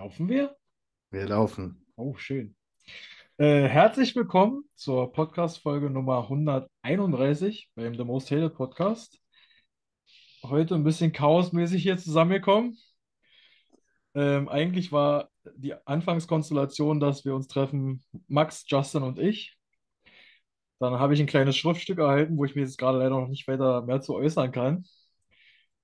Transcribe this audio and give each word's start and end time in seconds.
Laufen 0.00 0.30
wir? 0.30 0.56
Wir 1.10 1.28
laufen. 1.28 1.84
Oh, 1.94 2.14
schön. 2.16 2.56
Äh, 3.36 3.68
herzlich 3.68 4.16
willkommen 4.16 4.64
zur 4.74 5.12
Podcast-Folge 5.12 5.90
Nummer 5.90 6.22
131 6.22 7.70
beim 7.74 7.94
The 7.94 8.04
Most 8.04 8.30
Hated 8.30 8.54
Podcast. 8.54 9.20
Heute 10.42 10.74
ein 10.74 10.84
bisschen 10.84 11.12
chaosmäßig 11.12 11.82
hier 11.82 11.98
zusammengekommen. 11.98 12.78
Ähm, 14.14 14.48
eigentlich 14.48 14.90
war 14.90 15.28
die 15.54 15.74
Anfangskonstellation, 15.86 16.98
dass 16.98 17.26
wir 17.26 17.34
uns 17.34 17.46
treffen, 17.46 18.02
Max, 18.26 18.64
Justin 18.68 19.02
und 19.02 19.18
ich. 19.18 19.58
Dann 20.78 20.94
habe 20.94 21.12
ich 21.12 21.20
ein 21.20 21.26
kleines 21.26 21.58
Schriftstück 21.58 21.98
erhalten, 21.98 22.38
wo 22.38 22.46
ich 22.46 22.54
mir 22.54 22.62
jetzt 22.62 22.78
gerade 22.78 22.96
leider 22.96 23.20
noch 23.20 23.28
nicht 23.28 23.46
weiter 23.48 23.82
mehr 23.82 24.00
zu 24.00 24.14
äußern 24.14 24.50
kann. 24.50 24.86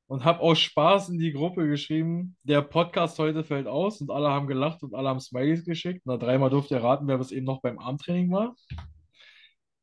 Und 0.08 0.24
habe 0.24 0.38
aus 0.40 0.60
Spaß 0.60 1.08
in 1.08 1.18
die 1.18 1.32
Gruppe 1.32 1.66
geschrieben, 1.66 2.36
der 2.44 2.62
Podcast 2.62 3.18
heute 3.18 3.42
fällt 3.42 3.66
aus 3.66 4.00
und 4.00 4.10
alle 4.10 4.28
haben 4.28 4.46
gelacht 4.46 4.82
und 4.84 4.94
alle 4.94 5.08
haben 5.08 5.18
Smileys 5.18 5.64
geschickt. 5.64 6.02
Na, 6.04 6.16
dreimal 6.16 6.48
durfte 6.48 6.76
ihr 6.76 6.82
raten, 6.84 7.08
wer 7.08 7.18
bis 7.18 7.32
eben 7.32 7.44
noch 7.44 7.60
beim 7.60 7.78
Armtraining 7.80 8.30
war. 8.30 8.54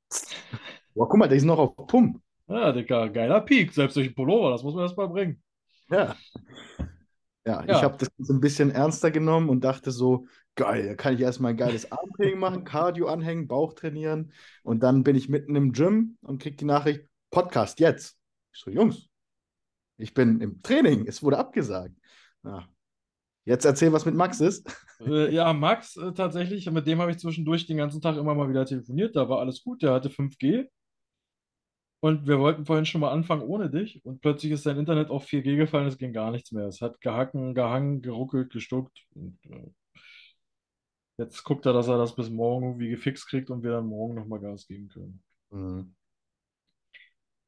Boah, 0.95 1.09
guck 1.09 1.17
mal, 1.17 1.27
der 1.27 1.37
ist 1.37 1.43
noch 1.43 1.57
auf 1.59 1.75
Pump. 1.87 2.21
Ja, 2.47 2.71
Dicker, 2.71 3.09
geiler 3.09 3.41
Peak, 3.41 3.73
selbst 3.73 3.95
durch 3.97 4.07
den 4.07 4.15
Pullover, 4.15 4.51
das 4.51 4.63
muss 4.63 4.75
man 4.75 4.83
erst 4.83 4.97
mal 4.97 5.07
bringen. 5.07 5.41
Ja. 5.89 6.15
Ja, 7.45 7.65
Ja. 7.65 7.77
ich 7.77 7.83
habe 7.83 7.97
das 7.97 8.29
ein 8.29 8.39
bisschen 8.39 8.71
ernster 8.71 9.11
genommen 9.11 9.49
und 9.49 9.63
dachte 9.63 9.91
so, 9.91 10.27
geil, 10.55 10.85
da 10.87 10.95
kann 10.95 11.15
ich 11.15 11.21
erstmal 11.21 11.51
ein 11.51 11.57
geiles 11.57 11.91
Armtraining 11.91 12.39
machen, 12.39 12.63
Cardio 12.63 13.07
anhängen, 13.07 13.47
Bauch 13.47 13.73
trainieren 13.73 14.31
und 14.63 14.83
dann 14.83 15.03
bin 15.03 15.15
ich 15.15 15.27
mitten 15.27 15.55
im 15.55 15.73
Gym 15.73 16.17
und 16.21 16.41
krieg 16.41 16.57
die 16.57 16.65
Nachricht, 16.65 17.01
Podcast 17.31 17.79
jetzt. 17.79 18.17
Ich 18.53 18.61
so, 18.61 18.69
Jungs, 18.71 19.09
ich 19.97 20.13
bin 20.13 20.41
im 20.41 20.61
Training, 20.61 21.07
es 21.07 21.23
wurde 21.23 21.37
abgesagt. 21.37 21.95
Ja. 22.43 22.67
Jetzt 23.45 23.65
erzähl, 23.65 23.91
was 23.91 24.05
mit 24.05 24.15
Max 24.15 24.39
ist. 24.39 24.69
Äh, 25.05 25.33
ja, 25.33 25.51
Max 25.51 25.97
äh, 25.97 26.13
tatsächlich, 26.13 26.69
mit 26.71 26.87
dem 26.87 26.99
habe 27.01 27.11
ich 27.11 27.17
zwischendurch 27.17 27.65
den 27.65 27.75
ganzen 27.75 27.99
Tag 27.99 28.15
immer 28.15 28.35
mal 28.35 28.47
wieder 28.47 28.65
telefoniert. 28.65 29.17
Da 29.17 29.27
war 29.27 29.39
alles 29.39 29.61
gut, 29.63 29.81
der 29.81 29.91
hatte 29.91 30.09
5G. 30.09 30.69
Und 31.99 32.27
wir 32.27 32.39
wollten 32.39 32.65
vorhin 32.65 32.85
schon 32.85 33.01
mal 33.01 33.11
anfangen 33.11 33.43
ohne 33.43 33.69
dich. 33.69 34.03
Und 34.05 34.21
plötzlich 34.21 34.51
ist 34.51 34.63
sein 34.63 34.77
Internet 34.77 35.09
auf 35.09 35.25
4G 35.25 35.57
gefallen, 35.57 35.87
es 35.87 35.97
ging 35.97 36.13
gar 36.13 36.31
nichts 36.31 36.51
mehr. 36.51 36.67
Es 36.67 36.81
hat 36.81 37.01
gehacken, 37.01 37.53
gehangen, 37.53 38.01
geruckelt, 38.01 38.51
gestuckt. 38.51 39.05
Und, 39.13 39.37
äh, 39.49 39.71
jetzt 41.17 41.43
guckt 41.43 41.65
er, 41.65 41.73
dass 41.73 41.87
er 41.87 41.97
das 41.97 42.15
bis 42.15 42.29
morgen 42.29 42.65
irgendwie 42.65 42.89
gefixt 42.89 43.27
kriegt 43.27 43.49
und 43.49 43.63
wir 43.63 43.71
dann 43.71 43.87
morgen 43.87 44.15
nochmal 44.15 44.39
Gas 44.39 44.67
geben 44.67 44.89
können. 44.89 45.23
Hm. 45.51 45.95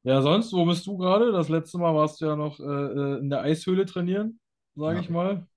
Ja, 0.06 0.22
sonst, 0.22 0.52
wo 0.52 0.64
bist 0.64 0.86
du 0.86 0.96
gerade? 0.96 1.32
Das 1.32 1.48
letzte 1.48 1.78
Mal 1.78 1.92
warst 1.92 2.20
du 2.20 2.26
ja 2.26 2.36
noch 2.36 2.60
äh, 2.60 2.62
äh, 2.62 3.18
in 3.18 3.28
der 3.28 3.40
Eishöhle 3.40 3.86
trainieren, 3.86 4.38
sage 4.76 4.98
Ja. 4.98 5.02
ich 5.02 5.10
mal. 5.10 5.48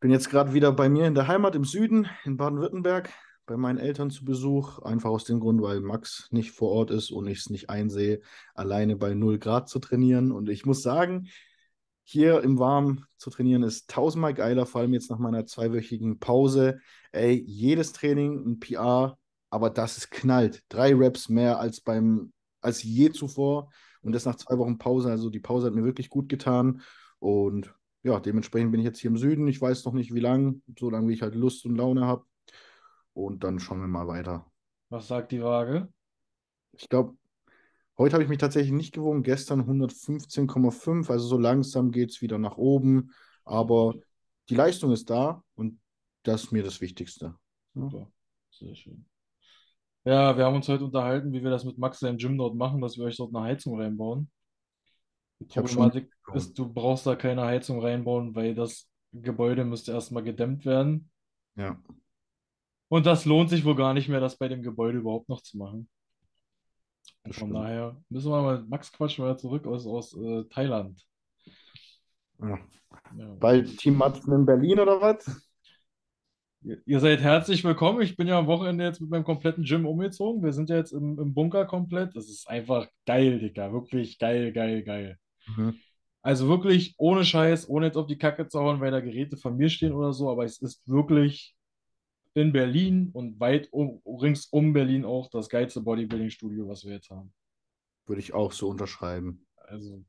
Bin 0.00 0.10
jetzt 0.10 0.30
gerade 0.30 0.52
wieder 0.52 0.72
bei 0.72 0.88
mir 0.88 1.06
in 1.06 1.14
der 1.14 1.28
Heimat 1.28 1.54
im 1.54 1.62
Süden, 1.62 2.08
in 2.24 2.36
Baden-Württemberg, 2.36 3.08
bei 3.46 3.56
meinen 3.56 3.78
Eltern 3.78 4.10
zu 4.10 4.24
Besuch. 4.24 4.80
Einfach 4.80 5.10
aus 5.10 5.22
dem 5.22 5.38
Grund, 5.38 5.62
weil 5.62 5.80
Max 5.80 6.26
nicht 6.32 6.50
vor 6.50 6.70
Ort 6.72 6.90
ist 6.90 7.12
und 7.12 7.28
ich 7.28 7.38
es 7.38 7.48
nicht 7.48 7.70
einsehe, 7.70 8.20
alleine 8.56 8.96
bei 8.96 9.14
0 9.14 9.38
Grad 9.38 9.68
zu 9.68 9.78
trainieren. 9.78 10.32
Und 10.32 10.48
ich 10.48 10.66
muss 10.66 10.82
sagen, 10.82 11.28
hier 12.02 12.42
im 12.42 12.58
Warmen 12.58 13.04
zu 13.16 13.30
trainieren 13.30 13.62
ist 13.62 13.88
tausendmal 13.88 14.34
geiler, 14.34 14.66
vor 14.66 14.80
allem 14.80 14.92
jetzt 14.92 15.08
nach 15.08 15.18
meiner 15.20 15.46
zweiwöchigen 15.46 16.18
Pause. 16.18 16.80
Ey, 17.12 17.40
jedes 17.46 17.92
Training 17.92 18.44
ein 18.44 18.58
PR, 18.58 19.16
aber 19.50 19.70
das 19.70 19.98
ist 19.98 20.10
knallt. 20.10 20.64
Drei 20.68 20.92
Reps 20.96 21.28
mehr 21.28 21.60
als 21.60 21.80
beim, 21.80 22.32
als 22.66 22.82
je 22.82 23.10
zuvor. 23.10 23.70
Und 24.02 24.12
das 24.12 24.24
nach 24.24 24.36
zwei 24.36 24.58
Wochen 24.58 24.78
Pause. 24.78 25.10
Also 25.10 25.30
die 25.30 25.40
Pause 25.40 25.68
hat 25.68 25.74
mir 25.74 25.84
wirklich 25.84 26.10
gut 26.10 26.28
getan. 26.28 26.82
Und 27.18 27.74
ja, 28.02 28.20
dementsprechend 28.20 28.72
bin 28.72 28.80
ich 28.80 28.84
jetzt 28.84 28.98
hier 28.98 29.10
im 29.10 29.16
Süden. 29.16 29.48
Ich 29.48 29.60
weiß 29.60 29.84
noch 29.84 29.94
nicht, 29.94 30.12
wie 30.12 30.20
lang, 30.20 30.62
so 30.78 30.90
lange 30.90 31.08
wie 31.08 31.14
ich 31.14 31.22
halt 31.22 31.34
Lust 31.34 31.64
und 31.64 31.76
Laune 31.76 32.06
habe. 32.06 32.24
Und 33.14 33.44
dann 33.44 33.58
schauen 33.58 33.80
wir 33.80 33.88
mal 33.88 34.06
weiter. 34.06 34.46
Was 34.90 35.08
sagt 35.08 35.32
die 35.32 35.42
Waage? 35.42 35.88
Ich 36.72 36.88
glaube, 36.88 37.16
heute 37.98 38.14
habe 38.14 38.22
ich 38.22 38.28
mich 38.28 38.38
tatsächlich 38.38 38.72
nicht 38.72 38.92
gewogen. 38.92 39.22
Gestern 39.22 39.62
115,5. 39.62 41.10
Also 41.10 41.26
so 41.26 41.38
langsam 41.38 41.90
geht 41.90 42.10
es 42.10 42.20
wieder 42.20 42.38
nach 42.38 42.56
oben. 42.56 43.12
Aber 43.44 43.94
die 44.48 44.54
Leistung 44.54 44.92
ist 44.92 45.08
da 45.08 45.42
und 45.54 45.80
das 46.22 46.44
ist 46.44 46.52
mir 46.52 46.62
das 46.62 46.80
Wichtigste. 46.80 47.34
Super, 47.74 48.10
sehr 48.50 48.74
schön. 48.74 49.06
Ja, 50.06 50.36
wir 50.36 50.44
haben 50.44 50.54
uns 50.56 50.68
heute 50.68 50.84
unterhalten, 50.84 51.32
wie 51.32 51.42
wir 51.42 51.50
das 51.50 51.64
mit 51.64 51.78
Max 51.78 52.00
im 52.02 52.16
Gym 52.16 52.38
dort 52.38 52.54
machen, 52.54 52.80
dass 52.80 52.96
wir 52.96 53.04
euch 53.04 53.16
dort 53.16 53.34
eine 53.34 53.44
Heizung 53.44 53.80
reinbauen. 53.80 54.30
Die 55.40 55.46
Ich 55.48 55.58
hab 55.58 55.68
schon 55.68 55.90
Problematik 55.90 56.04
mitbekommen. 56.04 56.36
ist, 56.38 56.58
du 56.58 56.72
brauchst 56.72 57.06
da 57.06 57.16
keine 57.16 57.42
Heizung 57.44 57.80
reinbauen, 57.80 58.34
weil 58.34 58.54
das 58.54 58.88
Gebäude 59.12 59.64
müsste 59.64 59.92
erstmal 59.92 60.22
gedämmt 60.22 60.64
werden. 60.64 61.10
Ja. 61.56 61.76
Und 62.88 63.06
das 63.06 63.24
lohnt 63.24 63.50
sich 63.50 63.64
wohl 63.64 63.74
gar 63.76 63.94
nicht 63.94 64.08
mehr, 64.08 64.20
das 64.20 64.38
bei 64.38 64.48
dem 64.48 64.62
Gebäude 64.62 64.98
überhaupt 64.98 65.28
noch 65.28 65.42
zu 65.42 65.58
machen. 65.58 65.88
Und 67.24 67.34
Das 67.34 67.36
von 67.36 67.50
stimmt. 67.50 67.54
daher 67.54 67.96
müssen 68.08 68.30
wir 68.30 68.42
mal, 68.42 68.64
Max 68.68 68.92
quatschen 68.92 69.24
wir 69.24 69.36
zurück 69.36 69.66
aus, 69.66 69.86
aus 69.86 70.14
äh, 70.16 70.44
Thailand. 70.50 71.04
Ja. 72.40 72.58
Ja. 73.18 73.34
Bald 73.40 73.76
Team 73.78 73.96
Matzen 73.96 74.32
in 74.32 74.46
Berlin 74.46 74.80
oder 74.80 75.00
was? 75.00 75.45
Ihr, 76.84 76.98
seid 76.98 77.20
herzlich 77.20 77.62
willkommen. 77.62 78.02
Ich 78.02 78.16
bin 78.16 78.26
ja 78.26 78.36
am 78.36 78.48
Wochenende 78.48 78.82
jetzt 78.82 79.00
mit 79.00 79.08
meinem 79.08 79.22
kompletten 79.22 79.62
Gym 79.62 79.86
umgezogen. 79.86 80.42
Wir 80.42 80.52
sind 80.52 80.68
ja 80.68 80.76
jetzt 80.76 80.90
im, 80.90 81.16
im 81.16 81.32
Bunker 81.32 81.64
komplett. 81.64 82.16
Das 82.16 82.28
ist 82.28 82.48
einfach 82.48 82.88
geil, 83.06 83.38
Digga. 83.38 83.72
Wirklich 83.72 84.18
geil, 84.18 84.52
geil, 84.52 84.82
geil. 84.82 85.16
Mhm. 85.46 85.76
Also 86.22 86.48
wirklich 86.48 86.96
ohne 86.98 87.24
Scheiß, 87.24 87.68
ohne 87.68 87.86
jetzt 87.86 87.96
auf 87.96 88.08
die 88.08 88.18
Kacke 88.18 88.48
zu 88.48 88.58
hauen, 88.58 88.80
weil 88.80 88.90
da 88.90 88.98
Geräte 88.98 89.36
von 89.36 89.56
mir 89.56 89.68
stehen 89.68 89.92
oder 89.92 90.12
so, 90.12 90.28
aber 90.28 90.44
es 90.44 90.60
ist 90.60 90.88
wirklich 90.88 91.54
in 92.34 92.52
Berlin 92.52 93.10
und 93.12 93.38
weit 93.38 93.72
um, 93.72 94.02
rings 94.04 94.46
um 94.46 94.72
Berlin 94.72 95.04
auch 95.04 95.30
das 95.30 95.48
geilste 95.48 95.82
Bodybuilding-Studio, 95.82 96.66
was 96.66 96.84
wir 96.84 96.94
jetzt 96.94 97.10
haben. 97.10 97.32
Würde 98.06 98.20
ich 98.20 98.34
auch 98.34 98.50
so 98.50 98.70
unterschreiben. 98.70 99.46
Also 99.56 100.04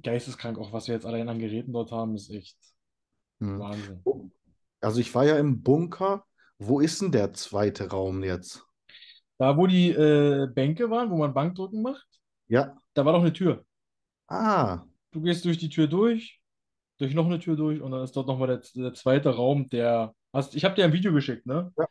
geisteskrank, 0.00 0.58
auch 0.58 0.72
was 0.72 0.86
wir 0.86 0.94
jetzt 0.94 1.06
allein 1.06 1.28
an 1.28 1.40
Geräten 1.40 1.72
dort 1.72 1.90
haben, 1.90 2.14
ist 2.14 2.30
echt 2.30 2.56
Mhm. 3.40 3.58
Wahnsinn. 3.58 4.02
Also 4.80 5.00
ich 5.00 5.14
war 5.14 5.24
ja 5.24 5.38
im 5.38 5.62
Bunker. 5.62 6.24
Wo 6.58 6.80
ist 6.80 7.00
denn 7.02 7.12
der 7.12 7.32
zweite 7.34 7.88
Raum 7.90 8.22
jetzt? 8.24 8.64
Da, 9.38 9.56
wo 9.56 9.66
die 9.66 9.90
äh, 9.90 10.48
Bänke 10.52 10.90
waren, 10.90 11.10
wo 11.10 11.16
man 11.16 11.32
Bankdrücken 11.34 11.82
macht, 11.82 12.06
Ja. 12.48 12.76
da 12.94 13.04
war 13.04 13.12
doch 13.12 13.20
eine 13.20 13.32
Tür. 13.32 13.64
Ah, 14.26 14.84
Du 15.12 15.22
gehst 15.22 15.44
durch 15.44 15.58
die 15.58 15.70
Tür 15.70 15.86
durch, 15.86 16.40
durch 16.98 17.14
noch 17.14 17.26
eine 17.26 17.38
Tür 17.38 17.56
durch 17.56 17.80
und 17.80 17.92
dann 17.92 18.02
ist 18.04 18.16
dort 18.16 18.26
nochmal 18.28 18.48
der, 18.48 18.62
der 18.74 18.94
zweite 18.94 19.30
Raum, 19.34 19.68
der. 19.68 20.14
Hast, 20.32 20.54
ich 20.54 20.64
habe 20.64 20.74
dir 20.74 20.84
ein 20.84 20.92
Video 20.92 21.12
geschickt, 21.12 21.46
ne? 21.46 21.72
Ja. 21.78 21.86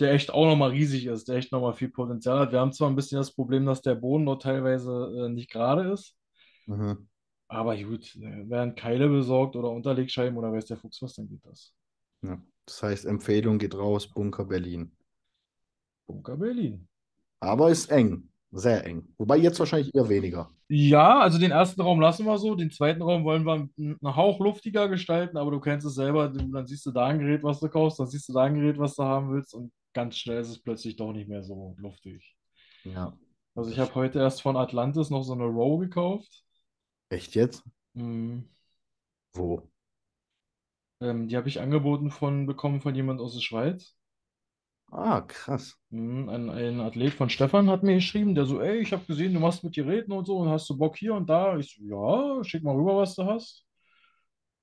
Der 0.00 0.12
echt 0.12 0.30
auch 0.32 0.46
nochmal 0.46 0.70
riesig 0.70 1.06
ist, 1.06 1.28
der 1.28 1.36
echt 1.36 1.52
nochmal 1.52 1.74
viel 1.74 1.90
Potenzial 1.90 2.38
hat. 2.40 2.52
Wir 2.52 2.60
haben 2.60 2.72
zwar 2.72 2.88
ein 2.90 2.96
bisschen 2.96 3.18
das 3.18 3.34
Problem, 3.34 3.66
dass 3.66 3.82
der 3.82 3.94
Boden 3.96 4.26
dort 4.26 4.42
teilweise 4.42 5.26
äh, 5.26 5.28
nicht 5.30 5.50
gerade 5.50 5.90
ist, 5.92 6.16
mhm. 6.66 7.08
aber 7.48 7.76
gut, 7.76 8.14
äh, 8.16 8.48
werden 8.48 8.74
Keile 8.76 9.08
besorgt 9.08 9.56
oder 9.56 9.70
Unterlegscheiben 9.70 10.36
oder 10.38 10.52
weiß 10.52 10.66
der 10.66 10.76
Fuchs 10.78 11.02
was, 11.02 11.14
dann 11.14 11.28
geht 11.28 11.44
das. 11.44 11.74
Ja. 12.22 12.40
Das 12.66 12.82
heißt, 12.82 13.04
Empfehlung 13.06 13.58
geht 13.58 13.74
raus, 13.74 14.06
Bunker 14.06 14.44
Berlin. 14.44 14.92
Bunker 16.06 16.36
Berlin. 16.36 16.88
Aber 17.40 17.70
ist 17.70 17.90
eng, 17.90 18.28
sehr 18.52 18.86
eng. 18.86 19.12
Wobei 19.18 19.38
jetzt 19.38 19.58
wahrscheinlich 19.58 19.94
eher 19.94 20.08
weniger. 20.08 20.50
Ja, 20.68 21.18
also 21.20 21.38
den 21.38 21.50
ersten 21.50 21.80
Raum 21.82 22.00
lassen 22.00 22.24
wir 22.24 22.38
so, 22.38 22.54
den 22.54 22.70
zweiten 22.70 23.02
Raum 23.02 23.24
wollen 23.24 23.44
wir 23.44 23.68
einen 23.76 24.16
Hauch 24.16 24.40
luftiger 24.40 24.88
gestalten, 24.88 25.36
aber 25.36 25.50
du 25.50 25.60
kennst 25.60 25.86
es 25.86 25.94
selber, 25.94 26.28
dann 26.28 26.66
siehst 26.66 26.86
du 26.86 26.92
da 26.92 27.06
ein 27.06 27.18
Gerät, 27.18 27.42
was 27.42 27.60
du 27.60 27.68
kaufst, 27.68 27.98
dann 27.98 28.06
siehst 28.06 28.28
du 28.28 28.32
da 28.32 28.44
ein 28.44 28.54
Gerät, 28.54 28.78
was 28.78 28.94
du 28.94 29.02
haben 29.02 29.32
willst 29.32 29.54
und 29.54 29.72
ganz 29.92 30.16
schnell 30.16 30.40
ist 30.40 30.48
es 30.48 30.62
plötzlich 30.62 30.96
doch 30.96 31.12
nicht 31.12 31.28
mehr 31.28 31.42
so 31.42 31.74
luftig. 31.78 32.36
Ja. 32.84 33.12
Also 33.54 33.70
ich 33.70 33.78
habe 33.78 33.94
heute 33.94 34.18
erst 34.20 34.40
von 34.40 34.56
Atlantis 34.56 35.10
noch 35.10 35.24
so 35.24 35.34
eine 35.34 35.44
Row 35.44 35.78
gekauft. 35.78 36.42
Echt 37.10 37.34
jetzt? 37.34 37.62
Mhm. 37.92 38.48
Wo? 39.34 39.68
Ähm, 41.02 41.28
die 41.28 41.36
habe 41.36 41.48
ich 41.48 41.60
angeboten 41.60 42.10
von, 42.10 42.46
bekommen 42.46 42.80
von 42.80 42.94
jemand 42.94 43.20
aus 43.20 43.34
der 43.34 43.40
Schweiz. 43.40 43.96
Ah, 44.90 45.22
krass. 45.22 45.78
Mhm. 45.90 46.28
Ein, 46.28 46.50
ein 46.50 46.80
Athlet 46.80 47.14
von 47.14 47.30
Stefan 47.30 47.70
hat 47.70 47.82
mir 47.82 47.94
geschrieben, 47.94 48.34
der 48.34 48.44
so, 48.44 48.60
ey, 48.60 48.78
ich 48.78 48.92
habe 48.92 49.04
gesehen, 49.06 49.32
du 49.32 49.40
machst 49.40 49.64
mit 49.64 49.74
Geräten 49.74 50.12
und 50.12 50.26
so 50.26 50.36
und 50.36 50.50
hast 50.50 50.68
du 50.68 50.76
Bock 50.76 50.96
hier 50.96 51.14
und 51.14 51.28
da? 51.30 51.56
Ich 51.56 51.76
so, 51.76 51.84
ja, 51.84 52.44
schick 52.44 52.62
mal 52.62 52.76
rüber, 52.76 52.98
was 52.98 53.14
du 53.14 53.24
hast. 53.24 53.64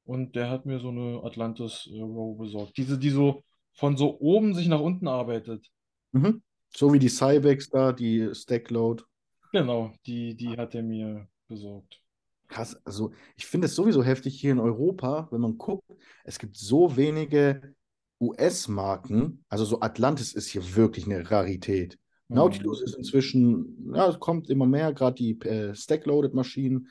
Und 0.05 0.35
der 0.35 0.49
hat 0.49 0.65
mir 0.65 0.79
so 0.79 0.89
eine 0.89 1.21
Atlantis 1.23 1.89
äh, 1.91 1.99
Row 1.99 2.37
besorgt. 2.37 2.77
Diese, 2.77 2.97
die 2.97 3.09
so 3.09 3.43
von 3.73 3.97
so 3.97 4.19
oben 4.19 4.53
sich 4.53 4.67
nach 4.67 4.79
unten 4.79 5.07
arbeitet. 5.07 5.67
Mhm. 6.11 6.41
So 6.75 6.93
wie 6.93 6.99
die 6.99 7.09
Cybex 7.09 7.69
da, 7.69 7.91
die 7.91 8.29
Stackload. 8.33 9.03
Genau, 9.51 9.93
die, 10.05 10.35
die 10.35 10.55
hat 10.57 10.75
er 10.75 10.83
mir 10.83 11.27
besorgt. 11.47 12.03
Krass, 12.49 12.75
also 12.83 13.11
ich 13.37 13.45
finde 13.45 13.67
es 13.67 13.75
sowieso 13.75 14.03
heftig 14.03 14.39
hier 14.39 14.51
in 14.51 14.59
Europa, 14.59 15.27
wenn 15.31 15.39
man 15.39 15.57
guckt, 15.57 15.83
es 16.23 16.39
gibt 16.39 16.57
so 16.57 16.97
wenige 16.97 17.75
US-Marken, 18.19 19.45
also 19.47 19.63
so 19.63 19.79
Atlantis 19.79 20.33
ist 20.33 20.49
hier 20.49 20.75
wirklich 20.75 21.05
eine 21.05 21.31
Rarität. 21.31 21.97
Mhm. 22.27 22.35
Nautilus 22.35 22.81
ist 22.81 22.95
inzwischen, 22.95 23.93
ja, 23.93 24.09
es 24.09 24.19
kommt 24.19 24.49
immer 24.49 24.65
mehr, 24.65 24.93
gerade 24.93 25.15
die 25.15 25.39
äh, 25.41 25.73
Stack-Loaded-Maschinen, 25.73 26.89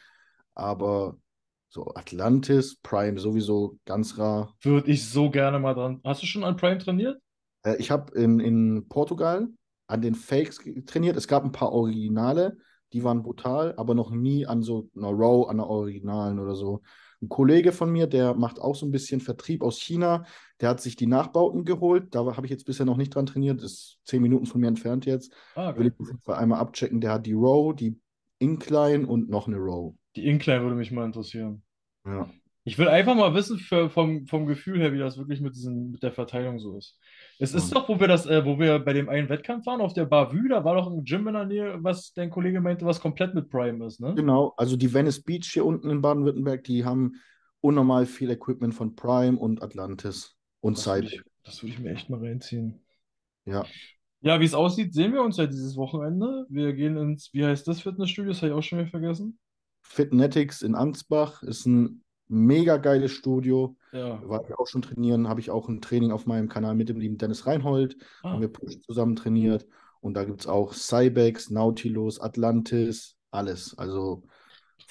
aber 0.54 1.18
So 1.70 1.92
Atlantis, 1.94 2.76
Prime 2.82 3.18
sowieso 3.18 3.78
ganz 3.84 4.16
rar. 4.16 4.54
Würde 4.62 4.90
ich 4.90 5.06
so 5.06 5.28
gerne 5.28 5.58
mal 5.58 5.74
dran. 5.74 6.00
Hast 6.02 6.22
du 6.22 6.26
schon 6.26 6.44
an 6.44 6.56
Prime 6.56 6.78
trainiert? 6.78 7.20
Äh, 7.62 7.76
ich 7.76 7.90
habe 7.90 8.16
in, 8.18 8.40
in 8.40 8.88
Portugal 8.88 9.48
an 9.86 10.00
den 10.00 10.14
Fakes 10.14 10.60
trainiert. 10.86 11.16
Es 11.16 11.28
gab 11.28 11.44
ein 11.44 11.52
paar 11.52 11.72
Originale, 11.72 12.56
die 12.92 13.04
waren 13.04 13.22
brutal, 13.22 13.74
aber 13.76 13.94
noch 13.94 14.10
nie 14.10 14.46
an 14.46 14.62
so 14.62 14.88
einer 14.96 15.08
Row, 15.08 15.48
an 15.48 15.60
einer 15.60 15.68
Originalen 15.68 16.38
oder 16.38 16.54
so. 16.54 16.82
Ein 17.20 17.28
Kollege 17.28 17.72
von 17.72 17.90
mir, 17.90 18.06
der 18.06 18.34
macht 18.34 18.60
auch 18.60 18.76
so 18.76 18.86
ein 18.86 18.92
bisschen 18.92 19.20
Vertrieb 19.20 19.62
aus 19.62 19.80
China, 19.80 20.24
der 20.60 20.68
hat 20.70 20.80
sich 20.80 20.94
die 20.94 21.06
Nachbauten 21.06 21.64
geholt. 21.64 22.14
Da 22.14 22.24
habe 22.24 22.46
ich 22.46 22.50
jetzt 22.50 22.64
bisher 22.64 22.86
noch 22.86 22.96
nicht 22.96 23.14
dran 23.14 23.26
trainiert, 23.26 23.60
ist 23.62 23.98
zehn 24.04 24.22
Minuten 24.22 24.46
von 24.46 24.60
mir 24.60 24.68
entfernt 24.68 25.04
jetzt. 25.04 25.32
Ah, 25.54 25.76
Will 25.76 25.90
geil. 25.90 26.08
ich 26.24 26.28
einmal 26.32 26.60
abchecken. 26.60 27.00
Der 27.00 27.12
hat 27.12 27.26
die 27.26 27.32
Row, 27.32 27.74
die 27.74 27.98
Incline 28.38 29.06
und 29.06 29.28
noch 29.28 29.48
eine 29.48 29.56
Row. 29.56 29.94
Die 30.14 30.26
Incline 30.26 30.62
würde 30.62 30.76
mich 30.76 30.92
mal 30.92 31.04
interessieren. 31.04 31.62
Ja. 32.06 32.30
Ich 32.68 32.76
will 32.76 32.86
einfach 32.88 33.14
mal 33.14 33.32
wissen, 33.34 33.58
für, 33.58 33.88
vom, 33.88 34.26
vom 34.26 34.44
Gefühl 34.44 34.78
her, 34.78 34.92
wie 34.92 34.98
das 34.98 35.16
wirklich 35.16 35.40
mit, 35.40 35.54
diesen, 35.54 35.90
mit 35.90 36.02
der 36.02 36.12
Verteilung 36.12 36.58
so 36.58 36.76
ist. 36.76 36.98
Es 37.38 37.54
ist 37.54 37.72
Ja. 37.72 37.80
doch, 37.80 37.88
wo 37.88 37.98
wir 37.98 38.08
das, 38.08 38.26
äh, 38.26 38.44
wo 38.44 38.58
wir 38.58 38.78
bei 38.78 38.92
dem 38.92 39.08
einen 39.08 39.30
Wettkampf 39.30 39.64
waren, 39.64 39.80
auf 39.80 39.94
der 39.94 40.04
Bavü, 40.04 40.48
da 40.50 40.64
war 40.64 40.74
doch 40.74 40.86
ein 40.86 41.02
Gym 41.04 41.26
in 41.28 41.32
der 41.34 41.46
Nähe, 41.46 41.78
was 41.82 42.12
dein 42.12 42.28
Kollege 42.28 42.60
meinte, 42.60 42.84
was 42.84 43.00
komplett 43.00 43.34
mit 43.34 43.48
Prime 43.48 43.86
ist, 43.86 44.00
ne? 44.00 44.14
Genau, 44.14 44.52
also 44.58 44.76
die 44.76 44.92
Venice 44.92 45.22
Beach 45.22 45.48
hier 45.50 45.64
unten 45.64 45.88
in 45.88 46.02
Baden-Württemberg, 46.02 46.62
die 46.64 46.84
haben 46.84 47.14
unnormal 47.62 48.04
viel 48.04 48.30
Equipment 48.30 48.74
von 48.74 48.94
Prime 48.94 49.38
und 49.38 49.62
Atlantis 49.62 50.36
und 50.60 50.76
Das 50.76 50.86
würde 50.86 51.06
Cybex. 51.08 51.14
ich, 51.14 51.22
das 51.44 51.62
würde 51.62 51.72
ich 51.72 51.78
mir 51.80 51.90
echt 51.92 52.10
mal 52.10 52.20
reinziehen. 52.20 52.84
Ja. 53.46 53.64
Ja, 54.20 54.40
wie 54.40 54.44
es 54.44 54.52
aussieht, 54.54 54.92
sehen 54.92 55.14
wir 55.14 55.22
uns 55.22 55.38
ja 55.38 55.46
dieses 55.46 55.76
Wochenende. 55.76 56.44
Wir 56.50 56.74
gehen 56.74 56.98
ins, 56.98 57.32
wie 57.32 57.46
heißt 57.46 57.66
das 57.66 57.80
Fitnessstudio? 57.80 58.32
Das 58.32 58.42
habe 58.42 58.48
ich 58.52 58.58
auch 58.58 58.62
schon 58.62 58.80
wieder 58.80 58.90
vergessen. 58.90 59.38
Fitnetics 59.80 60.60
in 60.60 60.74
Ansbach 60.74 61.42
ist 61.42 61.64
ein 61.66 62.02
mega 62.28 62.76
geiles 62.76 63.10
Studio. 63.12 63.76
Ja. 63.92 64.20
War 64.28 64.44
ich 64.48 64.54
auch 64.58 64.66
schon 64.66 64.82
trainieren, 64.82 65.28
habe 65.28 65.40
ich 65.40 65.50
auch 65.50 65.68
ein 65.68 65.80
Training 65.80 66.12
auf 66.12 66.26
meinem 66.26 66.48
Kanal 66.48 66.74
mit 66.74 66.88
dem 66.88 66.98
lieben 67.00 67.18
Dennis 67.18 67.46
Reinhold. 67.46 67.96
Ah, 68.22 68.32
Haben 68.32 68.40
wir 68.40 68.48
Push 68.48 68.80
zusammen 68.80 69.16
trainiert. 69.16 69.66
Und 70.00 70.14
da 70.14 70.24
gibt 70.24 70.40
es 70.40 70.46
auch 70.46 70.74
Cybex, 70.74 71.50
Nautilus, 71.50 72.20
Atlantis, 72.20 73.16
alles. 73.30 73.76
Also 73.78 74.22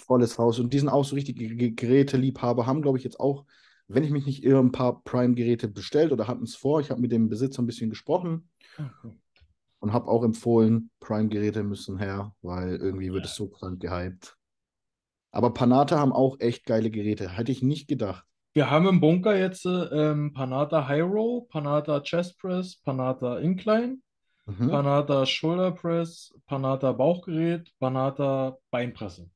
volles 0.05 0.37
Haus. 0.37 0.59
Und 0.59 0.73
die 0.73 0.79
sind 0.79 0.89
auch 0.89 1.05
so 1.05 1.15
richtige 1.15 1.55
Ge- 1.55 1.71
Geräteliebhaber, 1.71 2.65
haben, 2.65 2.81
glaube 2.81 2.97
ich, 2.97 3.03
jetzt 3.03 3.19
auch, 3.19 3.45
wenn 3.87 4.03
ich 4.03 4.11
mich 4.11 4.25
nicht 4.25 4.43
irre, 4.43 4.59
ein 4.59 4.71
paar 4.71 5.01
Prime-Geräte 5.03 5.67
bestellt 5.69 6.11
oder 6.11 6.27
hatten 6.27 6.43
es 6.43 6.55
vor. 6.55 6.81
Ich 6.81 6.91
habe 6.91 6.99
mit 7.01 7.11
dem 7.11 7.29
Besitzer 7.29 7.61
ein 7.61 7.67
bisschen 7.67 7.89
gesprochen 7.89 8.49
ah, 8.77 8.89
cool. 9.03 9.15
und 9.79 9.93
habe 9.93 10.07
auch 10.07 10.23
empfohlen, 10.23 10.89
Prime-Geräte 10.99 11.63
müssen 11.63 11.97
her, 11.97 12.35
weil 12.41 12.75
irgendwie 12.75 13.11
wird 13.13 13.25
es 13.25 13.35
so 13.35 13.47
krank 13.47 13.79
gehypt. 13.79 14.36
Aber 15.37 15.53
Panata 15.53 15.99
haben 15.99 16.13
auch 16.13 16.39
echt 16.39 16.65
geile 16.65 16.89
Geräte. 16.89 17.29
Hätte 17.37 17.51
ich 17.51 17.61
nicht 17.61 17.87
gedacht. 17.87 18.25
Wir 18.55 18.71
haben 18.71 18.87
im 18.87 18.99
Bunker 18.99 19.37
jetzt 19.37 19.67
äh, 19.67 19.69
ähm, 19.69 20.33
Panata 20.33 20.87
High 20.87 21.03
Row, 21.03 21.47
Panata 21.47 21.99
Chest 22.01 22.39
Press, 22.39 22.77
Panata 22.77 23.37
Incline, 23.37 23.99
Mhm. 24.47 24.69
Panata 24.71 25.27
Shoulder 25.27 25.73
Press, 25.73 26.33
Panata 26.47 26.91
Bauchgerät, 26.91 27.69
Panata 27.79 28.57
Beinpresse. 28.71 29.29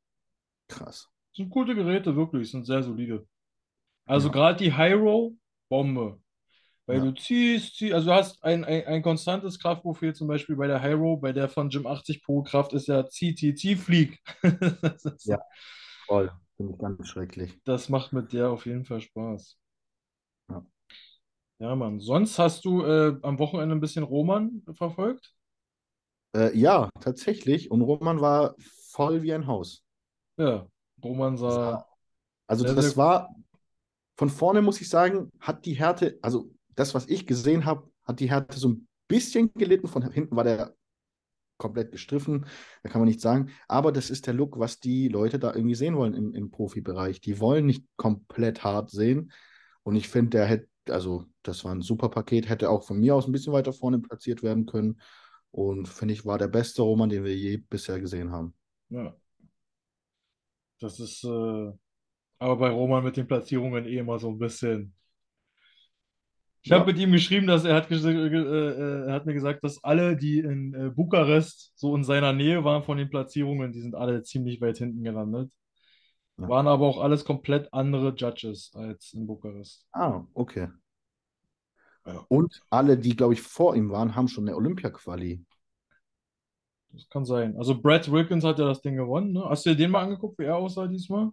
Krass. 0.68 1.07
Sind 1.33 1.51
gute 1.51 1.75
Geräte, 1.75 2.15
wirklich, 2.15 2.50
sind 2.50 2.65
sehr 2.65 2.81
solide. 2.81 3.27
Also 4.06 4.30
Ja. 4.30 4.33
gerade 4.33 4.57
die 4.63 4.74
High 4.74 4.95
Row, 4.95 5.33
Bombe. 5.69 6.19
Weil 6.88 6.98
Ja. 6.98 7.06
du 7.06 7.13
ziehst, 7.13 7.77
ziehst, 7.77 7.94
also 7.94 8.07
du 8.09 8.15
hast 8.15 8.44
ein, 8.44 8.65
ein, 8.65 8.86
ein 8.88 9.01
konstantes 9.03 9.59
Kraftprofil, 9.59 10.15
zum 10.15 10.27
Beispiel 10.27 10.56
bei 10.57 10.68
der 10.68 10.81
High 10.81 10.95
Row, 10.95 11.21
bei 11.21 11.33
der 11.33 11.50
von 11.50 11.69
Gym 11.69 11.88
80 11.88 12.24
Pro 12.24 12.44
Kraft 12.44 12.74
ist 12.74 12.88
ja 12.88 13.07
zieh, 13.07 13.36
zieh, 13.36 13.56
zieh, 13.56 13.75
flieg. 13.75 14.19
Das 14.94 15.06
Ja. 15.25 15.39
Voll. 16.11 16.29
Finde 16.57 16.73
ich 16.73 16.77
ganz 16.77 17.07
schrecklich. 17.07 17.57
Das 17.63 17.87
macht 17.87 18.11
mit 18.11 18.33
der 18.33 18.49
auf 18.49 18.65
jeden 18.65 18.83
Fall 18.83 18.99
Spaß. 18.99 19.57
Ja. 20.49 20.65
Ja, 21.59 21.75
Mann. 21.75 22.01
Sonst 22.01 22.37
hast 22.37 22.65
du 22.65 22.83
äh, 22.83 23.15
am 23.21 23.39
Wochenende 23.39 23.73
ein 23.73 23.79
bisschen 23.79 24.03
Roman 24.03 24.61
verfolgt? 24.73 25.33
Äh, 26.35 26.53
ja, 26.57 26.89
tatsächlich. 26.99 27.71
Und 27.71 27.81
Roman 27.81 28.19
war 28.19 28.55
voll 28.89 29.21
wie 29.21 29.31
ein 29.31 29.47
Haus. 29.47 29.85
Ja, 30.35 30.67
Roman 31.01 31.37
sah 31.37 31.87
Also 32.45 32.65
sehr, 32.65 32.75
das 32.75 32.87
sehr 32.87 32.97
war, 32.97 33.35
von 34.17 34.29
vorne 34.29 34.61
muss 34.61 34.81
ich 34.81 34.89
sagen, 34.89 35.31
hat 35.39 35.65
die 35.65 35.75
Härte, 35.75 36.19
also 36.21 36.51
das, 36.75 36.93
was 36.93 37.07
ich 37.07 37.25
gesehen 37.25 37.63
habe, 37.63 37.89
hat 38.03 38.19
die 38.19 38.29
Härte 38.29 38.59
so 38.59 38.67
ein 38.67 38.87
bisschen 39.07 39.53
gelitten. 39.53 39.87
Von 39.87 40.11
hinten 40.11 40.35
war 40.35 40.43
der 40.43 40.75
komplett 41.61 41.91
gestriffen, 41.91 42.45
da 42.83 42.89
kann 42.89 42.99
man 42.99 43.07
nicht 43.07 43.21
sagen. 43.21 43.51
Aber 43.67 43.91
das 43.91 44.09
ist 44.09 44.27
der 44.27 44.33
Look, 44.33 44.59
was 44.59 44.79
die 44.79 45.07
Leute 45.07 45.39
da 45.39 45.53
irgendwie 45.53 45.75
sehen 45.75 45.95
wollen 45.95 46.13
im, 46.13 46.33
im 46.33 46.49
Profibereich. 46.49 47.21
Die 47.21 47.39
wollen 47.39 47.65
nicht 47.67 47.85
komplett 47.95 48.63
hart 48.63 48.89
sehen. 48.89 49.31
Und 49.83 49.95
ich 49.95 50.09
finde, 50.09 50.31
der 50.31 50.45
hätte, 50.45 50.67
also 50.89 51.25
das 51.43 51.63
war 51.63 51.73
ein 51.73 51.81
super 51.81 52.09
Paket, 52.09 52.49
hätte 52.49 52.69
auch 52.69 52.83
von 52.83 52.99
mir 52.99 53.15
aus 53.15 53.27
ein 53.27 53.31
bisschen 53.31 53.53
weiter 53.53 53.73
vorne 53.73 53.99
platziert 53.99 54.41
werden 54.43 54.65
können. 54.65 54.99
Und 55.51 55.87
finde 55.87 56.13
ich, 56.13 56.25
war 56.25 56.37
der 56.37 56.47
beste 56.47 56.81
Roman, 56.81 57.09
den 57.09 57.23
wir 57.23 57.35
je 57.35 57.57
bisher 57.57 57.99
gesehen 57.99 58.31
haben. 58.31 58.53
Ja. 58.89 59.15
Das 60.79 60.99
ist, 60.99 61.23
äh, 61.23 61.71
aber 62.39 62.55
bei 62.57 62.69
Roman 62.69 63.03
mit 63.03 63.17
den 63.17 63.27
Platzierungen 63.27 63.85
eh 63.85 63.97
immer 63.97 64.17
so 64.17 64.29
ein 64.29 64.39
bisschen. 64.39 64.93
Ich 66.63 66.69
Ja. 66.69 66.77
habe 66.79 66.91
mit 66.91 66.99
ihm 66.99 67.11
geschrieben, 67.11 67.47
dass 67.47 67.65
er 67.65 67.75
hat, 67.75 67.89
ges- 67.89 68.05
äh, 68.05 68.13
äh, 68.13 69.07
er 69.07 69.13
hat 69.13 69.25
mir 69.25 69.33
gesagt, 69.33 69.63
dass 69.63 69.83
alle, 69.83 70.15
die 70.15 70.39
in 70.39 70.73
äh, 70.75 70.89
Bukarest 70.89 71.71
so 71.75 71.95
in 71.95 72.03
seiner 72.03 72.33
Nähe 72.33 72.63
waren 72.63 72.83
von 72.83 72.97
den 72.97 73.09
Platzierungen, 73.09 73.71
die 73.71 73.81
sind 73.81 73.95
alle 73.95 74.21
ziemlich 74.23 74.61
weit 74.61 74.77
hinten 74.77 75.03
gelandet. 75.03 75.51
Ja. 76.37 76.47
Waren 76.47 76.67
aber 76.67 76.85
auch 76.85 77.01
alles 77.01 77.25
komplett 77.25 77.73
andere 77.73 78.13
Judges 78.15 78.71
als 78.75 79.13
in 79.13 79.25
Bukarest. 79.25 79.87
Ah, 79.91 80.23
okay. 80.33 80.69
Ja. 82.05 82.25
Und 82.29 82.61
alle, 82.69 82.97
die, 82.97 83.15
glaube 83.15 83.33
ich, 83.33 83.41
vor 83.41 83.75
ihm 83.75 83.91
waren, 83.91 84.15
haben 84.15 84.27
schon 84.27 84.47
eine 84.47 84.55
Olympia-Quali. 84.55 85.43
Das 86.93 87.07
kann 87.09 87.25
sein. 87.25 87.57
Also 87.57 87.79
Brad 87.79 88.11
Wilkins 88.11 88.43
hat 88.43 88.59
ja 88.59 88.65
das 88.65 88.81
Ding 88.81 88.95
gewonnen, 88.95 89.33
ne? 89.33 89.45
Hast 89.47 89.65
du 89.65 89.71
dir 89.71 89.77
den 89.77 89.91
mal 89.91 90.03
angeguckt, 90.03 90.37
wie 90.39 90.43
er 90.43 90.57
aussah 90.57 90.87
diesmal? 90.87 91.29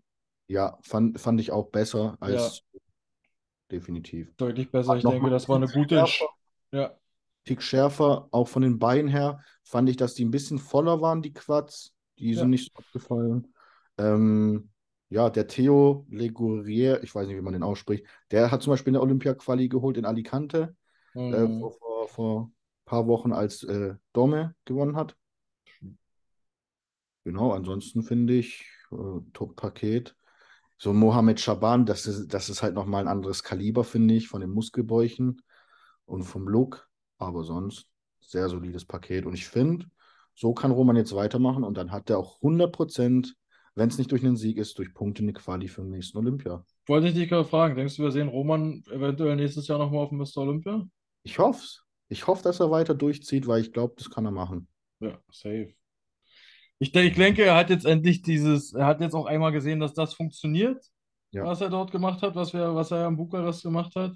Ja, 0.47 0.79
fand, 0.83 1.21
fand 1.21 1.41
ich 1.41 1.53
auch 1.53 1.71
besser 1.71 2.17
als 2.21 2.63
definitiv. 3.71 4.33
Deutlich 4.39 4.71
besser. 4.71 4.95
Hat 4.95 4.97
Ich 4.97 5.05
denke, 5.05 5.31
das 5.31 5.49
war 5.49 5.57
eine 5.57 5.69
gute. 5.69 5.97
schärfer. 5.97 6.29
Ja, 6.73 6.97
Tick 7.45 7.63
schärfer, 7.63 8.29
auch 8.31 8.49
von 8.49 8.63
den 8.63 8.79
Beinen 8.79 9.09
her, 9.09 9.41
fand 9.65 9.89
ich, 9.89 9.97
dass 9.97 10.15
die 10.15 10.25
ein 10.25 10.31
bisschen 10.31 10.59
voller 10.59 11.01
waren, 11.01 11.23
die 11.23 11.33
Quads. 11.33 11.95
Die 12.19 12.35
Ja. 12.35 12.41
sind 12.41 12.51
nicht 12.51 12.71
so 12.73 12.79
abgefallen. 12.81 13.55
Ähm, 13.97 14.71
ja, 15.09 15.31
der 15.31 15.47
Theo 15.47 16.07
Legurier, 16.11 17.03
ich 17.03 17.15
weiß 17.15 17.27
nicht, 17.27 17.37
wie 17.37 17.41
man 17.41 17.55
den 17.55 17.63
ausspricht, 17.63 18.05
der 18.31 18.51
hat 18.51 18.63
zum 18.63 18.73
Beispiel 18.73 18.91
eine 18.91 19.01
Olympia-Quali 19.01 19.69
geholt 19.69 19.97
in 19.97 20.05
Alicante 20.05 20.77
äh, 21.31 21.49
Mhm. 21.49 21.59
vor, 21.59 21.73
vor, 21.73 22.09
vor 22.09 22.41
ein 22.47 22.55
paar 22.87 23.07
Wochen, 23.09 23.33
als 23.33 23.63
äh, 23.65 23.95
Dome 24.13 24.55
gewonnen 24.67 24.97
hat. 24.97 25.17
Genau, 27.25 27.53
ansonsten 27.53 28.03
finde 28.03 28.35
ich 28.35 28.65
äh, 28.91 29.21
Top-Paket. 29.33 30.17
So 30.79 30.93
Mohamed 30.93 31.41
Shaban, 31.41 31.87
das 31.87 32.07
ist, 32.07 32.33
das 32.33 32.49
ist 32.49 32.63
halt 32.63 32.75
nochmal 32.75 33.03
ein 33.03 33.09
anderes 33.09 33.43
Kaliber, 33.43 33.85
finde 33.85 34.15
ich, 34.15 34.29
von 34.29 34.41
den 34.41 34.51
Muskelbäuchen 34.51 35.43
und 36.05 36.23
vom 36.23 36.49
Look. 36.49 36.89
Aber 37.19 37.43
sonst 37.43 37.89
sehr 38.21 38.49
solides 38.49 38.85
Paket. 38.85 39.27
Und 39.27 39.35
ich 39.35 39.49
finde, 39.49 39.87
so 40.35 40.55
kann 40.55 40.71
Roman 40.71 40.97
jetzt 40.97 41.15
weitermachen 41.15 41.65
und 41.65 41.77
dann 41.77 41.91
hat 41.91 42.11
er 42.11 42.19
auch 42.19 42.37
100 42.37 42.73
Prozent, 42.73 43.35
wenn 43.75 43.89
es 43.89 43.99
nicht 43.99 44.13
durch 44.13 44.25
einen 44.25 44.37
Sieg 44.37 44.57
ist, 44.57 44.79
durch 44.79 44.95
Punkte 44.95 45.23
eine 45.23 45.33
Quali 45.33 45.67
für 45.67 45.83
den 45.83 45.91
nächsten 45.91 46.19
Olympia. 46.19 46.65
Wollte 46.87 47.09
ich 47.09 47.15
dich 47.15 47.29
gerade 47.29 47.45
fragen, 47.45 47.75
denkst 47.75 47.97
du, 47.97 48.05
wir 48.05 48.13
sehen 48.13 48.29
Roman 48.29 48.83
eventuell 48.91 49.35
nächstes 49.35 49.67
Jahr 49.67 49.79
nochmal 49.79 50.05
auf 50.05 50.11
dem 50.11 50.19
Mr. 50.19 50.39
Olympia? 50.39 50.87
Ich 51.25 51.39
hoffe 51.39 51.65
es. 51.65 51.83
Ich 52.09 52.27
hoffe, 52.27 52.43
dass 52.43 52.61
er 52.61 52.71
weiter 52.71 52.95
durchzieht, 52.95 53.47
weil 53.47 53.61
ich 53.61 53.73
glaube, 53.73 53.95
das 53.99 54.11
kann 54.11 54.25
er 54.25 54.31
machen. 54.31 54.69
Ja, 55.01 55.19
safe. 55.31 55.75
Ich, 56.79 56.95
ich 56.95 57.15
denke, 57.15 57.43
er 57.45 57.57
hat 57.57 57.71
jetzt 57.71 57.87
endlich 57.87 58.23
dieses, 58.23 58.73
er 58.73 58.87
hat 58.87 59.01
jetzt 59.01 59.15
auch 59.15 59.27
einmal 59.27 59.53
gesehen, 59.53 59.81
dass 59.81 59.95
das 59.95 60.15
funktioniert, 60.15 60.85
Ja. 61.33 61.45
was 61.45 61.61
er 61.61 61.71
dort 61.71 61.91
gemacht 61.91 62.23
hat, 62.23 62.35
was 62.35 62.53
wir, 62.53 62.75
was 62.75 62.91
er 62.91 63.07
in 63.09 63.17
Bukarest 63.17 63.63
gemacht 63.63 63.95
hat. 63.97 64.15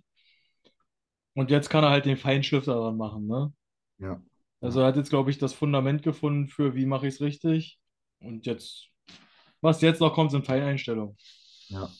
Und 1.34 1.50
jetzt 1.50 1.70
kann 1.70 1.82
er 1.84 1.90
halt 1.90 2.04
den 2.04 2.16
Feinschliff 2.16 2.64
daran 2.66 2.96
machen, 2.96 3.26
ne? 3.26 3.52
Ja. 3.98 4.20
Also 4.60 4.80
er 4.80 4.86
hat 4.86 4.96
jetzt, 4.96 5.10
glaube 5.10 5.30
ich, 5.30 5.38
das 5.38 5.54
Fundament 5.54 6.02
gefunden 6.02 6.46
für, 6.46 6.74
wie 6.74 6.86
mache 6.86 7.08
ich 7.08 7.14
es 7.14 7.20
richtig. 7.20 7.80
Und 8.20 8.46
jetzt, 8.46 8.88
was 9.60 9.80
jetzt 9.80 10.00
noch 10.00 10.14
kommt, 10.14 10.30
sind 10.30 10.46
Feineinstellungen. 10.46 11.16
Ja. 11.68 11.90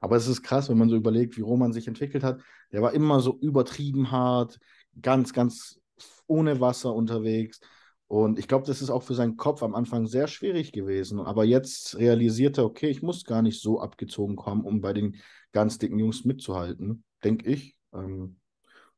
Aber 0.00 0.16
es 0.16 0.28
ist 0.28 0.42
krass, 0.42 0.68
wenn 0.68 0.76
man 0.76 0.90
so 0.90 0.96
überlegt, 0.96 1.36
wie 1.38 1.40
Roman 1.40 1.72
sich 1.72 1.88
entwickelt 1.88 2.22
hat. 2.24 2.42
Der 2.72 2.82
war 2.82 2.92
immer 2.92 3.20
so 3.20 3.38
übertrieben 3.40 4.10
hart, 4.10 4.58
ganz, 5.00 5.32
ganz 5.32 5.80
ohne 6.26 6.60
Wasser 6.60 6.94
unterwegs. 6.94 7.60
Und 8.06 8.38
ich 8.38 8.48
glaube, 8.48 8.66
das 8.66 8.82
ist 8.82 8.90
auch 8.90 9.02
für 9.02 9.14
seinen 9.14 9.36
Kopf 9.36 9.62
am 9.62 9.74
Anfang 9.74 10.06
sehr 10.06 10.28
schwierig 10.28 10.72
gewesen. 10.72 11.20
Aber 11.20 11.44
jetzt 11.44 11.98
realisiert 11.98 12.58
er, 12.58 12.64
okay, 12.64 12.88
ich 12.88 13.02
muss 13.02 13.24
gar 13.24 13.42
nicht 13.42 13.60
so 13.60 13.80
abgezogen 13.80 14.36
kommen, 14.36 14.64
um 14.64 14.80
bei 14.80 14.92
den 14.92 15.16
ganz 15.52 15.78
dicken 15.78 15.98
Jungs 15.98 16.24
mitzuhalten, 16.24 17.04
denke 17.22 17.50
ich. 17.50 17.76
Ähm, 17.94 18.36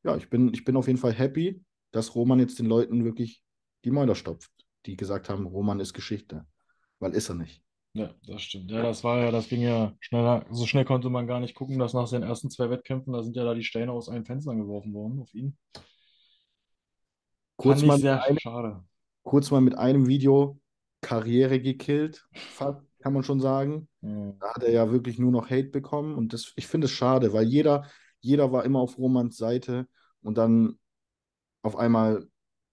ja, 0.03 0.15
ich 0.17 0.29
bin, 0.29 0.53
ich 0.53 0.65
bin 0.65 0.75
auf 0.75 0.87
jeden 0.87 0.99
Fall 0.99 1.13
happy, 1.13 1.63
dass 1.91 2.15
Roman 2.15 2.39
jetzt 2.39 2.59
den 2.59 2.65
Leuten 2.65 3.05
wirklich 3.05 3.41
die 3.85 3.91
Mäuler 3.91 4.15
stopft, 4.15 4.51
die 4.85 4.97
gesagt 4.97 5.29
haben, 5.29 5.45
Roman 5.45 5.79
ist 5.79 5.93
Geschichte. 5.93 6.45
Weil 6.99 7.13
ist 7.13 7.29
er 7.29 7.35
nicht. 7.35 7.61
Ja, 7.93 8.13
das 8.27 8.43
stimmt. 8.43 8.69
Ja, 8.69 8.83
das 8.83 9.03
war 9.03 9.17
ja, 9.19 9.31
das 9.31 9.47
ging 9.47 9.61
ja 9.61 9.95
schneller. 9.99 10.45
So 10.51 10.65
schnell 10.65 10.85
konnte 10.85 11.09
man 11.09 11.25
gar 11.25 11.39
nicht 11.39 11.55
gucken, 11.55 11.79
dass 11.79 11.93
nach 11.93 12.07
seinen 12.07 12.23
ersten 12.23 12.49
zwei 12.49 12.69
Wettkämpfen, 12.69 13.13
da 13.13 13.23
sind 13.23 13.35
ja 13.35 13.43
da 13.43 13.55
die 13.55 13.63
Steine 13.63 13.91
aus 13.91 14.09
allen 14.09 14.25
Fenstern 14.25 14.59
geworfen 14.59 14.93
worden 14.93 15.19
auf 15.19 15.33
ihn. 15.33 15.57
Kurz 17.55 17.81
mal 17.81 17.97
sehr 17.97 18.23
einem, 18.23 18.37
schade. 18.37 18.83
Kurz 19.27 19.51
mal 19.51 19.59
mit 19.59 19.77
einem 19.77 20.07
Video 20.07 20.57
Karriere 21.01 21.59
gekillt, 21.59 22.25
kann 22.57 23.13
man 23.13 23.23
schon 23.23 23.41
sagen. 23.41 23.89
Ja. 24.01 24.33
Da 24.39 24.53
hat 24.55 24.63
er 24.63 24.71
ja 24.71 24.89
wirklich 24.89 25.19
nur 25.19 25.31
noch 25.31 25.49
Hate 25.49 25.67
bekommen 25.67 26.15
und 26.15 26.31
das, 26.31 26.53
ich 26.55 26.65
finde 26.65 26.85
es 26.85 26.91
schade, 26.91 27.33
weil 27.33 27.45
jeder, 27.45 27.85
jeder 28.21 28.53
war 28.53 28.63
immer 28.63 28.79
auf 28.79 28.97
Romans 28.97 29.35
Seite 29.35 29.87
und 30.21 30.37
dann 30.37 30.79
auf 31.61 31.75
einmal 31.75 32.25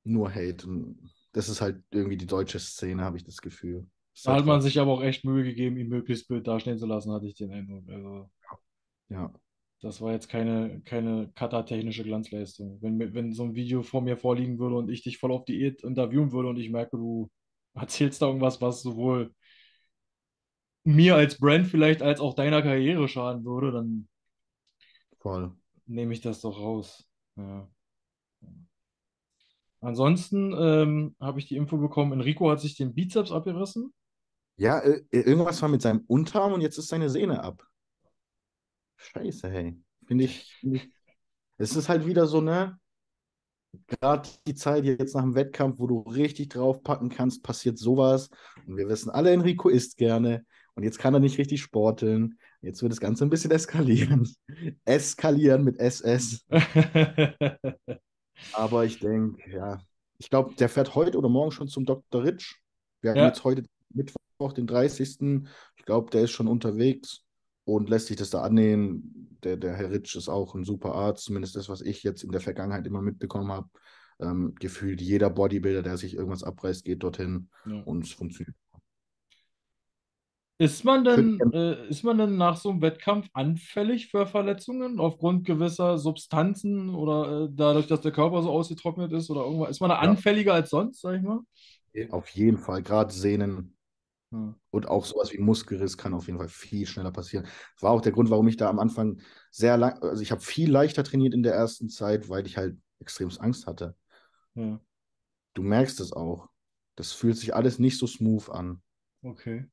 nur 0.04 0.32
Hate. 0.32 0.66
Und 0.68 1.11
das 1.32 1.49
ist 1.49 1.61
halt 1.61 1.82
irgendwie 1.90 2.16
die 2.16 2.26
deutsche 2.26 2.61
Szene, 2.61 3.02
habe 3.02 3.16
ich 3.16 3.25
das 3.25 3.38
Gefühl. 3.38 3.88
Da 4.23 4.37
hat 4.37 4.46
man 4.46 4.62
sich 4.62 4.78
aber 4.78 4.92
auch 4.92 5.02
echt 5.02 5.25
Mühe 5.25 5.42
gegeben, 5.42 5.76
ihn 5.76 5.88
möglichst 5.88 6.28
blöd 6.28 6.46
dastehen 6.46 6.78
zu 6.78 6.87
lassen, 6.87 7.12
hatte 7.12 7.26
ich 7.26 7.34
den 7.34 7.50
Eindruck. 7.50 7.82
Also, 7.88 8.30
Ja, 9.08 9.32
das 9.81 10.00
war 10.00 10.12
jetzt 10.12 10.28
keine, 10.28 10.81
keine 10.83 11.31
Cutter-technische 11.35 12.04
Glanzleistung. 12.04 12.78
Wenn, 12.81 13.14
wenn 13.14 13.33
so 13.33 13.45
ein 13.45 13.54
Video 13.54 13.83
vor 13.83 14.00
mir 14.00 14.16
vorliegen 14.16 14.59
würde 14.59 14.76
und 14.76 14.88
ich 14.88 15.02
dich 15.02 15.19
voll 15.19 15.33
auf 15.33 15.45
Diät 15.45 15.83
interviewen 15.83 16.33
würde 16.33 16.49
und 16.49 16.57
ich 16.59 16.71
merke, 16.71 16.97
du 16.97 17.31
erzählst 17.75 18.23
da 18.23 18.26
irgendwas, 18.26 18.61
was 18.61 18.83
sowohl 18.83 19.35
mir 20.85 21.16
als 21.16 21.38
Brand 21.38 21.66
vielleicht 21.66 22.02
als 22.02 22.21
auch 22.21 22.35
deiner 22.35 22.62
Karriere 22.62 23.09
schaden 23.09 23.45
würde, 23.45 23.73
dann 23.73 24.09
voll. 25.19 25.52
nehme 25.87 26.12
ich 26.12 26.21
das 26.21 26.40
doch 26.40 26.59
raus. 26.59 27.09
Ja. 27.37 27.69
Ansonsten 29.81 30.54
ähm, 30.59 31.16
habe 31.21 31.38
ich 31.38 31.47
die 31.47 31.57
Info 31.57 31.76
bekommen, 31.76 32.12
Enrico 32.12 32.50
hat 32.50 32.61
sich 32.61 32.76
den 32.76 32.95
Bizeps 32.95 33.33
abgerissen. 33.33 33.93
Ja, 34.57 34.78
äh, 34.78 35.02
irgendwas 35.11 35.61
war 35.61 35.69
mit 35.69 35.83
seinem 35.83 36.04
Unterarm 36.07 36.52
und 36.52 36.61
jetzt 36.61 36.78
ist 36.78 36.88
seine 36.88 37.11
Sehne 37.11 37.43
ab. 37.43 37.66
Scheiße, 39.04 39.50
hey. 39.50 39.76
Finde 40.06 40.25
ich, 40.25 40.54
finde 40.61 40.76
ich. 40.78 40.90
Es 41.58 41.76
ist 41.76 41.88
halt 41.88 42.06
wieder 42.06 42.26
so, 42.26 42.40
ne? 42.40 42.78
Gerade 43.88 44.28
die 44.46 44.54
Zeit 44.54 44.84
jetzt 44.84 45.14
nach 45.14 45.23
dem 45.23 45.34
Wettkampf, 45.34 45.78
wo 45.78 45.87
du 45.87 46.00
richtig 46.00 46.49
draufpacken 46.50 47.08
kannst, 47.08 47.42
passiert 47.42 47.78
sowas. 47.78 48.30
Und 48.66 48.76
wir 48.76 48.88
wissen 48.88 49.11
alle, 49.11 49.32
Enrico 49.32 49.68
isst 49.68 49.96
gerne. 49.96 50.44
Und 50.75 50.84
jetzt 50.84 50.99
kann 50.99 51.14
er 51.14 51.20
nicht 51.20 51.38
richtig 51.38 51.61
sporteln. 51.61 52.38
Jetzt 52.61 52.82
wird 52.82 52.92
das 52.92 53.00
Ganze 53.00 53.25
ein 53.25 53.30
bisschen 53.30 53.50
eskalieren. 53.50 54.28
Eskalieren 54.84 55.64
mit 55.64 55.78
SS. 55.78 56.44
Aber 58.52 58.84
ich 58.84 58.99
denke, 59.00 59.50
ja. 59.50 59.78
Ich 60.18 60.30
glaube, 60.30 60.54
der 60.54 60.68
fährt 60.68 60.94
heute 60.94 61.18
oder 61.18 61.28
morgen 61.28 61.50
schon 61.50 61.68
zum 61.68 61.84
Dr. 61.84 62.23
Ritsch. 62.25 62.56
Wir 63.00 63.11
haben 63.12 63.18
Ja, 63.18 63.25
jetzt 63.25 63.44
heute 63.44 63.64
Mittwoch, 63.90 64.52
den 64.54 64.66
30. 64.66 65.49
Ich 65.76 65.84
glaube, 65.84 66.11
der 66.11 66.23
ist 66.23 66.30
schon 66.30 66.49
unterwegs 66.49 67.24
und 67.64 67.88
lässt 67.90 68.06
sich 68.09 68.16
das 68.16 68.30
da 68.30 68.42
annehmen. 68.42 69.38
Der, 69.42 69.56
der 69.56 69.75
Herr 69.75 69.90
Ritsch 69.90 70.16
ist 70.16 70.28
auch 70.28 70.54
ein 70.54 70.64
super 70.64 70.94
Arzt, 70.94 71.25
zumindest 71.25 71.56
das, 71.56 71.68
was 71.68 71.80
ich 71.83 72.02
jetzt 72.02 72.23
in 72.25 72.33
der 72.33 72.40
Vergangenheit 72.40 72.87
immer 72.87 73.02
mitbekommen 73.02 73.52
habe. 73.52 73.68
Ähm, 74.21 74.54
gefühlt 74.56 75.00
jeder 75.00 75.30
Bodybuilder, 75.30 75.83
der 75.83 75.97
sich 75.97 76.14
irgendwas 76.14 76.44
abreißt, 76.44 76.85
geht 76.85 77.02
dorthin 77.02 77.50
ja. 77.64 77.85
und 77.85 78.04
es 78.04 78.12
funktioniert. 78.12 78.56
Ist 80.59 80.85
man 80.85 81.04
denn, 81.04 81.50
äh, 81.52 81.88
ist 81.88 82.04
man 82.04 82.16
denn 82.16 82.37
nach 82.37 82.56
so 82.56 82.71
einem 82.71 82.80
Wettkampf 82.80 83.28
anfällig 83.33 84.09
für 84.09 84.26
Verletzungen 84.26 85.00
aufgrund 85.00 85.44
gewisser 85.44 85.99
Substanzen 85.99 86.94
oder 86.94 87.47
äh, 87.47 87.49
dadurch, 87.52 87.88
dass 87.88 88.02
der 88.02 88.12
Körper 88.12 88.40
so 88.42 88.50
ausgetrocknet 88.50 89.12
ist 89.12 89.30
oder 89.30 89.42
irgendwas? 89.44 89.71
Ist 89.71 89.80
man 89.80 89.90
da 89.90 89.99
Ja, 89.99 90.14
anfälliger 90.14 90.54
als 90.54 90.71
sonst, 90.71 91.00
sag 91.00 91.16
ich 91.16 91.23
mal? 91.23 91.40
auf 92.11 92.28
jeden 92.30 92.59
Fall. 92.59 92.83
Gerade 92.83 93.12
Sehnen 93.12 93.74
Und 94.71 94.88
auch 94.88 95.05
sowas 95.05 95.33
wie 95.33 95.38
Muskelriss 95.38 95.97
kann 95.97 96.14
auf 96.14 96.26
jeden 96.26 96.38
Fall 96.38 96.49
viel 96.49 96.87
schneller 96.87 97.12
passieren. 97.12 97.47
War 97.81 97.93
auch 97.93 98.00
der 98.00 98.12
Grund, 98.12 98.31
warum 98.31 98.49
ich 98.49 98.57
da 98.57 98.69
am 98.69 98.81
Anfang 98.81 99.21
sehr 99.50 99.76
lang, 99.76 100.03
also 100.03 100.21
ich 100.23 100.33
habe 100.33 100.41
viel 100.41 100.71
leichter 100.71 101.05
trainiert 101.05 101.35
in 101.35 101.43
der 101.45 101.55
ersten 101.55 101.88
Zeit, 101.88 102.29
weil 102.29 102.47
ich 102.47 102.57
halt 102.57 102.76
extremst 102.99 103.41
Angst 103.41 103.67
hatte. 103.67 103.95
Ja. 104.55 104.81
Du 105.55 105.62
merkst 105.62 105.99
es 106.00 106.12
auch. 106.12 106.49
Das 106.97 107.12
fühlt 107.12 107.37
sich 107.37 107.55
alles 107.55 107.79
nicht 107.81 107.99
so 107.99 108.07
smooth 108.07 108.50
an, 108.50 108.83
Okay. 109.23 109.67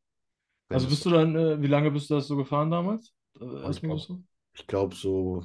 Also 0.70 0.88
bist 0.88 1.06
du 1.06 1.10
dann, 1.10 1.36
äh, 1.36 1.62
wie 1.62 1.68
lange 1.68 1.92
bist 1.92 2.10
du 2.10 2.16
das 2.16 2.28
so 2.28 2.38
gefahren 2.38 2.72
damals? 2.72 3.14
Äh, 3.40 3.46
Oh, 3.46 3.70
ich 3.70 3.82
glaube, 3.82 4.00
so? 4.00 4.24
ich 4.54 4.68
glaube 4.68 4.96
so 4.96 5.44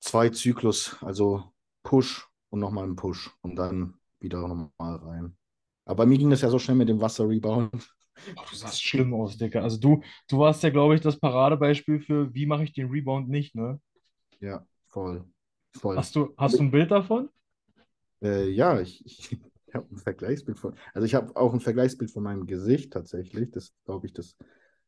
zwei 0.00 0.30
Zyklus, 0.30 0.96
also 1.02 1.52
Push 1.82 2.28
und 2.50 2.60
nochmal 2.60 2.84
ein 2.84 2.96
Push 2.96 3.30
und 3.42 3.56
dann 3.56 3.98
wieder 4.20 4.40
nochmal 4.40 4.96
rein. 4.96 5.36
Aber 5.86 5.98
bei 6.02 6.06
mir 6.06 6.18
ging 6.18 6.28
das 6.28 6.42
ja 6.42 6.50
so 6.50 6.58
schnell 6.58 6.76
mit 6.76 6.88
dem 6.88 7.00
Wasser-Rebound. 7.00 7.70
Du 7.72 8.56
sahst 8.56 8.82
schlimm 8.82 9.14
aus, 9.14 9.36
Digga. 9.36 9.62
Also 9.62 9.78
du, 9.78 10.02
du 10.28 10.38
warst 10.38 10.62
ja, 10.62 10.70
glaube 10.70 10.94
ich, 10.94 11.00
das 11.00 11.18
Paradebeispiel 11.18 12.00
für, 12.00 12.34
wie 12.34 12.46
mache 12.46 12.64
ich 12.64 12.72
den 12.72 12.90
Rebound 12.90 13.28
nicht, 13.28 13.54
ne? 13.54 13.80
Ja, 14.40 14.66
voll, 14.86 15.24
voll. 15.72 15.96
Hast 15.96 16.16
du, 16.16 16.34
hast 16.36 16.58
du 16.58 16.62
ein 16.62 16.70
Bild 16.70 16.90
davon? 16.90 17.28
Äh, 18.22 18.48
ja, 18.48 18.80
ich, 18.80 19.04
ich, 19.04 19.38
habe 19.74 19.86
ein 19.92 19.98
Vergleichsbild 19.98 20.58
von, 20.58 20.74
also 20.94 21.06
ich 21.06 21.14
habe 21.14 21.36
auch 21.36 21.52
ein 21.52 21.60
Vergleichsbild 21.60 22.10
von 22.10 22.22
meinem 22.22 22.46
Gesicht 22.46 22.92
tatsächlich. 22.92 23.50
Das 23.50 23.64
ist, 23.64 23.84
glaube 23.84 24.06
ich, 24.06 24.12
das 24.12 24.36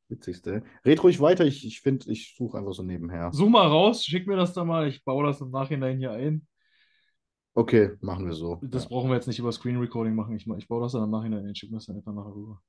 Witzigste. 0.08 0.62
Red 0.84 1.02
ruhig 1.04 1.20
weiter, 1.20 1.44
ich, 1.44 1.66
ich 1.66 1.80
finde, 1.80 2.10
ich 2.10 2.34
suche 2.36 2.58
einfach 2.58 2.72
so 2.72 2.82
nebenher. 2.82 3.30
Such 3.32 3.48
mal 3.48 3.66
raus, 3.66 4.04
schick 4.04 4.26
mir 4.26 4.36
das 4.36 4.54
dann 4.54 4.66
mal. 4.66 4.88
Ich 4.88 5.04
baue 5.04 5.26
das 5.26 5.40
im 5.40 5.50
Nachhinein 5.50 5.98
hier 5.98 6.12
ein. 6.12 6.46
Okay, 7.58 7.90
machen 8.00 8.24
wir 8.24 8.34
so. 8.34 8.60
Das 8.62 8.84
Ja. 8.84 8.88
brauchen 8.90 9.10
wir 9.10 9.16
jetzt 9.16 9.26
nicht 9.26 9.40
über 9.40 9.50
Screen 9.50 9.78
Recording 9.78 10.14
machen. 10.14 10.36
Ich, 10.36 10.46
ich 10.46 10.68
baue 10.68 10.80
das 10.80 10.92
dann 10.92 11.02
im 11.02 11.10
Nachhinein 11.10 11.44
ein. 11.44 11.56
Schick 11.56 11.70
mir 11.72 11.78
das 11.78 11.86
dann 11.86 11.96
einfach 11.96 12.14
nachher 12.14 12.32
rüber. 12.32 12.62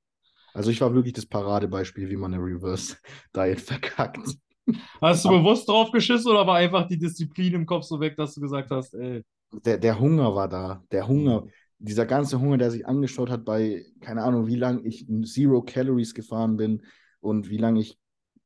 Also 0.52 0.72
ich 0.72 0.80
war 0.80 0.92
wirklich 0.92 1.12
das 1.12 1.26
Paradebeispiel, 1.26 2.10
wie 2.10 2.16
man 2.16 2.34
eine 2.34 2.42
Reverse 2.42 2.96
Diet 3.36 3.60
verkackt. 3.60 4.18
Hast 5.00 5.24
du 5.24 5.28
bewusst 5.28 5.68
drauf 5.68 5.92
geschissen 5.92 6.28
oder 6.32 6.44
war 6.44 6.56
einfach 6.56 6.88
die 6.88 6.98
Disziplin 6.98 7.54
im 7.54 7.66
Kopf 7.66 7.84
so 7.84 8.00
weg, 8.00 8.16
dass 8.16 8.34
du 8.34 8.40
gesagt 8.40 8.70
hast, 8.72 8.94
ey, 8.94 9.22
der, 9.64 9.78
der 9.78 10.00
Hunger 10.00 10.34
war 10.34 10.48
da. 10.48 10.82
Der 10.90 11.06
Hunger, 11.06 11.42
hm, 11.42 11.50
dieser 11.78 12.04
ganze 12.06 12.40
Hunger, 12.40 12.58
der 12.58 12.72
sich 12.72 12.84
angeschaut 12.84 13.30
hat 13.30 13.44
bei, 13.44 13.84
keine 14.00 14.24
Ahnung, 14.24 14.48
wie 14.48 14.56
lange 14.56 14.82
ich 14.82 15.06
Zero 15.24 15.62
Calories 15.62 16.14
gefahren 16.14 16.56
bin 16.56 16.82
und 17.20 17.48
wie 17.48 17.58
lange 17.58 17.80
ich 17.80 17.96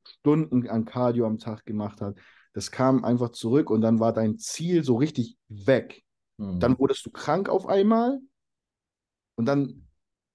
Stunden 0.07 0.69
an 0.69 0.85
Cardio 0.85 1.27
am 1.27 1.39
Tag 1.39 1.65
gemacht 1.65 2.03
habe, 2.03 2.17
das 2.53 2.71
kam 2.71 3.03
einfach 3.03 3.31
zurück 3.31 3.71
und 3.71 3.81
dann 3.81 3.99
war 3.99 4.13
dein 4.13 4.39
Ziel 4.39 4.85
so 4.85 4.97
richtig 4.97 5.37
weg. 5.49 6.04
Dann 6.59 6.79
wurdest 6.79 7.07
du 7.07 7.11
krank 7.11 7.49
auf 7.49 7.67
einmal 7.67 8.21
und 9.37 9.47
dann 9.47 9.89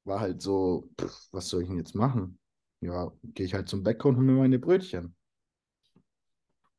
war 0.04 0.20
halt 0.20 0.42
so, 0.42 0.90
pff, 1.00 1.28
was 1.32 1.50
soll 1.50 1.62
ich 1.64 1.68
denn 1.70 1.78
jetzt 1.78 1.96
machen? 1.96 2.40
Ja, 2.82 3.12
gehe 3.24 3.46
ich 3.46 3.54
halt 3.54 3.70
zum 3.70 3.84
Bäcker 3.84 4.10
und 4.10 4.16
hole 4.18 4.26
mir 4.26 4.34
meine 4.34 4.60
Brötchen. 4.60 5.16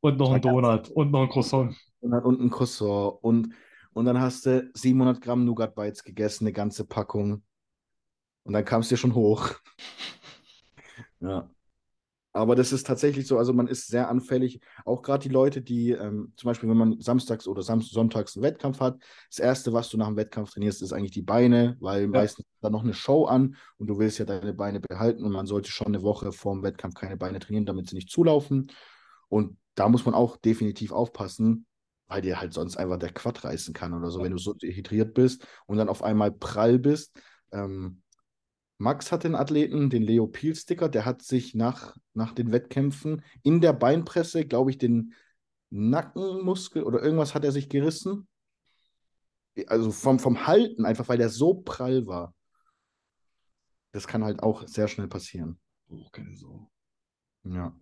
Und 0.00 0.18
noch 0.18 0.26
Das 0.28 0.30
war 0.30 0.36
ein 0.36 0.40
Donut 0.42 0.88
und 0.90 1.10
noch 1.10 1.22
ein 1.22 1.28
Croissant. 1.28 1.76
Und 2.00 2.10
dann 2.12 2.22
unten 2.24 2.44
ein 2.44 2.50
Croissant 2.50 3.18
und, 3.22 3.54
und 3.92 4.04
dann 4.06 4.20
hast 4.20 4.46
du 4.46 4.70
700 4.74 5.20
Gramm 5.20 5.44
Nougat 5.44 5.74
Bites 5.74 6.04
gegessen, 6.04 6.44
eine 6.44 6.52
ganze 6.52 6.84
Packung. 6.86 7.42
Und 8.44 8.52
dann 8.54 8.64
kam 8.64 8.80
es 8.82 8.88
dir 8.88 8.96
schon 8.96 9.14
hoch. 9.14 9.50
Ja. 11.20 11.50
Aber 12.32 12.54
das 12.54 12.72
ist 12.72 12.86
tatsächlich 12.86 13.26
so, 13.26 13.38
also 13.38 13.52
man 13.52 13.66
ist 13.66 13.88
sehr 13.88 14.08
anfällig. 14.08 14.60
Auch 14.84 15.02
gerade 15.02 15.22
die 15.22 15.34
Leute, 15.34 15.62
die 15.62 15.90
ähm, 15.90 16.32
zum 16.36 16.46
Beispiel, 16.48 16.68
wenn 16.68 16.76
man 16.76 17.00
samstags 17.00 17.48
oder 17.48 17.62
sam 17.62 17.80
sonntags 17.82 18.36
einen 18.36 18.44
Wettkampf 18.44 18.78
hat, 18.78 18.98
das 19.28 19.40
Erste, 19.40 19.72
was 19.72 19.88
du 19.88 19.96
nach 19.96 20.06
dem 20.06 20.16
Wettkampf 20.16 20.52
trainierst, 20.52 20.80
ist 20.82 20.92
eigentlich 20.92 21.10
die 21.10 21.22
Beine, 21.22 21.76
weil 21.80 22.06
Ja, 22.12 22.22
meistens 22.22 22.46
ist 22.46 22.62
da 22.62 22.70
noch 22.70 22.84
eine 22.84 22.94
Show 22.94 23.24
an 23.24 23.56
und 23.78 23.88
du 23.88 23.98
willst 23.98 24.18
ja 24.18 24.24
deine 24.26 24.54
Beine 24.54 24.78
behalten 24.78 25.24
und 25.24 25.32
man 25.32 25.46
sollte 25.46 25.72
schon 25.72 25.88
eine 25.88 26.02
Woche 26.02 26.30
vor 26.30 26.54
dem 26.54 26.62
Wettkampf 26.62 26.94
keine 26.94 27.16
Beine 27.16 27.40
trainieren, 27.40 27.66
damit 27.66 27.88
sie 27.88 27.96
nicht 27.96 28.10
zulaufen. 28.10 28.70
Und 29.28 29.56
da 29.74 29.88
muss 29.88 30.04
man 30.04 30.14
auch 30.14 30.36
definitiv 30.36 30.92
aufpassen, 30.92 31.66
weil 32.06 32.22
dir 32.22 32.40
halt 32.40 32.52
sonst 32.52 32.76
einfach 32.76 32.98
der 32.98 33.12
Quad 33.12 33.42
reißen 33.44 33.74
kann 33.74 33.92
oder 33.92 34.10
so, 34.10 34.22
wenn 34.22 34.32
du 34.32 34.38
so 34.38 34.52
dehydriert 34.54 35.14
bist 35.14 35.46
und 35.66 35.78
dann 35.78 35.88
auf 35.88 36.02
einmal 36.02 36.32
prall 36.32 36.78
bist. 36.78 37.18
Ähm, 37.52 38.02
Max 38.80 39.12
hat 39.12 39.24
den 39.24 39.34
Athleten, 39.34 39.90
den 39.90 40.02
Leo 40.02 40.26
Peel-Sticker, 40.26 40.88
der 40.88 41.04
hat 41.04 41.20
sich 41.20 41.54
nach, 41.54 41.94
nach 42.14 42.32
den 42.32 42.50
Wettkämpfen 42.50 43.22
in 43.42 43.60
der 43.60 43.74
Beinpresse, 43.74 44.46
glaube 44.46 44.70
ich, 44.70 44.78
den 44.78 45.12
Nackenmuskel 45.68 46.82
oder 46.82 47.02
irgendwas 47.02 47.34
hat 47.34 47.44
er 47.44 47.52
sich 47.52 47.68
gerissen. 47.68 48.26
Also 49.66 49.92
vom, 49.92 50.18
vom 50.18 50.46
Halten, 50.46 50.86
einfach 50.86 51.10
weil 51.10 51.18
der 51.18 51.28
so 51.28 51.52
prall 51.52 52.06
war. 52.06 52.34
Das 53.92 54.08
kann 54.08 54.24
halt 54.24 54.42
auch 54.42 54.66
sehr 54.66 54.88
schnell 54.88 55.08
passieren. 55.08 55.60
oh, 55.90 56.08
keine 56.10 56.34
Sau. 56.34 56.70
Ja. 57.44 57.76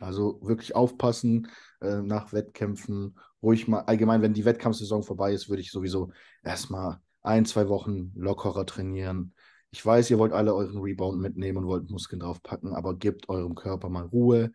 Also 0.00 0.40
wirklich 0.40 0.74
aufpassen 0.74 1.50
äh, 1.82 2.00
nach 2.00 2.32
Wettkämpfen. 2.32 3.18
Ruhig 3.42 3.68
mal, 3.68 3.80
allgemein, 3.80 4.22
wenn 4.22 4.32
die 4.32 4.46
Wettkampfsaison 4.46 5.02
vorbei 5.02 5.34
ist, 5.34 5.50
würde 5.50 5.60
ich 5.60 5.70
sowieso 5.70 6.10
erstmal 6.42 7.02
ein, 7.20 7.44
zwei 7.44 7.68
Wochen 7.68 8.12
lockerer 8.14 8.64
trainieren. 8.64 9.34
Ich 9.72 9.84
weiß, 9.84 10.10
ihr 10.10 10.18
wollt 10.18 10.32
alle 10.32 10.54
euren 10.54 10.78
Rebound 10.78 11.18
mitnehmen 11.18 11.58
und 11.58 11.66
wollt 11.66 11.90
Muskeln 11.90 12.20
draufpacken, 12.20 12.74
aber 12.74 12.94
gebt 12.94 13.30
eurem 13.30 13.54
Körper 13.54 13.88
mal 13.88 14.04
Ruhe. 14.04 14.52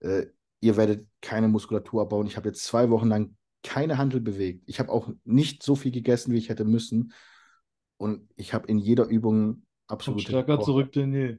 Äh, 0.00 0.26
ihr 0.60 0.78
werdet 0.78 1.06
keine 1.20 1.48
Muskulatur 1.48 2.02
abbauen. 2.02 2.26
Ich 2.26 2.38
habe 2.38 2.48
jetzt 2.48 2.64
zwei 2.64 2.88
Wochen 2.88 3.08
lang 3.08 3.36
keine 3.62 3.98
Handel 3.98 4.20
bewegt. 4.20 4.62
Ich 4.66 4.80
habe 4.80 4.90
auch 4.90 5.10
nicht 5.24 5.62
so 5.62 5.76
viel 5.76 5.92
gegessen, 5.92 6.32
wie 6.32 6.38
ich 6.38 6.48
hätte 6.48 6.64
müssen. 6.64 7.12
Und 7.98 8.28
ich 8.36 8.54
habe 8.54 8.66
in 8.68 8.78
jeder 8.78 9.06
Übung 9.06 9.46
Kommt 9.46 9.62
absolute 9.88 10.22
stärker 10.22 10.56
Power. 10.56 10.64
zurück 10.64 10.92
denn 10.92 11.12
je. 11.12 11.36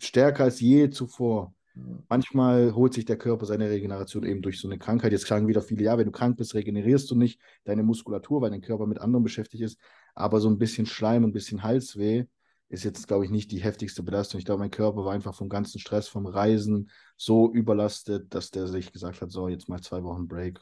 Stärker 0.00 0.44
als 0.44 0.58
je 0.58 0.90
zuvor. 0.90 1.54
Ja. 1.76 1.82
Manchmal 2.08 2.74
holt 2.74 2.94
sich 2.94 3.04
der 3.04 3.16
Körper 3.16 3.46
seine 3.46 3.70
Regeneration 3.70 4.24
eben 4.24 4.42
durch 4.42 4.60
so 4.60 4.66
eine 4.66 4.78
Krankheit. 4.78 5.12
Jetzt 5.12 5.28
sagen 5.28 5.46
wieder 5.46 5.62
viele, 5.62 5.84
ja, 5.84 5.96
wenn 5.96 6.06
du 6.06 6.12
krank 6.12 6.36
bist, 6.36 6.54
regenerierst 6.54 7.08
du 7.12 7.14
nicht 7.14 7.40
deine 7.62 7.84
Muskulatur, 7.84 8.40
weil 8.40 8.50
dein 8.50 8.60
Körper 8.60 8.86
mit 8.86 9.00
anderem 9.00 9.22
beschäftigt 9.22 9.62
ist. 9.62 9.78
Aber 10.14 10.40
so 10.40 10.48
ein 10.48 10.58
bisschen 10.58 10.86
Schleim 10.86 11.22
und 11.22 11.30
ein 11.30 11.34
bisschen 11.34 11.62
Halsweh 11.62 12.26
ist 12.70 12.84
jetzt, 12.84 13.08
glaube 13.08 13.24
ich, 13.24 13.32
nicht 13.32 13.50
die 13.50 13.62
heftigste 13.62 14.04
Belastung. 14.04 14.38
Ich 14.38 14.44
glaube, 14.44 14.60
mein 14.60 14.70
Körper 14.70 15.04
war 15.04 15.12
einfach 15.12 15.34
vom 15.34 15.48
ganzen 15.48 15.80
Stress, 15.80 16.06
vom 16.06 16.26
Reisen 16.26 16.88
so 17.16 17.52
überlastet, 17.52 18.32
dass 18.32 18.52
der 18.52 18.68
sich 18.68 18.92
gesagt 18.92 19.20
hat, 19.20 19.32
so, 19.32 19.48
jetzt 19.48 19.68
mal 19.68 19.80
zwei 19.80 20.04
Wochen 20.04 20.28
Break. 20.28 20.60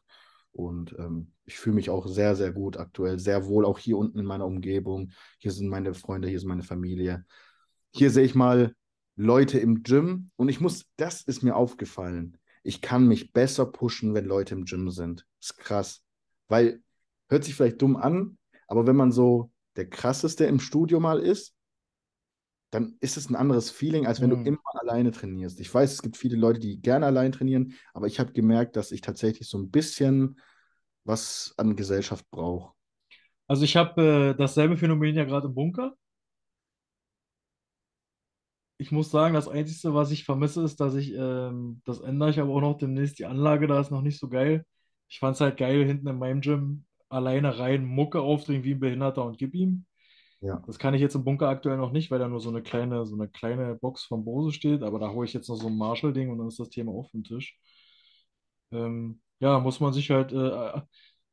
Und 0.52 0.96
ähm, 0.98 1.32
ich 1.44 1.58
fühle 1.58 1.74
mich 1.74 1.90
auch 1.90 2.06
sehr, 2.06 2.34
sehr 2.34 2.50
gut 2.50 2.78
aktuell, 2.78 3.18
sehr 3.18 3.46
wohl, 3.46 3.66
auch 3.66 3.78
hier 3.78 3.98
unten 3.98 4.18
in 4.18 4.24
meiner 4.24 4.46
Umgebung. 4.46 5.12
Hier 5.38 5.52
sind 5.52 5.68
meine 5.68 5.92
Freunde, 5.92 6.28
hier 6.28 6.38
ist 6.38 6.46
meine 6.46 6.62
Familie. 6.62 7.26
Hier 7.94 8.10
sehe 8.10 8.24
ich 8.24 8.34
mal 8.34 8.74
Leute 9.14 9.58
im 9.58 9.82
Gym 9.82 10.30
und 10.36 10.48
ich 10.48 10.60
muss, 10.60 10.86
das 10.96 11.20
ist 11.20 11.42
mir 11.42 11.56
aufgefallen. 11.56 12.38
Ich 12.62 12.80
kann 12.80 13.06
mich 13.06 13.34
besser 13.34 13.66
pushen, 13.66 14.14
wenn 14.14 14.24
Leute 14.24 14.54
im 14.54 14.64
Gym 14.64 14.90
sind. 14.90 15.26
ist 15.40 15.58
krass. 15.58 16.02
Weil, 16.48 16.82
hört 17.28 17.44
sich 17.44 17.54
vielleicht 17.54 17.82
dumm 17.82 17.96
an, 17.96 18.38
aber 18.66 18.86
wenn 18.86 18.96
man 18.96 19.12
so 19.12 19.50
der 19.76 19.90
krasseste 19.90 20.46
im 20.46 20.58
Studio 20.58 21.00
mal 21.00 21.20
ist, 21.20 21.54
dann 22.70 22.96
ist 23.00 23.16
es 23.16 23.30
ein 23.30 23.36
anderes 23.36 23.70
Feeling, 23.70 24.06
als 24.06 24.20
wenn 24.20 24.30
Mhm. 24.30 24.30
du 24.30 24.36
immer 24.42 24.58
alleine 24.80 25.10
trainierst. 25.12 25.60
Ich 25.60 25.72
weiß, 25.72 25.92
es 25.92 26.02
gibt 26.02 26.16
viele 26.16 26.36
Leute, 26.36 26.60
die 26.60 26.80
gerne 26.80 27.06
allein 27.06 27.32
trainieren, 27.32 27.74
aber 27.94 28.06
ich 28.06 28.20
habe 28.20 28.32
gemerkt, 28.32 28.76
dass 28.76 28.92
ich 28.92 29.00
tatsächlich 29.00 29.48
so 29.48 29.58
ein 29.58 29.70
bisschen 29.70 30.40
was 31.04 31.54
an 31.58 31.76
Gesellschaft 31.76 32.28
brauche. 32.30 32.74
Also 33.46 33.64
ich 33.64 33.76
habe 33.76 34.32
äh, 34.32 34.34
dasselbe 34.38 34.76
Phänomen 34.76 35.14
ja 35.16 35.24
gerade 35.24 35.48
im 35.48 35.54
Bunker. 35.54 35.94
Ich 38.78 38.92
muss 38.92 39.10
sagen, 39.10 39.34
das 39.34 39.48
Einzige, 39.48 39.94
was 39.94 40.10
ich 40.12 40.24
vermisse, 40.24 40.62
ist, 40.62 40.80
dass 40.80 40.94
ich, 40.94 41.12
ähm, 41.14 41.82
das 41.84 42.00
ändere 42.00 42.30
ich 42.30 42.38
aber 42.40 42.52
auch 42.54 42.60
noch 42.60 42.78
demnächst, 42.78 43.18
die 43.18 43.26
Anlage 43.26 43.66
da 43.66 43.80
ist 43.80 43.90
noch 43.90 44.02
nicht 44.02 44.18
so 44.20 44.28
geil. 44.28 44.64
Ich 45.08 45.18
fand 45.18 45.34
es 45.34 45.40
halt 45.40 45.56
geil, 45.56 45.84
hinten 45.84 46.06
in 46.08 46.18
meinem 46.18 46.40
Gym 46.40 46.84
alleine 47.08 47.58
rein 47.58 47.84
Mucke 47.84 48.20
aufdrehen 48.20 48.62
wie 48.64 48.74
ein 48.74 48.80
Behinderter 48.80 49.24
und 49.24 49.38
gib 49.38 49.54
ihm. 49.54 49.84
Ja. 50.40 50.62
Das 50.66 50.78
kann 50.78 50.94
ich 50.94 51.00
jetzt 51.00 51.14
im 51.14 51.24
Bunker 51.24 51.48
aktuell 51.48 51.76
noch 51.76 51.90
nicht, 51.90 52.10
weil 52.10 52.18
da 52.20 52.28
nur 52.28 52.40
so 52.40 52.50
eine 52.50 52.62
kleine, 52.62 53.04
so 53.06 53.16
eine 53.16 53.28
kleine 53.28 53.74
Box 53.74 54.04
von 54.04 54.24
Bose 54.24 54.52
steht, 54.52 54.82
aber 54.82 54.98
da 54.98 55.10
hole 55.10 55.26
ich 55.26 55.32
jetzt 55.32 55.48
noch 55.48 55.56
so 55.56 55.66
ein 55.66 55.76
Marshall-Ding 55.76 56.30
und 56.30 56.38
dann 56.38 56.48
ist 56.48 56.60
das 56.60 56.68
Thema 56.70 56.92
auf 56.92 57.10
dem 57.10 57.24
Tisch. 57.24 57.58
Ähm, 58.70 59.20
ja, 59.40 59.58
muss 59.58 59.80
man 59.80 59.92
sich 59.92 60.10
halt, 60.10 60.32
äh, 60.32 60.80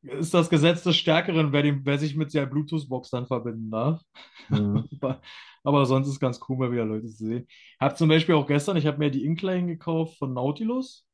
ist 0.01 0.33
das 0.33 0.49
Gesetz 0.49 0.83
des 0.83 0.95
Stärkeren, 0.97 1.51
wer, 1.51 1.63
dem, 1.63 1.85
wer 1.85 1.97
sich 1.97 2.15
mit 2.15 2.33
der 2.33 2.45
Bluetooth-Box 2.45 3.09
dann 3.09 3.27
verbinden 3.27 3.71
darf. 3.71 4.01
Mhm. 4.49 4.87
Aber, 5.63 5.85
sonst 5.85 6.07
ist 6.07 6.19
ganz 6.19 6.39
cool, 6.47 6.57
mal 6.57 6.71
wieder 6.71 6.85
Leute 6.85 7.07
zu 7.07 7.25
sehen. 7.25 7.47
Hab 7.79 7.97
zum 7.97 8.07
Beispiel 8.09 8.35
auch 8.35 8.45
gestern, 8.45 8.77
ich 8.77 8.85
habe 8.85 8.99
mir 8.99 9.09
die 9.09 9.25
Incline 9.25 9.67
gekauft 9.67 10.17
von 10.17 10.33
Nautilus. 10.33 11.04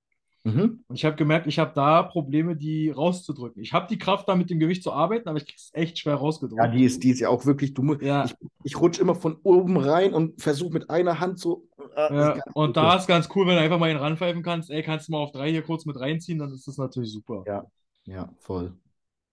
Mhm. 0.43 0.83
Und 0.87 0.95
ich 0.95 1.05
habe 1.05 1.15
gemerkt, 1.15 1.45
ich 1.45 1.59
habe 1.59 1.71
da 1.75 2.01
Probleme, 2.01 2.55
die 2.55 2.89
rauszudrücken. 2.89 3.61
Ich 3.61 3.73
habe 3.73 3.87
die 3.87 3.99
Kraft, 3.99 4.27
da 4.27 4.35
mit 4.35 4.49
dem 4.49 4.59
Gewicht 4.59 4.81
zu 4.81 4.91
arbeiten, 4.91 5.29
aber 5.29 5.37
ich 5.37 5.45
kriege 5.45 5.57
es 5.57 5.69
echt 5.73 5.99
schwer 5.99 6.15
rausgedrückt. 6.15 6.59
Ja, 6.59 6.67
die 6.67 6.83
ist, 6.83 7.03
die 7.03 7.11
ist 7.11 7.19
ja 7.19 7.29
auch 7.29 7.45
wirklich, 7.45 7.73
du 7.75 7.83
musst, 7.83 8.01
Ja. 8.01 8.25
ich, 8.25 8.33
ich 8.63 8.79
rutsche 8.79 9.01
immer 9.01 9.13
von 9.13 9.37
oben 9.43 9.77
rein 9.77 10.13
und 10.15 10.41
versuche 10.41 10.73
mit 10.73 10.89
einer 10.89 11.19
Hand 11.19 11.37
so. 11.39 11.67
Das 11.95 12.11
Ja, 12.11 12.43
und 12.53 12.75
da 12.75 12.95
ist 12.95 13.05
ganz 13.07 13.29
cool, 13.35 13.45
wenn 13.45 13.55
du 13.55 13.61
einfach 13.61 13.77
mal 13.77 13.91
ihn 13.91 13.97
ranpfeifen 13.97 14.41
kannst. 14.41 14.71
Ey, 14.71 14.81
kannst 14.81 15.07
du 15.07 15.11
mal 15.11 15.19
auf 15.19 15.31
drei 15.31 15.51
hier 15.51 15.61
kurz 15.61 15.85
mit 15.85 15.99
reinziehen, 15.99 16.39
dann 16.39 16.51
ist 16.53 16.67
das 16.67 16.77
natürlich 16.77 17.11
super. 17.11 17.43
Ja, 17.45 17.65
ja, 18.05 18.29
voll. 18.39 18.73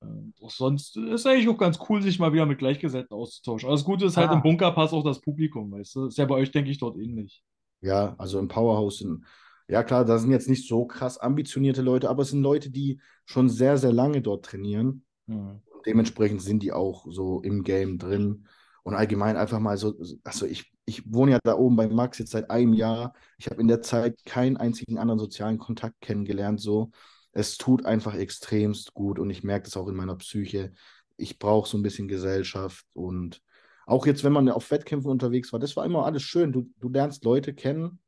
Ähm, 0.02 0.32
auch 0.42 0.50
sonst 0.50 0.96
ist 0.96 1.26
eigentlich 1.26 1.48
auch 1.48 1.58
ganz 1.58 1.78
cool, 1.88 2.02
sich 2.02 2.18
mal 2.18 2.32
wieder 2.32 2.46
mit 2.46 2.58
Gleichgesinnten 2.58 3.16
auszutauschen. 3.16 3.66
Aber 3.68 3.76
das 3.76 3.84
Gute 3.84 4.04
ist 4.06 4.16
halt 4.16 4.28
Ah. 4.30 4.34
im 4.34 4.42
Bunkerpass 4.42 4.92
auch 4.92 5.02
das 5.04 5.20
Publikum, 5.20 5.72
weißt 5.72 5.94
du? 5.96 6.06
Ist 6.06 6.18
ja 6.18 6.24
bei 6.26 6.34
euch, 6.36 6.50
denke 6.50 6.70
ich, 6.70 6.78
dort 6.78 6.98
ähnlich. 6.98 7.42
Ja, 7.80 8.14
also 8.18 8.38
im 8.38 8.48
Powerhouse 8.48 8.98
sind, 8.98 9.24
ja 9.68 9.82
klar, 9.82 10.04
da 10.04 10.18
sind 10.18 10.30
jetzt 10.30 10.48
nicht 10.48 10.66
so 10.66 10.86
krass 10.86 11.18
ambitionierte 11.18 11.82
Leute, 11.82 12.08
aber 12.08 12.22
es 12.22 12.30
sind 12.30 12.42
Leute, 12.42 12.70
die 12.70 13.00
schon 13.24 13.48
sehr, 13.48 13.76
sehr 13.76 13.92
lange 13.92 14.22
dort 14.22 14.44
trainieren. 14.44 15.04
Ja. 15.26 15.60
Dementsprechend 15.86 16.42
sind 16.42 16.62
die 16.62 16.72
auch 16.72 17.06
so 17.08 17.40
im 17.42 17.62
Game 17.62 17.98
drin. 17.98 18.46
Und 18.82 18.94
allgemein 18.94 19.36
einfach 19.36 19.60
mal 19.60 19.76
so, 19.76 19.94
also 20.24 20.46
ich, 20.46 20.72
ich 20.86 21.12
wohne 21.12 21.32
ja 21.32 21.38
da 21.42 21.56
oben 21.56 21.76
bei 21.76 21.88
Max 21.88 22.18
jetzt 22.18 22.30
seit 22.30 22.50
einem 22.50 22.72
Jahr. 22.72 23.12
Ich 23.36 23.46
habe 23.48 23.60
in 23.60 23.68
der 23.68 23.82
Zeit 23.82 24.24
keinen 24.24 24.56
einzigen 24.56 24.96
anderen 24.96 25.18
sozialen 25.18 25.58
Kontakt 25.58 26.00
kennengelernt. 26.00 26.60
So, 26.60 26.90
es 27.32 27.58
tut 27.58 27.84
einfach 27.84 28.14
extremst 28.14 28.94
gut 28.94 29.18
und 29.18 29.28
ich 29.28 29.44
merke 29.44 29.64
das 29.64 29.76
auch 29.76 29.88
in 29.88 29.94
meiner 29.94 30.16
Psyche. 30.16 30.72
Ich 31.18 31.38
brauche 31.38 31.68
so 31.68 31.76
ein 31.76 31.82
bisschen 31.82 32.08
Gesellschaft 32.08 32.86
und 32.94 33.42
auch 33.86 34.06
jetzt, 34.06 34.24
wenn 34.24 34.32
man 34.32 34.48
auf 34.48 34.70
Wettkämpfen 34.70 35.10
unterwegs 35.10 35.52
war, 35.52 35.58
das 35.60 35.76
war 35.76 35.84
immer 35.84 36.04
alles 36.04 36.22
schön. 36.22 36.52
Du, 36.52 36.70
du 36.78 36.88
lernst 36.88 37.24
Leute 37.24 37.54
kennen, 37.54 37.98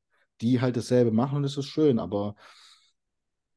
die 0.40 0.60
halt 0.60 0.76
dasselbe 0.76 1.10
machen 1.12 1.36
und 1.36 1.42
das 1.42 1.56
ist 1.56 1.66
schön. 1.66 1.98
Aber 1.98 2.34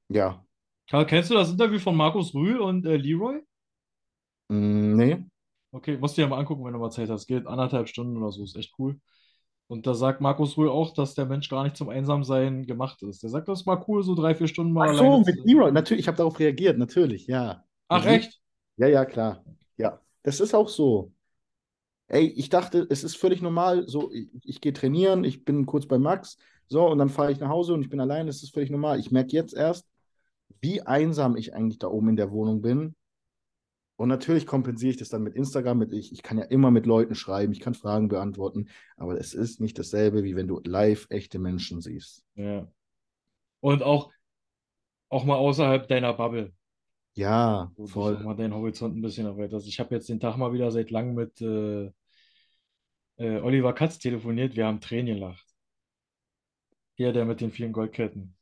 ja, 0.10 0.44
Karl, 0.90 1.06
kennst 1.06 1.30
du 1.30 1.34
das 1.34 1.52
Interview 1.52 1.78
von 1.80 1.96
Markus 1.96 2.34
Rühl 2.34 2.60
und 2.62 2.86
äh, 2.86 2.96
Leroy? 2.96 3.42
mm, 4.50 4.96
nee. 4.96 5.26
Okay, 5.72 5.98
musst 5.98 6.18
du 6.18 6.22
dir 6.22 6.28
mal 6.28 6.38
angucken, 6.40 6.64
wenn 6.66 6.74
du 6.74 6.80
mal 6.80 6.92
Zeit 6.92 7.10
hast. 7.10 7.28
Geht 7.28 7.48
anderthalb 7.48 7.88
Stunden 7.88 8.18
oder 8.18 8.32
so, 8.32 8.44
ist 8.44 8.56
echt 8.56 8.74
cool. 8.78 9.00
Und 9.68 9.88
da 9.88 9.94
sagt 9.96 10.22
Markus 10.22 10.58
Rühl 10.58 10.70
auch, 10.70 10.94
dass 10.94 11.16
der 11.16 11.26
Mensch 11.26 11.50
gar 11.50 11.64
nicht 11.64 11.76
zum 11.76 11.90
Einsamsein 11.90 12.66
gemacht 12.66 13.02
ist. 13.02 13.24
Der 13.24 13.30
sagt, 13.30 13.48
das 13.48 13.62
ist 13.62 13.66
mal 13.66 13.84
cool, 13.88 14.04
so 14.04 14.14
drei, 14.14 14.36
vier 14.36 14.48
Stunden 14.48 14.74
mal 14.74 14.94
Ach 14.94 14.98
so, 14.98 15.20
mit 15.22 15.44
Leroy. 15.46 15.72
Natürlich, 15.72 16.02
ich 16.02 16.08
habe 16.08 16.18
darauf 16.18 16.38
reagiert, 16.38 16.78
natürlich, 16.78 17.26
ja. 17.28 17.64
Ach, 17.88 18.06
echt? 18.06 18.40
Ja, 18.78 18.88
ja, 18.88 19.06
klar. 19.06 19.44
Ja, 19.78 20.00
das 20.24 20.40
ist 20.40 20.54
auch 20.54 20.70
so. 20.70 21.12
Ey, 22.08 22.28
ich 22.28 22.50
dachte, 22.50 22.86
es 22.90 23.04
ist 23.04 23.18
völlig 23.18 23.42
normal, 23.42 23.88
so, 23.88 24.12
ich, 24.12 24.28
ich 24.44 24.62
gehe 24.62 24.74
trainieren, 24.74 25.24
ich 25.24 25.46
bin 25.46 25.66
kurz 25.66 25.88
bei 25.88 25.98
Max, 25.98 26.38
so, 26.74 26.88
und 26.90 26.98
dann 26.98 27.10
fahre 27.10 27.32
ich 27.32 27.40
nach 27.40 27.50
Hause 27.50 27.74
und 27.74 27.84
ich 27.84 27.90
bin 27.90 28.00
allein, 28.00 28.26
das 28.26 28.42
ist 28.42 28.54
völlig 28.54 28.72
normal. 28.72 29.00
Ich 29.00 29.12
merke 29.12 29.32
jetzt 29.32 29.54
erst, 29.54 29.88
wie 30.60 30.82
einsam 30.82 31.38
ich 31.38 31.54
eigentlich 31.54 31.78
da 31.78 31.88
oben 31.88 32.10
in 32.10 32.16
der 32.16 32.32
Wohnung 32.32 32.62
bin. 32.62 32.96
Und 33.96 34.10
natürlich 34.10 34.48
kompensiere 34.48 34.90
ich 34.90 34.98
das 34.98 35.10
dann 35.10 35.22
mit 35.22 35.36
Instagram, 35.36 35.78
mit 35.78 35.94
ich, 35.94 36.12
ich 36.12 36.24
kann 36.24 36.40
ja 36.40 36.46
immer 36.46 36.72
mit 36.72 36.88
Leuten 36.88 37.14
schreiben, 37.14 37.54
ich 37.54 37.60
kann 37.60 37.76
Fragen 37.76 38.08
beantworten, 38.08 38.70
aber 38.98 39.20
es 39.20 39.36
ist 39.36 39.62
nicht 39.62 39.78
dasselbe, 39.78 40.24
wie 40.24 40.36
wenn 40.36 40.48
du 40.48 40.60
live 40.64 41.06
echte 41.12 41.38
Menschen 41.38 41.80
siehst. 41.80 42.26
Ja. 42.34 42.68
Und 43.60 43.84
auch, 43.84 44.12
auch 45.10 45.26
mal 45.26 45.36
außerhalb 45.36 45.88
deiner 45.88 46.14
Bubble. 46.14 46.54
Ja, 47.14 47.72
wo 47.76 47.84
du 47.84 47.90
voll. 47.90 48.18
auch 48.18 48.24
mal 48.24 48.36
deinen 48.36 48.56
Horizont 48.56 48.98
ein 48.98 49.02
bisschen 49.04 49.28
erweiterst. 49.28 49.68
Ich 49.68 49.80
habe 49.80 49.94
jetzt 49.94 50.10
den 50.10 50.20
Tag 50.20 50.38
mal 50.38 50.54
wieder 50.54 50.72
seit 50.72 50.90
langem 50.90 51.14
mit 51.14 51.40
äh, 51.40 51.92
äh, 53.18 53.40
Oliver 53.42 53.74
Katz 53.74 54.00
telefoniert. 54.00 54.56
Wir 54.56 54.66
haben 54.66 54.82
Tränen 54.82 55.14
gelacht. 55.14 55.53
Der, 57.00 57.12
der 57.12 57.26
mit 57.26 57.42
den 57.42 57.52
vielen 57.52 57.72
Goldketten. 57.72 58.36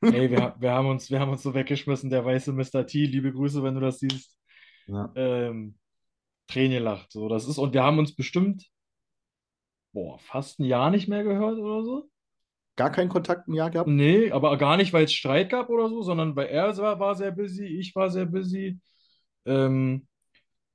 Ey, 0.00 0.30
wir, 0.30 0.54
wir 0.60 0.70
haben 0.72 0.88
uns, 0.88 1.10
wir 1.10 1.20
haben 1.20 1.30
uns 1.30 1.42
so 1.42 1.54
weggeschmissen, 1.54 2.10
der 2.10 2.24
weiße 2.24 2.52
Mr. 2.52 2.86
T. 2.86 3.06
Liebe 3.06 3.32
Grüße, 3.32 3.62
wenn 3.62 3.74
du 3.74 3.80
das 3.80 3.98
siehst. 3.98 4.38
Ja. 4.86 5.12
Ähm, 5.14 5.76
Tränen 6.46 6.78
gelacht. 6.78 7.12
So, 7.12 7.28
das 7.28 7.48
ist, 7.48 7.58
und 7.58 7.74
wir 7.74 7.82
haben 7.82 7.98
uns 7.98 8.14
bestimmt, 8.14 8.66
boah, 9.92 10.18
fast 10.18 10.60
ein 10.60 10.64
Jahr 10.64 10.90
nicht 10.90 11.08
mehr 11.08 11.24
gehört 11.24 11.58
oder 11.58 11.84
so. 11.84 12.10
Gar 12.76 12.92
keinen 12.92 13.08
Kontakt 13.08 13.46
im 13.48 13.54
Jahr 13.54 13.70
gehabt? 13.70 13.88
Nee, 13.88 14.30
aber 14.30 14.56
gar 14.56 14.76
nicht, 14.76 14.92
weil 14.92 15.04
es 15.04 15.12
Streit 15.12 15.50
gab 15.50 15.68
oder 15.68 15.88
so, 15.88 16.02
sondern 16.02 16.34
weil 16.36 16.46
er 16.46 16.76
war, 16.78 16.98
war 16.98 17.14
sehr 17.14 17.30
busy, 17.30 17.66
ich 17.66 17.94
war 17.94 18.10
sehr 18.10 18.26
busy. 18.26 18.80
Ähm, 19.44 20.06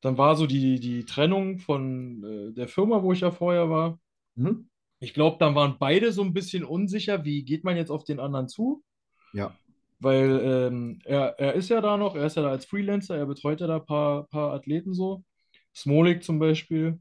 dann 0.02 0.18
war 0.18 0.36
so 0.36 0.46
die, 0.46 0.80
die 0.80 1.06
Trennung 1.06 1.58
von 1.58 2.24
äh, 2.24 2.54
der 2.54 2.68
Firma, 2.68 3.02
wo 3.02 3.12
ich 3.12 3.22
ja 3.22 3.32
vorher 3.32 3.70
war. 3.70 4.00
Mhm. 4.36 4.70
Ich 5.00 5.14
glaube, 5.14 5.38
dann 5.40 5.56
waren 5.56 5.78
beide 5.80 6.12
so 6.12 6.24
ein 6.24 6.34
bisschen 6.34 6.64
unsicher, 6.64 7.24
wie 7.26 7.44
geht 7.44 7.64
man 7.64 7.78
jetzt 7.78 7.92
auf 7.92 8.04
den 8.04 8.20
anderen 8.20 8.48
zu? 8.48 8.84
Ja. 9.34 9.56
Weil 10.00 10.42
ähm, 10.44 11.00
er, 11.06 11.40
er 11.40 11.54
ist 11.54 11.70
ja 11.70 11.82
da 11.82 11.98
noch, 11.98 12.16
er 12.16 12.26
ist 12.26 12.36
ja 12.36 12.44
da 12.44 12.50
als 12.50 12.66
Freelancer, 12.66 13.18
er 13.18 13.26
betreut 13.26 13.62
ja 13.62 13.68
da 13.68 13.78
ein 13.78 13.86
paar, 13.86 14.28
paar 14.28 14.54
Athleten 14.54 14.94
so. 14.94 15.24
Smolik 15.74 16.24
zum 16.24 16.40
Beispiel. 16.40 17.00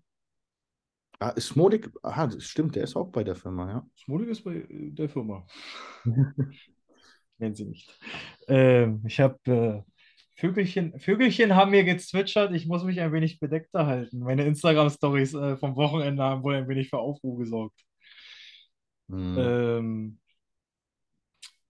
Ah, 1.20 1.38
Smolik, 1.40 1.90
aha, 2.02 2.26
das 2.26 2.44
stimmt, 2.44 2.74
der 2.74 2.84
ist 2.84 2.96
auch 2.96 3.10
bei 3.10 3.22
der 3.22 3.36
Firma, 3.36 3.70
ja. 3.70 3.86
Smolik 3.96 4.28
ist 4.28 4.42
bei 4.42 4.66
der 4.68 5.08
Firma. 5.08 5.46
Nennen 7.38 7.54
sie 7.54 7.64
nicht. 7.64 7.98
Ähm, 8.48 9.02
ich 9.06 9.20
habe 9.20 9.38
äh, 9.46 9.92
Vögelchen, 10.36 10.98
Vögelchen 10.98 11.54
haben 11.54 11.70
mir 11.70 11.84
gezwitschert, 11.84 12.52
ich 12.52 12.66
muss 12.66 12.82
mich 12.82 13.00
ein 13.00 13.12
wenig 13.12 13.38
bedeckter 13.38 13.86
halten. 13.86 14.18
Meine 14.18 14.44
Instagram-Stories 14.44 15.34
äh, 15.34 15.56
vom 15.56 15.76
Wochenende 15.76 16.22
haben 16.22 16.42
wohl 16.42 16.54
ein 16.56 16.68
wenig 16.68 16.90
für 16.90 16.98
Aufruhr 16.98 17.38
gesorgt. 17.38 17.80
Hm. 19.08 19.36
Ähm, 19.38 20.18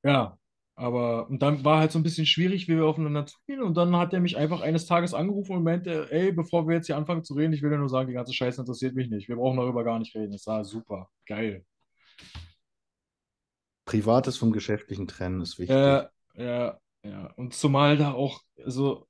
ja, 0.02 0.38
aber 0.76 1.28
und 1.28 1.42
dann 1.42 1.64
war 1.64 1.80
halt 1.80 1.92
so 1.92 1.98
ein 1.98 2.02
bisschen 2.02 2.26
schwierig, 2.26 2.66
wie 2.68 2.76
wir 2.76 2.86
aufeinander 2.86 3.26
zugehen. 3.26 3.62
Und 3.62 3.76
dann 3.76 3.96
hat 3.96 4.12
er 4.12 4.20
mich 4.20 4.36
einfach 4.36 4.60
eines 4.62 4.86
Tages 4.86 5.14
angerufen 5.14 5.56
und 5.56 5.62
meinte, 5.62 6.10
ey, 6.10 6.32
bevor 6.32 6.66
wir 6.66 6.76
jetzt 6.76 6.86
hier 6.86 6.96
anfangen 6.96 7.22
zu 7.22 7.34
reden, 7.34 7.52
ich 7.52 7.62
will 7.62 7.70
dir 7.70 7.78
nur 7.78 7.88
sagen, 7.88 8.08
die 8.08 8.14
ganze 8.14 8.32
Scheiße 8.32 8.60
interessiert 8.60 8.94
mich 8.94 9.10
nicht. 9.10 9.28
Wir 9.28 9.36
brauchen 9.36 9.58
darüber 9.58 9.84
gar 9.84 9.98
nicht 9.98 10.14
reden. 10.14 10.32
Das 10.32 10.46
war 10.46 10.64
super, 10.64 11.10
geil. 11.26 11.64
Privates 13.84 14.36
vom 14.38 14.52
Geschäftlichen 14.52 15.06
trennen 15.06 15.42
ist 15.42 15.58
wichtig. 15.58 15.76
Ja, 15.76 16.08
ja, 16.34 16.80
ja. 17.04 17.26
Und 17.36 17.54
zumal 17.54 17.96
da 17.96 18.12
auch, 18.12 18.40
also 18.64 19.06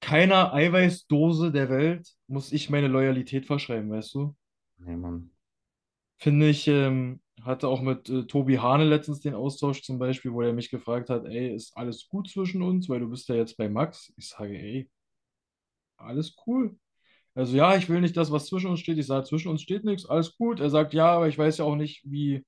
keiner 0.00 0.52
Eiweißdose 0.52 1.52
der 1.52 1.68
Welt 1.68 2.08
muss 2.26 2.52
ich 2.52 2.70
meine 2.70 2.88
Loyalität 2.88 3.46
verschreiben, 3.46 3.90
weißt 3.90 4.14
du? 4.14 4.36
Nee, 4.78 4.96
Mann. 4.96 5.30
Finde 6.18 6.48
ich, 6.48 6.68
ähm, 6.68 7.20
hatte 7.42 7.68
auch 7.68 7.80
mit 7.82 8.08
äh, 8.08 8.24
Tobi 8.26 8.58
Hane 8.58 8.84
letztens 8.84 9.20
den 9.20 9.34
Austausch 9.34 9.82
zum 9.82 9.98
Beispiel, 9.98 10.32
wo 10.32 10.42
er 10.42 10.52
mich 10.52 10.70
gefragt 10.70 11.10
hat, 11.10 11.24
ey, 11.24 11.54
ist 11.54 11.76
alles 11.76 12.08
gut 12.08 12.28
zwischen 12.30 12.62
uns, 12.62 12.88
weil 12.88 13.00
du 13.00 13.08
bist 13.08 13.28
ja 13.28 13.34
jetzt 13.34 13.56
bei 13.56 13.68
Max. 13.68 14.12
Ich 14.16 14.28
sage, 14.28 14.56
ey, 14.56 14.90
alles 15.96 16.36
cool. 16.46 16.78
Also 17.34 17.56
ja, 17.56 17.76
ich 17.76 17.88
will 17.88 18.00
nicht 18.00 18.16
das, 18.16 18.30
was 18.30 18.46
zwischen 18.46 18.70
uns 18.70 18.80
steht. 18.80 18.98
Ich 18.98 19.06
sage, 19.06 19.24
zwischen 19.24 19.48
uns 19.48 19.62
steht 19.62 19.84
nichts, 19.84 20.06
alles 20.06 20.36
gut. 20.36 20.60
Er 20.60 20.70
sagt, 20.70 20.94
ja, 20.94 21.06
aber 21.06 21.28
ich 21.28 21.38
weiß 21.38 21.58
ja 21.58 21.64
auch 21.64 21.76
nicht, 21.76 22.02
wie, 22.04 22.44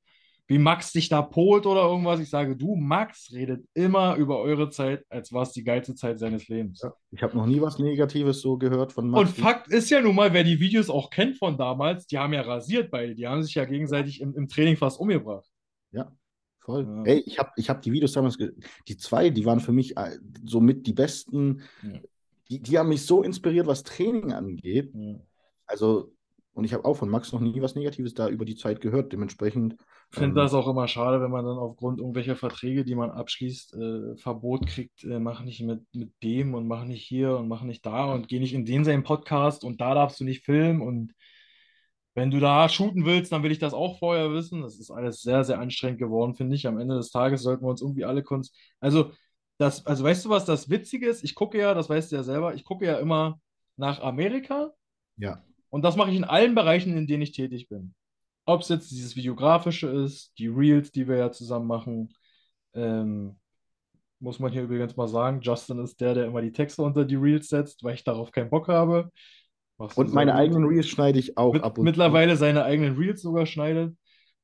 wie 0.46 0.59
Max 0.59 0.92
sich 0.92 1.09
da 1.09 1.22
polt 1.22 1.64
oder 1.64 1.83
irgendwas. 1.83 2.20
Ich 2.20 2.28
sage, 2.28 2.57
du, 2.57 2.76
Max 2.76 3.33
redet 3.33 3.66
immer 3.72 4.16
über 4.16 4.40
eure 4.40 4.68
Zeit, 4.68 5.04
als 5.09 5.33
war 5.33 5.42
es 5.42 5.52
die 5.52 5.64
geilste 5.64 5.94
Zeit 5.94 6.18
seines 6.18 6.48
Lebens. 6.48 6.83
Ja. 6.83 6.92
Ich 7.11 7.22
habe 7.22 7.37
noch 7.37 7.46
nie 7.46 7.61
was 7.61 7.78
Negatives 7.78 8.42
so 8.42 8.59
gehört 8.59 8.92
von 8.92 9.07
Und 9.07 9.12
Max. 9.12 9.33
Fakt 9.33 9.68
ist 9.68 9.88
ja 9.90 10.02
nun 10.02 10.14
mal, 10.14 10.33
wer 10.35 10.44
die 10.44 10.61
Videos 10.61 10.90
auch 10.90 11.09
kennt 11.09 11.38
von 11.38 11.57
damals, 11.57 12.07
die 12.07 12.18
haben 12.18 12.35
ja 12.35 12.42
rasiert 12.42 12.90
beide. 12.90 13.14
Die 13.14 13.26
haben 13.26 13.42
sich 13.42 13.54
ja 13.54 13.64
gegenseitig 13.64 14.20
im, 14.20 14.35
im 14.35 14.48
Training 14.48 14.76
fast 14.76 15.00
umgebracht. 15.00 15.48
Ja, 15.92 16.12
voll. 16.59 16.85
Ja. 16.85 17.02
Ey, 17.04 17.22
ich 17.24 17.38
habe 17.38 17.50
ich 17.57 17.70
hab 17.70 17.80
die 17.80 17.92
Videos 17.92 18.12
damals, 18.12 18.37
die 18.37 18.96
zwei, 18.98 19.30
die 19.30 19.46
waren 19.46 19.61
für 19.61 19.72
mich 19.72 19.96
äh, 19.96 20.18
somit 20.44 20.87
die 20.87 20.92
besten. 20.92 21.62
Ja. 21.83 22.00
Die, 22.50 22.61
die 22.61 22.78
haben 22.78 22.90
mich 22.90 23.07
so 23.07 23.22
inspiriert, 23.22 23.66
was 23.66 23.83
Training 23.83 24.33
angeht. 24.33 24.92
Also, 25.64 26.12
und 26.54 26.64
ich 26.64 26.72
habe 26.72 26.84
auch 26.84 26.94
von 26.94 27.08
Max 27.10 27.32
noch 27.32 27.40
nie 27.40 27.60
was 27.60 27.74
Negatives 27.74 28.14
da 28.14 28.28
über 28.28 28.44
die 28.44 28.54
Zeit 28.54 28.80
gehört. 28.80 29.12
Dementsprechend. 29.12 29.74
Ich 30.12 30.18
finde 30.18 30.30
ähm, 30.30 30.34
das 30.36 30.54
auch 30.54 30.68
immer 30.68 30.86
schade, 30.86 31.20
wenn 31.20 31.30
man 31.30 31.44
dann 31.44 31.58
aufgrund 31.58 31.98
irgendwelcher 31.98 32.36
Verträge, 32.36 32.84
die 32.84 32.94
man 32.94 33.10
abschließt, 33.10 33.74
äh, 33.74 34.16
Verbot 34.16 34.66
kriegt, 34.66 35.02
äh, 35.02 35.18
mach 35.18 35.42
nicht 35.42 35.60
mit, 35.62 35.82
mit 35.92 36.12
dem 36.22 36.54
und 36.54 36.68
mach 36.68 36.84
nicht 36.84 37.04
hier 37.04 37.36
und 37.36 37.48
mach 37.48 37.62
nicht 37.62 37.84
da 37.84 38.12
und 38.12 38.28
geh 38.28 38.38
nicht 38.38 38.54
in 38.54 38.64
den 38.64 38.84
seinen 38.84 39.02
Podcast 39.02 39.64
und 39.64 39.80
da 39.80 39.94
darfst 39.94 40.20
du 40.20 40.24
nicht 40.24 40.44
filmen 40.44 40.80
und 40.80 41.12
wenn 42.14 42.30
du 42.30 42.38
da 42.38 42.68
shooten 42.68 43.04
willst, 43.04 43.32
dann 43.32 43.42
will 43.42 43.50
ich 43.50 43.58
das 43.58 43.74
auch 43.74 43.98
vorher 43.98 44.32
wissen. 44.32 44.62
Das 44.62 44.78
ist 44.78 44.92
alles 44.92 45.22
sehr, 45.22 45.42
sehr 45.42 45.58
anstrengend 45.58 45.98
geworden, 45.98 46.36
finde 46.36 46.54
ich. 46.54 46.68
Am 46.68 46.78
Ende 46.78 46.94
des 46.94 47.10
Tages 47.10 47.42
sollten 47.42 47.64
wir 47.64 47.70
uns 47.70 47.82
irgendwie 47.82 48.04
alle 48.04 48.22
Kunst. 48.22 48.56
Also, 48.78 49.10
das, 49.58 49.84
also 49.84 50.04
weißt 50.04 50.24
du, 50.24 50.30
was 50.30 50.44
das 50.44 50.70
Witzige 50.70 51.08
ist? 51.08 51.24
Ich 51.24 51.34
gucke 51.34 51.58
ja, 51.58 51.74
das 51.74 51.88
weißt 51.88 52.12
du 52.12 52.16
ja 52.16 52.22
selber, 52.22 52.54
ich 52.54 52.64
gucke 52.64 52.86
ja 52.86 52.98
immer 52.98 53.40
nach 53.76 54.00
Amerika 54.00 54.72
ja, 55.16 55.42
und 55.74 55.82
das 55.82 55.96
mache 55.96 56.12
ich 56.12 56.16
in 56.16 56.22
allen 56.22 56.54
Bereichen, 56.54 56.96
in 56.96 57.08
denen 57.08 57.24
ich 57.24 57.32
tätig 57.32 57.68
bin. 57.68 57.96
Ob 58.44 58.60
es 58.60 58.68
jetzt 58.68 58.92
dieses 58.92 59.16
Videografische 59.16 59.88
ist, 59.88 60.32
die 60.38 60.46
Reels, 60.46 60.92
die 60.92 61.08
wir 61.08 61.16
ja 61.16 61.32
zusammen 61.32 61.66
machen. 61.66 62.14
Ähm, 62.74 63.34
muss 64.20 64.38
man 64.38 64.52
hier 64.52 64.62
übrigens 64.62 64.96
mal 64.96 65.08
sagen, 65.08 65.40
Justin 65.40 65.80
ist 65.80 66.00
der, 66.00 66.14
der 66.14 66.26
immer 66.26 66.42
die 66.42 66.52
Texte 66.52 66.80
unter 66.80 67.04
die 67.04 67.16
Reels 67.16 67.48
setzt, 67.48 67.82
weil 67.82 67.94
ich 67.94 68.04
darauf 68.04 68.30
keinen 68.30 68.50
Bock 68.50 68.68
habe. 68.68 69.10
Machst 69.76 69.98
und 69.98 70.06
sehr 70.06 70.14
meine 70.14 70.37
eigenen 70.37 70.64
Reels 70.64 70.87
schneide 70.87 71.18
ich 71.18 71.37
auch 71.37 71.54
Mit, 71.54 71.64
ab 71.64 71.76
und 71.76 71.84
mittlerweile 71.87 72.37
seine 72.37 72.62
eigenen 72.62 72.96
Reels 72.96 73.20
sogar 73.20 73.44
schneidet. 73.44 73.96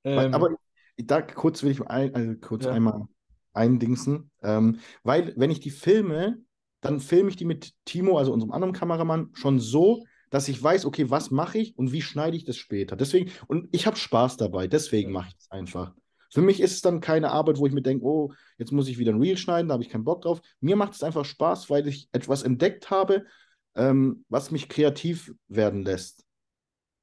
Ähm, 0.03 0.35
Aber 0.35 0.49
da 0.97 1.23
kurz 1.23 1.63
will 1.63 1.71
ich 1.71 1.81
ein, 1.83 2.13
also 2.13 2.35
kurz 2.41 2.65
Ja. 2.65 2.73
einmal 2.73 3.07
eindingsen, 3.53 4.33
ähm, 4.43 4.81
weil 5.05 5.33
wenn 5.37 5.53
ich 5.53 5.61
die 5.61 5.71
filme, 5.71 6.39
dann 6.81 6.99
filme 6.99 7.31
ich 7.31 7.37
die 7.37 7.45
mit 7.45 7.73
Timo, 7.85 8.19
also 8.19 8.33
unserem 8.33 8.51
anderen 8.51 8.75
Kameramann, 8.75 9.31
schon 9.35 9.61
so, 9.61 10.03
dass 10.31 10.49
ich 10.49 10.63
weiß, 10.63 10.87
okay, 10.87 11.11
was 11.11 11.31
mache 11.31 11.59
ich 11.59 11.77
und 11.77 11.93
wie 11.93 12.03
schneide 12.03 12.37
ich 12.37 12.45
das 12.45 12.57
später. 12.57 12.97
Deswegen, 12.97 13.31
und 13.49 13.69
ich 13.73 13.87
habe 13.87 13.97
Spaß 13.97 14.37
dabei, 14.37 14.67
deswegen 14.67 15.13
mache 15.13 15.29
ich 15.31 15.37
es 15.39 15.51
einfach. 15.51 15.93
Für 16.33 16.43
mich 16.43 16.61
ist 16.61 16.73
es 16.73 16.81
dann 16.81 17.01
keine 17.01 17.33
Arbeit, 17.33 17.59
wo 17.59 17.67
ich 17.67 17.73
mir 17.73 17.83
denke, 17.83 18.05
oh, 18.05 18.33
jetzt 18.57 18.71
muss 18.71 18.89
ich 18.89 18.99
wieder 18.99 19.13
ein 19.13 19.21
Reel 19.21 19.37
schneiden, 19.37 19.69
da 19.69 19.73
habe 19.75 19.83
ich 19.83 19.91
keinen 19.91 20.05
Bock 20.05 20.23
drauf. 20.23 20.41
Mir 20.61 20.77
macht 20.77 20.95
es 20.95 21.03
einfach 21.03 21.25
Spaß, 21.25 21.69
weil 21.71 21.89
ich 21.89 22.09
etwas 22.13 22.45
entdeckt 22.45 22.91
habe, 22.91 23.27
ähm, 23.75 24.25
was 24.29 24.53
mich 24.53 24.69
kreativ 24.69 25.35
werden 25.49 25.83
lässt. 25.83 26.25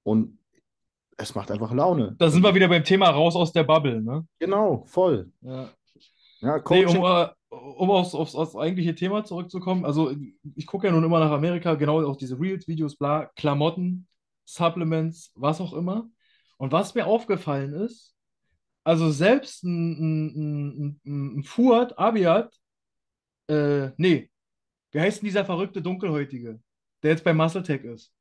Und 0.04 0.40
es 1.18 1.36
macht 1.36 1.52
einfach 1.52 1.74
Laune. 1.74 2.16
da 2.18 2.30
sind 2.30 2.44
wir 2.44 2.56
wieder 2.56 2.70
beim 2.70 2.84
Thema 2.84 3.10
raus 3.10 3.36
aus 3.36 3.52
der 3.52 3.64
Bubble, 3.64 4.02
ne? 4.02 4.26
Genau, 4.40 4.86
voll. 4.86 5.32
Ja. 5.42 5.70
Ja, 6.40 6.58
Nee, 6.58 6.62
Coaching, 6.62 7.02
um, 7.02 7.06
äh, 7.06 7.28
um 7.50 7.92
aufs, 7.92 8.14
aufs, 8.14 8.36
aufs 8.36 8.56
eigentliche 8.56 8.96
Thema 8.96 9.24
zurückzukommen, 9.24 9.86
also 9.86 10.14
ich 10.56 10.66
gucke 10.66 10.88
ja 10.88 10.94
nun 10.94 11.04
immer 11.04 11.20
nach 11.20 11.32
Amerika, 11.32 11.76
genau 11.76 12.06
auch 12.06 12.18
diese 12.18 12.40
Reels, 12.40 12.68
Videos, 12.68 12.96
bla, 12.98 13.26
Klamotten, 13.36 14.08
Supplements, 14.46 15.32
was 15.36 15.62
auch 15.62 15.74
immer. 15.74 16.10
Und 16.58 16.72
was 16.72 16.96
mir 16.96 17.06
aufgefallen 17.06 17.74
ist, 17.74 18.16
also 18.84 19.12
selbst 19.12 19.64
ein, 19.64 20.30
ein, 20.36 21.00
ein, 21.06 21.38
ein 21.40 21.44
Fuad 21.44 21.98
Abiad, 21.98 22.50
äh, 23.48 23.90
nee, 23.98 24.30
wie 24.92 25.00
heißt 25.00 25.22
denn 25.22 25.28
dieser 25.28 25.46
verrückte 25.46 25.82
Dunkelhäutige, 25.82 26.60
der 27.04 27.12
jetzt 27.12 27.24
bei 27.24 27.34
MuscleTech 27.34 27.84
ist? 27.84 28.14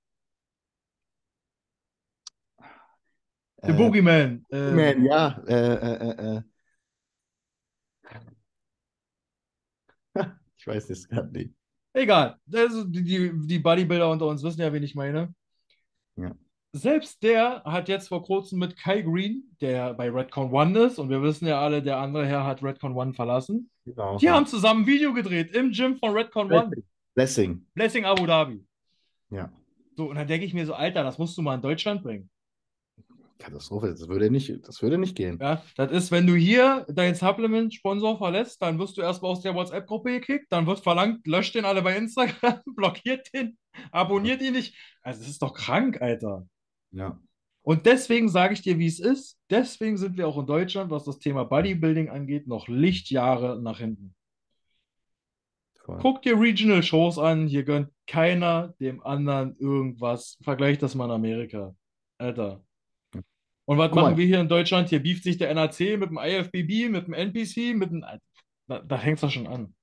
Der 3.62 3.71
äh, 3.71 3.79
Boogeyman. 3.79 4.45
Äh, 4.51 4.71
Man, 4.73 5.05
ja, 5.05 5.43
äh, 5.47 5.75
äh, 5.75 6.11
äh, 6.11 6.37
äh. 6.37 6.43
Ich 10.66 10.74
weiß 10.74 10.90
es 10.90 11.09
gerade 11.09 11.31
nicht. 11.33 11.50
Egal. 11.92 12.38
Also 12.52 12.85
die, 12.85 13.33
die, 13.46 13.59
Bodybuilder 13.59 14.11
unter 14.11 14.26
uns 14.26 14.42
wissen 14.42 14.61
ja, 14.61 14.72
wen 14.72 14.83
ich 14.83 14.94
meine. 14.94 15.33
Ja. 16.16 16.35
Selbst 16.72 17.22
der 17.22 17.62
hat 17.64 17.88
jetzt 17.88 18.09
vor 18.09 18.22
kurzem 18.22 18.59
mit 18.59 18.76
Kai 18.76 19.00
Green, 19.00 19.44
der 19.61 19.94
bei 19.94 20.11
Redcon 20.11 20.52
One 20.52 20.79
ist, 20.81 20.98
und 20.98 21.09
wir 21.09 21.22
wissen 21.22 21.46
ja 21.46 21.61
alle, 21.61 21.83
der 21.83 21.98
andere 21.98 22.26
Herr 22.26 22.44
hat 22.44 22.62
Redcon 22.62 22.94
One 22.94 23.14
verlassen. 23.14 23.70
Genau. 23.85 24.18
Die 24.18 24.29
haben 24.29 24.46
zusammen 24.46 24.83
ein 24.83 24.87
Video 24.87 25.14
gedreht 25.14 25.52
im 25.52 25.70
Gym 25.70 25.96
von 25.96 26.11
Redcon 26.11 26.52
One. 26.52 26.70
Blessing. 27.14 27.64
Blessing 27.74 28.05
Abu 28.05 28.26
Dhabi. 28.26 28.62
Ja. 29.31 29.50
So, 29.96 30.11
und 30.11 30.16
dann 30.16 30.26
denke 30.26 30.44
ich 30.44 30.52
mir 30.52 30.66
so, 30.66 30.74
Alter, 30.74 31.02
das 31.02 31.16
musst 31.16 31.38
du 31.38 31.42
mal 31.42 31.55
in 31.55 31.62
Deutschland 31.62 32.02
bringen. 32.02 32.29
Katastrophe, 33.38 33.88
das 33.88 34.09
würde 34.09 34.31
nicht, 34.31 34.66
das 34.66 34.83
würde 34.83 34.99
nicht 34.99 35.16
gehen. 35.16 35.38
Ja, 35.40 35.62
das 35.77 35.92
ist, 35.92 36.11
wenn 36.11 36.27
du 36.27 36.35
hier 36.35 36.87
deinen 36.88 37.14
Supplement-Sponsor 37.14 38.18
verlässt, 38.18 38.62
dann 38.62 38.79
wirst 38.79 38.96
du 38.96 39.03
erstmal 39.03 39.33
aus 39.33 39.42
der 39.42 39.55
WhatsApp-Gruppe 39.55 40.12
gekickt, 40.12 40.46
dann 40.51 40.66
wird 40.66 40.81
verlangt, 40.81 41.27
löscht 41.27 41.55
den 41.55 41.64
alle 41.64 41.83
bei 41.83 41.96
Instagram, 41.96 42.61
blockiert 42.77 43.33
den, 43.35 43.59
abonniert 43.90 44.42
ihn 44.42 44.55
nicht. 44.55 44.77
Also, 45.03 45.20
das 45.20 45.29
ist 45.29 45.42
doch 45.42 45.55
krank, 45.55 46.01
Alter. 46.01 46.49
Ja. 46.90 47.20
Und 47.62 47.87
deswegen 47.87 48.29
sage 48.29 48.55
ich 48.55 48.62
dir, 48.62 48.79
wie 48.79 48.87
es 48.87 49.01
ist. 49.01 49.38
Deswegen 49.51 49.96
sind 49.96 50.16
wir 50.16 50.29
auch 50.29 50.38
in 50.38 50.46
Deutschland, 50.46 50.90
was 50.90 51.05
das 51.05 51.18
Thema 51.18 51.44
Bodybuilding 51.44 52.09
angeht, 52.09 52.46
noch 52.46 52.68
Lichtjahre 52.68 53.61
nach 53.61 53.79
hinten. 53.79 54.14
Voll. 55.87 55.99
Guck 56.01 56.22
dir 56.22 56.38
Regional 56.38 56.83
Shows 56.83 57.18
an. 57.18 57.46
Hier 57.46 57.64
gönnt 57.64 57.90
keiner 58.07 58.75
dem 58.81 59.03
anderen 59.05 59.57
irgendwas. 59.59 60.37
Vergleich 60.42 60.79
das 60.79 60.94
mal 60.94 61.07
in 61.07 61.12
Amerika. 61.12 61.75
Alter. 62.18 62.65
Und 63.66 63.79
was 63.79 63.88
Guck 63.88 63.96
mal. 63.96 64.02
machen 64.02 64.16
wir 64.16 64.26
hier 64.26 64.40
in 64.40 64.48
Deutschland? 64.48 64.88
Hier 64.88 65.02
beeft 65.02 65.24
sich 65.24 65.37
der 65.37 65.52
NAC 65.52 65.81
mit 65.98 66.11
dem 66.11 66.18
IFBB, 66.18 66.88
mit 66.88 67.07
dem 67.07 67.14
NPC, 67.14 67.74
mit 67.76 67.90
dem. 67.90 68.05
Da, 68.68 68.81
da 68.81 68.98
fängt 68.98 69.16
es 69.16 69.20
doch 69.20 69.31
schon 69.31 69.46
an. 69.46 69.74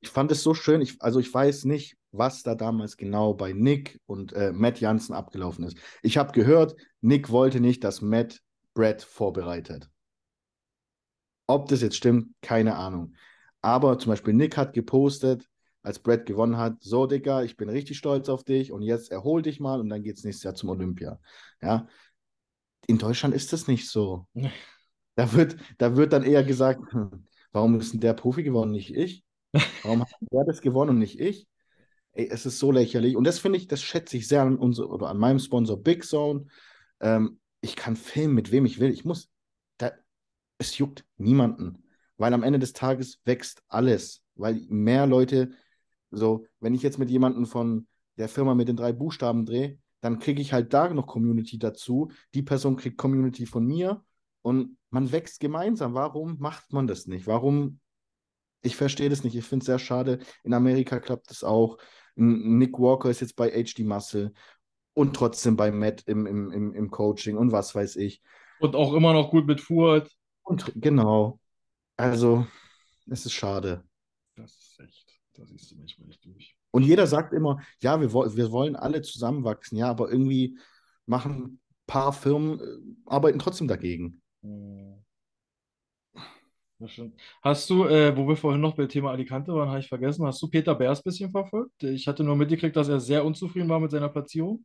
Ich 0.00 0.10
fand 0.10 0.30
es 0.30 0.42
so 0.42 0.52
schön. 0.52 0.82
Ich, 0.82 1.00
also 1.00 1.20
ich 1.20 1.32
weiß 1.32 1.64
nicht, 1.64 1.96
was 2.12 2.42
da 2.42 2.54
damals 2.54 2.96
genau 2.96 3.32
bei 3.32 3.52
Nick 3.52 4.00
und 4.06 4.32
äh, 4.32 4.52
Matt 4.52 4.80
Jansen 4.80 5.14
abgelaufen 5.14 5.64
ist. 5.64 5.78
Ich 6.02 6.18
habe 6.18 6.32
gehört, 6.32 6.76
Nick 7.00 7.30
wollte 7.30 7.60
nicht, 7.60 7.84
dass 7.84 8.02
Matt 8.02 8.40
Brett 8.74 9.02
vorbereitet. 9.02 9.88
Ob 11.46 11.68
das 11.68 11.82
jetzt 11.82 11.96
stimmt, 11.96 12.34
keine 12.42 12.76
Ahnung. 12.76 13.14
Aber 13.62 13.98
zum 13.98 14.10
Beispiel 14.10 14.34
Nick 14.34 14.56
hat 14.56 14.74
gepostet, 14.74 15.48
als 15.82 15.98
Brett 15.98 16.26
gewonnen 16.26 16.56
hat, 16.56 16.82
so 16.82 17.06
Digga, 17.06 17.42
ich 17.42 17.56
bin 17.56 17.68
richtig 17.68 17.98
stolz 17.98 18.28
auf 18.28 18.42
dich 18.42 18.72
und 18.72 18.82
jetzt 18.82 19.10
erhol 19.12 19.42
dich 19.42 19.60
mal 19.60 19.80
und 19.80 19.90
dann 19.90 20.02
geht 20.02 20.16
es 20.16 20.24
nächstes 20.24 20.44
Jahr 20.44 20.54
zum 20.54 20.70
Olympia. 20.70 21.20
Ja. 21.62 21.86
In 22.86 22.98
Deutschland 22.98 23.34
ist 23.34 23.52
das 23.52 23.66
nicht 23.68 23.88
so. 23.88 24.26
Da 25.16 25.32
wird, 25.32 25.56
da 25.78 25.96
wird 25.96 26.12
dann 26.12 26.24
eher 26.24 26.42
gesagt, 26.42 26.92
hm, 26.92 27.26
warum 27.52 27.78
ist 27.78 27.92
denn 27.92 28.00
der 28.00 28.14
Profi 28.14 28.42
gewonnen, 28.42 28.72
nicht 28.72 28.94
ich? 28.94 29.24
Warum 29.82 30.00
hat 30.00 30.08
der 30.20 30.44
das 30.44 30.60
gewonnen 30.60 30.90
und 30.90 30.98
nicht 30.98 31.20
ich? 31.20 31.46
Ey, 32.12 32.28
es 32.30 32.46
ist 32.46 32.58
so 32.58 32.72
lächerlich. 32.72 33.16
Und 33.16 33.24
das 33.24 33.38
finde 33.38 33.58
ich, 33.58 33.68
das 33.68 33.82
schätze 33.82 34.16
ich 34.16 34.28
sehr 34.28 34.42
an 34.42 34.56
unser, 34.56 34.90
oder 34.90 35.08
an 35.08 35.18
meinem 35.18 35.38
Sponsor 35.38 35.80
Big 35.80 36.04
Zone. 36.04 36.46
Ähm, 37.00 37.40
ich 37.60 37.76
kann 37.76 37.96
filmen, 37.96 38.34
mit 38.34 38.50
wem 38.52 38.66
ich 38.66 38.80
will. 38.80 38.90
Ich 38.90 39.04
muss, 39.04 39.30
da, 39.78 39.92
es 40.58 40.78
juckt 40.78 41.04
niemanden. 41.16 41.84
Weil 42.16 42.32
am 42.32 42.42
Ende 42.42 42.58
des 42.58 42.72
Tages 42.72 43.20
wächst 43.24 43.62
alles. 43.68 44.22
Weil 44.36 44.60
mehr 44.68 45.06
Leute, 45.06 45.50
so, 46.10 46.46
wenn 46.60 46.74
ich 46.74 46.82
jetzt 46.82 46.98
mit 46.98 47.10
jemandem 47.10 47.46
von 47.46 47.86
der 48.16 48.28
Firma 48.28 48.54
mit 48.54 48.68
den 48.68 48.76
drei 48.76 48.92
Buchstaben 48.92 49.46
drehe, 49.46 49.78
dann 50.04 50.18
kriege 50.18 50.42
ich 50.42 50.52
halt 50.52 50.74
da 50.74 50.92
noch 50.92 51.06
Community 51.06 51.58
dazu. 51.58 52.10
Die 52.34 52.42
Person 52.42 52.76
kriegt 52.76 52.98
Community 52.98 53.46
von 53.46 53.64
mir 53.64 54.04
und 54.42 54.76
man 54.90 55.12
wächst 55.12 55.40
gemeinsam. 55.40 55.94
Warum 55.94 56.36
macht 56.40 56.74
man 56.74 56.86
das 56.86 57.06
nicht? 57.06 57.26
Warum? 57.26 57.80
Ich 58.60 58.76
verstehe 58.76 59.08
das 59.08 59.24
nicht. 59.24 59.34
Ich 59.34 59.46
finde 59.46 59.62
es 59.62 59.66
sehr 59.66 59.78
schade. 59.78 60.18
In 60.42 60.52
Amerika 60.52 61.00
klappt 61.00 61.30
das 61.30 61.42
auch. 61.42 61.78
Nick 62.16 62.78
Walker 62.78 63.08
ist 63.08 63.22
jetzt 63.22 63.34
bei 63.34 63.48
HD 63.48 63.78
Muscle 63.78 64.34
und 64.92 65.16
trotzdem 65.16 65.56
bei 65.56 65.72
Matt 65.72 66.02
im, 66.04 66.26
im, 66.26 66.50
im, 66.50 66.74
im 66.74 66.90
Coaching 66.90 67.38
und 67.38 67.52
was 67.52 67.74
weiß 67.74 67.96
ich. 67.96 68.20
Und 68.60 68.76
auch 68.76 68.92
immer 68.92 69.14
noch 69.14 69.30
gut 69.30 69.46
mit 69.46 69.62
Fuhrt. 69.62 70.14
Und 70.42 70.70
genau. 70.74 71.40
Also, 71.96 72.46
es 73.06 73.24
ist 73.24 73.32
schade. 73.32 73.88
Das 74.36 74.54
ist 74.54 74.80
echt. 74.80 75.18
Da 75.32 75.46
siehst 75.46 75.70
du 75.70 75.76
manchmal 75.76 76.08
nicht 76.08 76.22
durch. 76.26 76.54
Und 76.74 76.82
jeder 76.82 77.06
sagt 77.06 77.32
immer, 77.32 77.60
ja, 77.80 78.00
wir, 78.00 78.12
wir 78.12 78.50
wollen 78.50 78.74
alle 78.74 79.00
zusammenwachsen, 79.00 79.78
ja, 79.78 79.88
aber 79.88 80.10
irgendwie 80.10 80.58
machen 81.06 81.60
paar 81.86 82.12
Firmen 82.12 82.58
äh, 82.58 82.64
arbeiten 83.06 83.38
trotzdem 83.38 83.68
dagegen. 83.68 84.20
Hm. 84.42 85.00
Hast 87.42 87.70
du, 87.70 87.84
äh, 87.84 88.16
wo 88.16 88.26
wir 88.26 88.36
vorhin 88.36 88.60
noch 88.60 88.74
beim 88.74 88.88
Thema 88.88 89.12
Alicante 89.12 89.54
waren, 89.54 89.68
habe 89.68 89.78
ich 89.78 89.88
vergessen, 89.88 90.26
hast 90.26 90.42
du 90.42 90.48
Peter 90.48 90.74
Beers 90.74 90.98
ein 90.98 91.04
bisschen 91.04 91.30
verfolgt? 91.30 91.80
Ich 91.84 92.08
hatte 92.08 92.24
nur 92.24 92.34
mitgekriegt, 92.34 92.74
dass 92.74 92.88
er 92.88 92.98
sehr 92.98 93.24
unzufrieden 93.24 93.68
war 93.68 93.78
mit 93.78 93.92
seiner 93.92 94.08
Platzierung. 94.08 94.64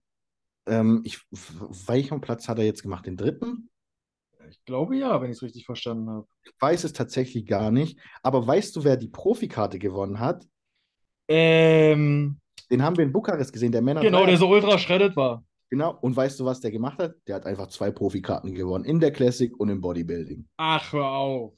Ähm, 0.65 1.01
ich, 1.05 1.21
welchen 1.29 2.21
Platz 2.21 2.47
hat 2.47 2.57
er 2.57 2.65
jetzt 2.65 2.81
gemacht? 2.81 3.05
Den 3.05 3.17
dritten? 3.17 3.69
Ich 4.49 4.65
glaube 4.65 4.97
ja, 4.97 5.21
wenn 5.21 5.29
ich 5.29 5.37
es 5.37 5.43
richtig 5.43 5.67
verstanden 5.67 6.09
habe. 6.09 6.27
Ich 6.43 6.53
weiß 6.59 6.85
es 6.85 6.93
tatsächlich 6.93 7.45
gar 7.45 7.69
nicht. 7.69 7.99
Aber 8.23 8.47
weißt 8.47 8.75
du, 8.75 8.83
wer 8.83 8.97
die 8.97 9.09
Profikarte 9.09 9.77
gewonnen 9.77 10.19
hat? 10.19 10.43
Ähm, 11.29 12.39
Den 12.71 12.83
haben 12.83 12.97
wir 12.97 13.03
in 13.05 13.11
Bukarest 13.13 13.53
gesehen, 13.53 13.71
der 13.71 13.81
Männer. 13.81 14.01
genau, 14.01 14.25
der 14.25 14.37
so 14.37 14.49
ultra 14.49 14.77
shredded 14.77 15.15
war. 15.15 15.43
Genau. 15.69 15.95
Und 16.01 16.15
weißt 16.15 16.39
du, 16.39 16.45
was 16.45 16.59
der 16.61 16.71
gemacht 16.71 16.97
hat? 16.97 17.13
Der 17.27 17.35
hat 17.35 17.45
einfach 17.45 17.67
zwei 17.67 17.91
Profikarten 17.91 18.55
gewonnen. 18.55 18.85
In 18.85 18.99
der 18.99 19.11
Classic 19.11 19.57
und 19.59 19.69
im 19.69 19.81
Bodybuilding. 19.81 20.47
Ach, 20.57 20.91
hör 20.91 21.05
auf. 21.07 21.53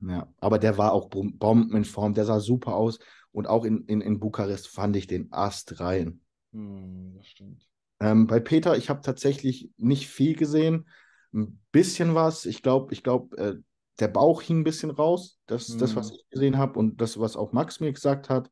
Ja. 0.00 0.28
Aber 0.38 0.58
der 0.58 0.76
war 0.76 0.92
auch 0.92 1.08
bom- 1.08 1.38
Bomben 1.38 1.74
in 1.74 1.84
Form. 1.86 2.12
Der 2.12 2.26
sah 2.26 2.40
super 2.40 2.74
aus. 2.76 2.98
Und 3.32 3.46
auch 3.48 3.64
in, 3.64 3.84
in, 3.86 4.02
in 4.02 4.20
Bukarest 4.20 4.68
fand 4.68 4.94
ich 4.96 5.06
den 5.06 5.32
Ast 5.32 5.80
rein. 5.80 6.20
Hm, 6.52 7.14
das 7.16 7.26
stimmt. 7.26 7.66
Ähm, 8.00 8.26
bei 8.26 8.38
Peter, 8.38 8.76
ich 8.76 8.90
habe 8.90 9.00
tatsächlich 9.00 9.70
nicht 9.78 10.08
viel 10.08 10.36
gesehen. 10.36 10.86
Ein 11.32 11.58
bisschen 11.72 12.14
was. 12.14 12.44
Ich 12.44 12.62
glaube, 12.62 12.92
ich 12.92 13.02
glaube, 13.02 13.36
äh, 13.38 13.54
der 13.98 14.08
Bauch 14.08 14.42
hing 14.42 14.60
ein 14.60 14.64
bisschen 14.64 14.90
raus. 14.90 15.38
Das, 15.46 15.74
das 15.78 15.96
was 15.96 16.10
Hm. 16.10 16.16
ich 16.16 16.28
gesehen 16.28 16.58
habe 16.58 16.78
und 16.78 17.00
das, 17.00 17.18
was 17.18 17.34
auch 17.36 17.52
Max 17.52 17.80
mir 17.80 17.92
gesagt 17.94 18.28
hat. 18.28 18.50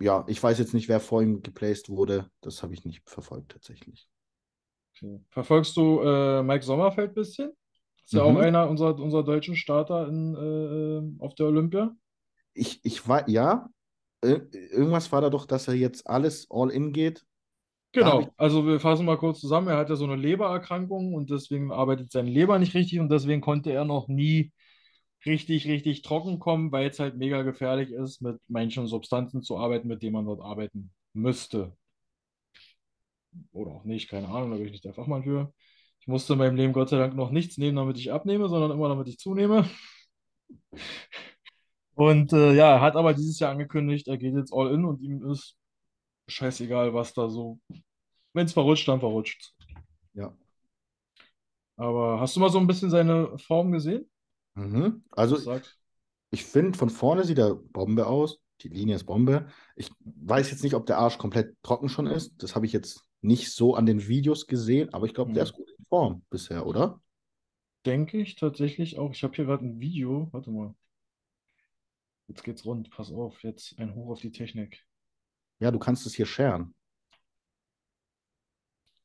Ja, 0.00 0.24
ich 0.28 0.42
weiß 0.42 0.58
jetzt 0.58 0.74
nicht, 0.74 0.88
wer 0.88 0.98
vor 1.00 1.22
ihm 1.22 1.40
geplaced 1.42 1.88
wurde. 1.88 2.30
Das 2.40 2.62
habe 2.64 2.74
ich 2.74 2.84
nicht 2.84 3.08
verfolgt 3.08 3.52
tatsächlich. 3.52 4.08
Okay. 4.96 5.20
Verfolgst 5.30 5.76
du 5.76 6.00
äh, 6.00 6.42
Mike 6.42 6.64
Sommerfeld 6.64 7.10
ein 7.12 7.14
bisschen? 7.14 7.52
Ist 8.04 8.14
ja 8.14 8.22
auch 8.22 8.36
Mhm. 8.36 8.38
einer 8.38 8.68
unserer, 8.68 8.98
unserer 8.98 9.22
deutschen 9.24 9.54
Starter 9.56 10.08
in, 10.08 10.34
äh, 11.20 11.22
auf 11.24 11.34
der 11.34 11.46
Olympia. 11.46 11.94
Ich, 12.54 12.80
ich 12.84 13.08
war, 13.08 13.28
ja, 13.28 13.70
äh, 14.22 14.40
irgendwas 14.70 15.12
war 15.12 15.20
da 15.20 15.30
doch, 15.30 15.46
dass 15.46 15.68
er 15.68 15.74
jetzt 15.74 16.06
alles 16.08 16.48
all 16.50 16.70
in 16.70 16.92
geht. 16.92 17.26
Genau, 17.92 18.34
also 18.36 18.66
wir 18.66 18.80
fassen 18.80 19.06
mal 19.06 19.16
kurz 19.16 19.40
zusammen. 19.40 19.68
Er 19.68 19.78
hat 19.78 19.88
ja 19.88 19.96
so 19.96 20.04
eine 20.04 20.16
Lebererkrankung 20.16 21.14
und 21.14 21.30
deswegen 21.30 21.72
arbeitet 21.72 22.12
seine 22.12 22.30
Leber 22.30 22.58
nicht 22.58 22.74
richtig 22.74 23.00
und 23.00 23.08
deswegen 23.10 23.40
konnte 23.40 23.72
er 23.72 23.84
noch 23.84 24.08
nie 24.08 24.52
richtig, 25.26 25.66
richtig 25.66 26.02
trocken 26.02 26.38
kommen, 26.38 26.72
weil 26.72 26.88
es 26.88 26.98
halt 27.00 27.16
mega 27.16 27.42
gefährlich 27.42 27.90
ist, 27.90 28.20
mit 28.22 28.40
manchen 28.48 28.86
Substanzen 28.86 29.42
zu 29.42 29.58
arbeiten, 29.58 29.88
mit 29.88 30.02
denen 30.02 30.14
man 30.14 30.26
dort 30.26 30.40
arbeiten 30.40 30.92
müsste. 31.12 31.76
Oder 33.52 33.72
auch 33.72 33.84
nicht, 33.84 34.08
keine 34.08 34.28
Ahnung, 34.28 34.50
da 34.50 34.56
bin 34.56 34.66
ich 34.66 34.72
nicht 34.72 34.84
der 34.84 34.94
Fachmann 34.94 35.24
für. 35.24 35.52
Ich 36.00 36.06
musste 36.08 36.34
in 36.34 36.38
meinem 36.38 36.56
Leben 36.56 36.72
Gott 36.72 36.88
sei 36.88 36.98
Dank 36.98 37.14
noch 37.14 37.30
nichts 37.30 37.58
nehmen, 37.58 37.76
damit 37.76 37.98
ich 37.98 38.12
abnehme, 38.12 38.48
sondern 38.48 38.70
immer 38.70 38.88
damit 38.88 39.08
ich 39.08 39.18
zunehme. 39.18 39.68
Und 41.94 42.32
äh, 42.32 42.54
ja, 42.54 42.74
er 42.76 42.80
hat 42.80 42.94
aber 42.96 43.12
dieses 43.12 43.40
Jahr 43.40 43.50
angekündigt, 43.50 44.06
er 44.08 44.18
geht 44.18 44.34
jetzt 44.34 44.52
all 44.52 44.72
in 44.72 44.84
und 44.84 45.00
ihm 45.02 45.28
ist 45.32 45.56
scheißegal, 46.28 46.94
was 46.94 47.12
da 47.12 47.28
so. 47.28 47.58
Wenn 48.32 48.46
es 48.46 48.52
verrutscht, 48.52 48.86
dann 48.86 49.00
verrutscht. 49.00 49.52
Ja. 50.14 50.32
Aber 51.76 52.20
hast 52.20 52.36
du 52.36 52.40
mal 52.40 52.50
so 52.50 52.58
ein 52.58 52.68
bisschen 52.68 52.90
seine 52.90 53.36
Form 53.38 53.72
gesehen? 53.72 54.08
Mhm. 54.58 55.04
Also? 55.10 55.60
Ich 56.30 56.44
finde, 56.44 56.76
von 56.76 56.90
vorne 56.90 57.24
sieht 57.24 57.38
er 57.38 57.54
Bombe 57.54 58.06
aus. 58.06 58.40
Die 58.60 58.68
Linie 58.68 58.96
ist 58.96 59.04
Bombe. 59.04 59.48
Ich 59.76 59.90
weiß 60.00 60.50
jetzt 60.50 60.62
nicht, 60.62 60.74
ob 60.74 60.84
der 60.86 60.98
Arsch 60.98 61.16
komplett 61.16 61.56
trocken 61.62 61.88
schon 61.88 62.06
ist. 62.06 62.42
Das 62.42 62.54
habe 62.54 62.66
ich 62.66 62.72
jetzt 62.72 63.04
nicht 63.22 63.52
so 63.52 63.74
an 63.74 63.86
den 63.86 64.08
Videos 64.08 64.46
gesehen, 64.46 64.92
aber 64.92 65.06
ich 65.06 65.14
glaube, 65.14 65.32
der 65.32 65.44
Hm. 65.44 65.48
ist 65.48 65.54
gut 65.54 65.70
in 65.78 65.84
Form 65.86 66.22
bisher, 66.28 66.66
oder? 66.66 67.00
Denke 67.86 68.18
ich 68.18 68.34
tatsächlich 68.34 68.98
auch. 68.98 69.12
Ich 69.12 69.22
habe 69.22 69.34
hier 69.34 69.44
gerade 69.46 69.64
ein 69.64 69.80
Video. 69.80 70.28
Warte 70.32 70.50
mal. 70.50 70.74
Jetzt 72.26 72.42
geht's 72.44 72.64
rund. 72.66 72.90
Pass 72.90 73.10
auf. 73.10 73.42
Jetzt 73.42 73.78
ein 73.78 73.94
Hoch 73.94 74.10
auf 74.10 74.20
die 74.20 74.32
Technik. 74.32 74.84
Ja, 75.60 75.70
du 75.70 75.78
kannst 75.78 76.04
es 76.04 76.14
hier 76.14 76.26
sharen. 76.26 76.74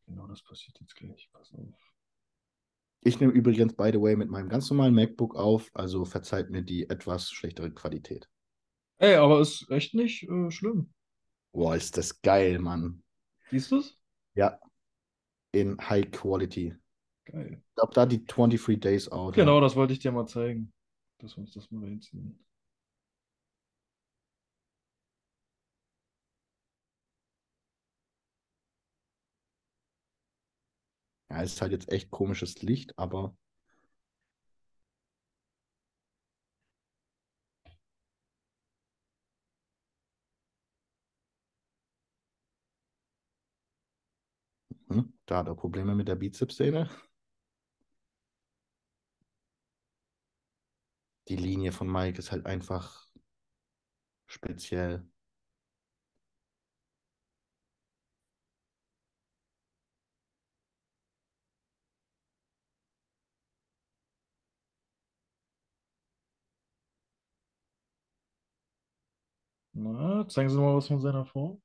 Genau, 0.07 0.27
das 0.27 0.41
passiert 0.41 0.79
jetzt 0.81 0.95
gleich. 0.95 1.29
Pass 1.31 1.53
auf. 1.53 1.92
Ich 3.05 3.19
nehme 3.19 3.33
übrigens, 3.33 3.75
by 3.75 3.89
the 3.91 4.01
way, 4.01 4.15
mit 4.15 4.29
meinem 4.29 4.49
ganz 4.49 4.69
normalen 4.69 4.93
MacBook 4.93 5.35
auf, 5.35 5.69
also 5.73 6.05
verzeiht 6.05 6.49
mir 6.49 6.61
die 6.61 6.89
etwas 6.89 7.31
schlechtere 7.31 7.71
Qualität. 7.71 8.29
Ey, 8.97 9.15
aber 9.15 9.41
ist 9.41 9.69
echt 9.69 9.93
nicht 9.93 10.23
äh, 10.23 10.51
schlimm. 10.51 10.93
Boah, 11.51 11.75
ist 11.75 11.97
das 11.97 12.21
geil, 12.21 12.59
Mann. 12.59 13.03
Siehst 13.49 13.71
du's? 13.71 13.99
Ja, 14.35 14.59
in 15.51 15.77
High 15.77 16.09
Quality. 16.11 16.75
Geil. 17.25 17.61
Ich 17.61 17.75
glaube, 17.75 17.93
da 17.93 18.05
die 18.05 18.25
23 18.25 18.79
Days 18.79 19.11
out. 19.11 19.35
Genau, 19.35 19.61
das 19.61 19.75
wollte 19.75 19.93
ich 19.93 19.99
dir 19.99 20.11
mal 20.11 20.25
zeigen. 20.25 20.73
Dass 21.19 21.37
wir 21.37 21.41
uns 21.41 21.53
das 21.53 21.69
mal 21.71 21.83
reinziehen. 21.83 22.43
Ja, 31.33 31.41
ist 31.41 31.61
halt 31.61 31.73
jetzt 31.73 31.91
echt 31.91 32.11
komisches 32.11 32.61
Licht, 32.61 32.97
aber 32.97 33.35
hm, 44.89 45.13
da 45.25 45.37
hat 45.39 45.47
er 45.47 45.55
Probleme 45.55 45.93
mit 45.95 46.07
der 46.07 46.15
Bizepssehne. 46.15 46.89
Die 51.27 51.35
Linie 51.35 51.73
von 51.73 51.91
Mike 51.91 52.17
ist 52.17 52.31
halt 52.31 52.45
einfach 52.45 53.09
speziell. 54.27 55.05
Na, 69.73 70.27
zeigen 70.27 70.49
Sie 70.49 70.57
mal 70.57 70.75
was 70.75 70.87
von 70.87 71.01
seiner 71.01 71.25
Form. 71.25 71.61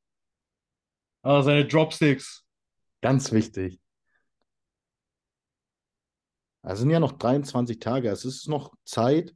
Ah, 1.22 1.42
seine 1.42 1.66
Dropsticks. 1.66 2.44
Ganz 3.00 3.32
wichtig. 3.32 3.80
Also 6.62 6.80
sind 6.80 6.90
ja 6.90 7.00
noch 7.00 7.12
23 7.12 7.78
Tage, 7.78 8.08
es 8.08 8.24
ist 8.24 8.48
noch 8.48 8.74
Zeit. 8.84 9.34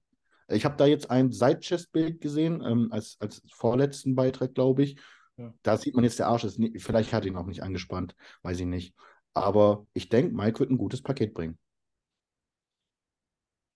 Ich 0.48 0.64
habe 0.64 0.76
da 0.76 0.86
jetzt 0.86 1.10
ein 1.10 1.32
Side-Chest-Bild 1.32 2.20
gesehen, 2.20 2.62
ähm, 2.64 2.88
als, 2.90 3.16
als 3.20 3.42
vorletzten 3.50 4.14
Beitrag, 4.14 4.54
glaube 4.54 4.82
ich. 4.82 5.00
Ja. 5.36 5.54
Da 5.62 5.76
sieht 5.76 5.94
man 5.94 6.04
jetzt, 6.04 6.18
der 6.18 6.28
Arsch 6.28 6.44
ist, 6.44 6.58
nie, 6.58 6.78
vielleicht 6.78 7.12
hat 7.12 7.24
ihn 7.24 7.36
auch 7.36 7.46
nicht 7.46 7.62
angespannt, 7.62 8.14
weiß 8.42 8.60
ich 8.60 8.66
nicht. 8.66 8.94
Aber 9.34 9.86
ich 9.94 10.08
denke, 10.08 10.34
Mike 10.34 10.60
wird 10.60 10.70
ein 10.70 10.78
gutes 10.78 11.02
Paket 11.02 11.32
bringen. 11.32 11.58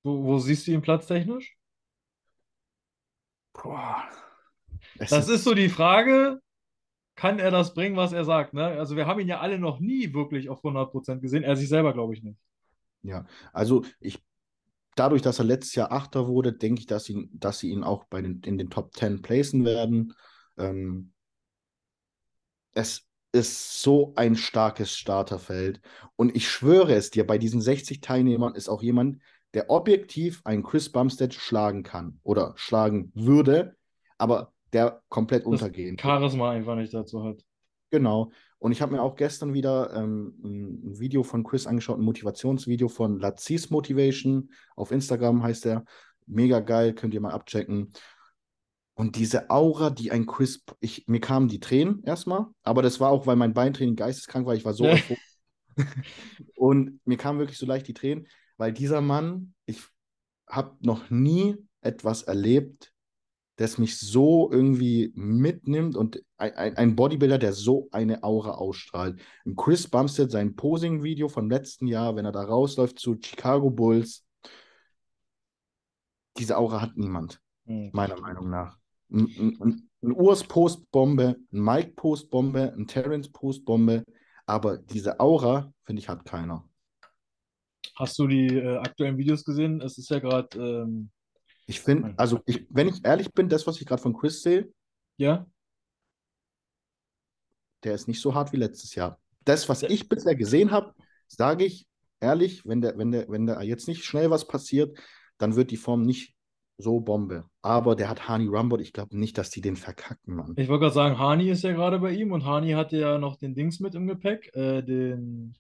Wo, 0.03 0.23
wo 0.25 0.39
siehst 0.39 0.67
du 0.67 0.73
ihn 0.73 0.83
platztechnisch? 0.83 1.57
Boah. 3.55 4.26
Es 4.99 5.11
Das 5.11 5.29
ist 5.29 5.45
so 5.45 5.55
die 5.55 5.69
Frage, 5.69 6.41
kann 7.17 7.39
er 7.39 7.51
das 7.51 7.75
bringen, 7.75 7.97
was 7.97 8.13
er 8.13 8.25
sagt, 8.25 8.55
ne? 8.55 8.65
Also 8.65 8.97
wir 8.97 9.07
haben 9.07 9.21
ihn 9.21 9.29
ja 9.29 9.41
alle 9.41 9.59
noch 9.59 9.81
nie 9.81 10.13
wirklich 10.13 10.49
auf 10.49 10.63
100% 10.63 11.21
gesehen. 11.21 11.43
Er 11.43 11.57
sich 11.57 11.69
selber, 11.69 11.93
glaube 11.93 12.15
ich, 12.15 12.23
nicht. 12.23 12.39
Ja, 13.03 13.27
also 13.53 13.85
ich, 14.01 14.23
dadurch, 14.97 15.23
dass 15.23 15.39
er 15.39 15.45
letztes 15.45 15.75
Jahr 15.75 15.93
Achter 15.93 16.29
wurde, 16.29 16.53
denke 16.53 16.81
ich, 16.81 16.87
dass, 16.87 17.09
ihn, 17.09 17.31
dass 17.33 17.59
sie 17.59 17.71
ihn 17.71 17.85
auch 17.85 18.05
bei 18.05 18.21
den, 18.21 18.43
in 18.45 18.59
den 18.59 18.71
Top 18.71 18.95
10 18.95 19.23
placen 19.23 19.65
werden. 19.65 20.13
Ähm, 20.59 21.13
es 22.73 23.07
ist 23.33 23.83
so 23.83 24.13
ein 24.17 24.37
starkes 24.37 24.97
Starterfeld. 24.97 25.81
Und 26.17 26.37
ich 26.37 26.49
schwöre 26.49 26.95
es 26.95 27.11
dir, 27.11 27.27
bei 27.27 27.39
diesen 27.39 27.61
60 27.61 28.01
Teilnehmern 28.01 28.55
ist 28.55 28.69
auch 28.69 28.83
jemand, 28.83 29.23
der 29.55 29.71
objektiv 29.71 30.43
einen 30.45 30.63
Chris 30.63 30.91
Bumstead 30.91 31.33
schlagen 31.33 31.83
kann 31.83 32.21
oder 32.23 32.53
schlagen 32.57 33.11
würde, 33.15 33.77
aber 34.19 34.53
der 34.77 35.03
komplett 35.09 35.43
Das 35.43 35.53
untergehen. 35.53 35.99
Charisma 35.99 36.51
einfach 36.51 36.77
nicht 36.77 36.93
dazu 36.93 37.25
hat. 37.25 37.43
Genau. 37.91 38.31
Und 38.59 38.73
ich 38.73 38.83
habe 38.83 38.93
mir 38.93 39.03
auch 39.03 39.17
gestern 39.17 39.55
wieder 39.55 39.95
ähm, 39.95 40.35
ein 40.45 40.99
Video 40.99 41.23
von 41.23 41.45
Chris 41.45 41.67
angeschaut, 41.67 41.99
ein 41.99 42.05
Motivationsvideo 42.05 42.89
von 42.89 43.19
Lazis 43.19 43.71
Motivation. 43.71 44.51
Auf 44.75 44.93
Instagram 44.93 45.43
heißt 45.43 45.67
er. 45.67 45.85
Mega 46.27 46.61
geil, 46.61 46.93
könnt 46.93 47.15
ihr 47.15 47.21
mal 47.21 47.33
abchecken. 47.33 47.93
Und 48.95 49.17
diese 49.17 49.51
Aura, 49.51 49.91
die 49.91 50.11
ein 50.11 50.27
Chris, 50.27 50.65
ich, 50.81 51.07
mir 51.07 51.21
kamen 51.21 51.49
die 51.49 51.61
Tränen 51.61 52.03
erstmal, 52.03 52.47
aber 52.63 52.83
das 52.83 52.99
war 52.99 53.11
auch, 53.11 53.27
weil 53.27 53.37
mein 53.37 53.55
Beintraining 53.55 53.95
geisteskrank 53.95 54.47
war. 54.47 54.55
Ich 54.55 54.65
war 54.65 54.73
so. 54.73 54.89
Und 56.57 57.01
mir 57.05 57.17
kamen 57.17 57.39
wirklich 57.39 57.59
so 57.59 57.67
leicht 57.67 57.87
die 57.87 57.95
Tränen, 57.95 58.27
weil 58.57 58.73
dieser 58.73 59.03
Mann, 59.03 59.55
ich 59.67 59.83
habe 60.49 60.77
noch 60.81 61.11
nie 61.11 61.57
etwas 61.83 62.23
erlebt, 62.23 62.93
das 63.57 63.79
mich 63.79 63.99
so 63.99 64.51
irgendwie 64.51 65.13
mitnimmt 65.15 65.97
und 65.97 66.23
ein, 66.37 66.95
Bodybuilder, 66.95 67.39
der 67.39 67.53
so 67.53 67.89
eine 67.91 68.23
Aura 68.23 68.53
ausstrahlt. 68.53 69.19
Und 69.45 69.57
Chris 69.57 69.89
Bumstead, 69.89 70.31
sein 70.31 70.55
Posing-Video 70.55 71.29
vom 71.29 71.51
letzten 71.51 71.87
Jahr, 71.87 72.17
wenn 72.17 72.27
er 72.27 72.33
da 72.33 72.43
rausläuft 72.43 72.99
zu 72.99 73.17
Chicago 73.21 73.71
Bulls, 73.71 74.25
diese 76.39 76.59
Aura 76.59 76.83
hat 76.83 76.97
niemand, 76.97 77.41
Hm, 77.67 77.91
meiner. 77.93 78.21
Meinung 78.21 78.51
nach. 78.51 78.79
Ein, 79.11 79.27
ein, 79.61 79.89
ein, 80.03 80.13
Urs 80.13 80.45
Postbombe, 80.45 81.37
ein 81.53 81.61
Mike 81.61 81.93
Postbombe, 81.97 82.73
ein 82.77 82.87
Terrence 82.87 83.31
Postbombe, 83.31 84.05
aber 84.45 84.79
diese 84.79 85.19
Aura, 85.19 85.73
finde 85.85 86.01
ich, 86.01 86.09
hat 86.09 86.25
keiner. 86.25 86.69
Hast 87.97 88.19
du 88.19 88.27
die 88.27 88.47
äh, 88.49 88.77
aktuellen 88.77 89.17
Videos 89.17 89.45
gesehen? 89.45 89.81
Es 89.81 89.99
ist 89.99 90.11
ja 90.11 90.19
gerade, 90.19 90.59
ähm, 90.59 91.11
Ich 91.67 91.81
finde, 91.81 92.09
Nein. 92.09 92.15
also 92.19 92.41
ich, 92.47 92.67
wenn 92.71 92.89
ich 92.89 93.05
ehrlich 93.05 93.33
bin, 93.33 93.49
das, 93.49 93.67
was 93.67 93.81
ich 93.81 93.87
gerade 93.87 94.03
von 94.03 94.15
Chris 94.15 94.43
sehe, 94.43 94.73
ja, 95.17 95.47
der 97.83 97.95
ist 97.95 98.09
nicht 98.09 98.21
so 98.21 98.35
hart 98.35 98.53
wie 98.53 98.57
letztes 98.57 98.95
Jahr. 98.95 99.21
Das, 99.45 99.69
was 99.69 99.83
ich 99.83 100.09
bisher 100.09 100.35
gesehen 100.35 100.71
habe, 100.71 100.95
sage 101.29 101.65
ich 101.65 101.87
ehrlich, 102.21 102.67
wenn 102.67 102.81
der, 102.81 102.99
wenn 102.99 103.13
der, 103.13 103.29
wenn 103.29 103.47
da 103.47 103.63
jetzt 103.63 103.89
nicht 103.89 104.05
schnell 104.05 104.31
was 104.31 104.47
passiert, 104.47 104.99
dann 105.39 105.57
wird 105.57 105.71
die 105.71 105.77
Form 105.77 106.03
nicht 106.03 106.35
so 106.79 107.01
Bombe. 107.01 107.45
Aber 107.63 107.97
der 107.97 108.09
hat 108.09 108.29
Hani 108.29 108.47
Rumbot, 108.49 108.81
ich 108.81 108.93
glaube 108.93 109.17
nicht, 109.17 109.39
dass 109.39 109.51
die 109.51 109.61
den 109.61 109.77
verkacken, 109.77 110.35
Mann. 110.35 110.55
ich 110.57 110.69
wollte 110.69 110.83
gerade 110.83 110.95
sagen, 110.95 111.19
Hani 111.19 111.51
ist 111.51 111.63
ja 111.63 111.73
gerade 111.73 111.99
bei 111.99 112.13
ihm 112.13 112.33
und 112.33 112.45
Hani 112.45 112.73
hatte 112.73 112.99
ja 112.99 113.19
noch 113.19 113.37
den 113.37 113.55
Dings 113.55 113.81
mit 113.81 113.95
im 113.95 114.07
Gepäck, 114.07 114.55
äh, 114.55 114.83
den, 114.83 115.55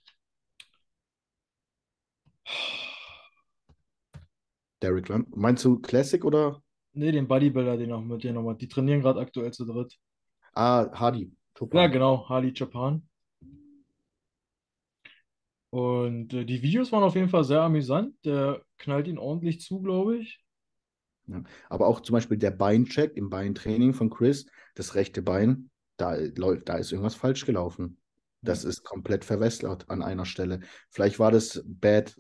Derek 4.87 5.11
Ram. 5.11 5.27
Meinst 5.35 5.65
du 5.65 5.81
Classic 5.81 6.25
oder? 6.25 6.63
nee, 6.93 7.13
den 7.13 7.27
Bodybuilder, 7.29 7.77
den 7.77 7.91
noch 7.91 8.03
mit 8.03 8.23
dir 8.23 8.33
nochmal. 8.33 8.57
Die 8.57 8.69
trainieren 8.69 9.01
gerade 9.01 9.21
aktuell 9.21 9.53
zu 9.53 9.65
dritt. 9.65 9.99
Ah, 10.55 10.89
Hardy. 10.93 11.33
Chopin. 11.59 11.81
Ja, 11.81 11.87
genau, 11.89 12.29
Harley 12.29 12.53
Japan. 12.55 13.03
Und 15.71 16.33
äh, 16.33 16.45
die 16.45 16.63
Videos 16.63 16.93
waren 16.93 17.03
auf 17.03 17.17
jeden 17.17 17.29
Fall 17.29 17.45
sehr 17.45 17.63
amüsant. 17.63 18.15
Der 18.25 18.63
knallt 18.79 19.09
ihn 19.09 19.19
ordentlich 19.19 19.61
zu, 19.61 19.83
glaube 19.83 20.19
ich. 20.19 20.41
Ja. 21.27 21.43
Aber 21.69 21.89
auch 21.89 22.01
zum 22.01 22.15
Beispiel 22.15 22.39
der 22.39 22.53
Beincheck 22.53 23.17
im 23.17 23.29
Beintraining 23.29 23.93
von 23.93 24.09
Chris, 24.09 24.47
das 24.77 24.95
rechte 24.95 25.23
Bein, 25.23 25.71
da, 25.97 26.15
läuft, 26.15 26.69
da 26.69 26.77
ist 26.77 26.93
irgendwas 26.93 27.17
falsch 27.17 27.45
gelaufen. 27.45 27.99
Das 28.43 28.63
ist 28.63 28.85
komplett 28.85 29.25
verwässert 29.25 29.91
an 29.91 30.03
einer 30.03 30.25
Stelle. 30.25 30.61
Vielleicht 30.91 31.19
war 31.19 31.33
das 31.33 31.65
Bad, 31.67 32.15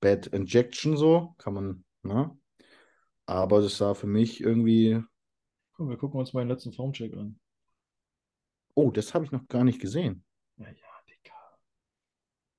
Bad 0.00 0.26
Injection 0.28 0.96
so, 0.96 1.34
kann 1.38 1.54
man, 1.54 1.84
ne? 2.02 2.36
Aber 3.26 3.60
das 3.60 3.78
sah 3.78 3.94
für 3.94 4.06
mich 4.06 4.40
irgendwie, 4.40 5.02
Komm, 5.72 5.88
wir 5.88 5.96
gucken 5.96 6.18
uns 6.20 6.32
mal 6.32 6.40
den 6.40 6.48
letzten 6.48 6.72
Formcheck 6.72 7.14
an. 7.14 7.38
oh, 8.74 8.90
das 8.90 9.14
habe 9.14 9.24
ich 9.24 9.32
noch 9.32 9.48
gar 9.48 9.64
nicht 9.64 9.80
gesehen. 9.80 10.24
Ja, 10.58 10.68
ja, 10.68 11.02
Digga. 11.08 11.34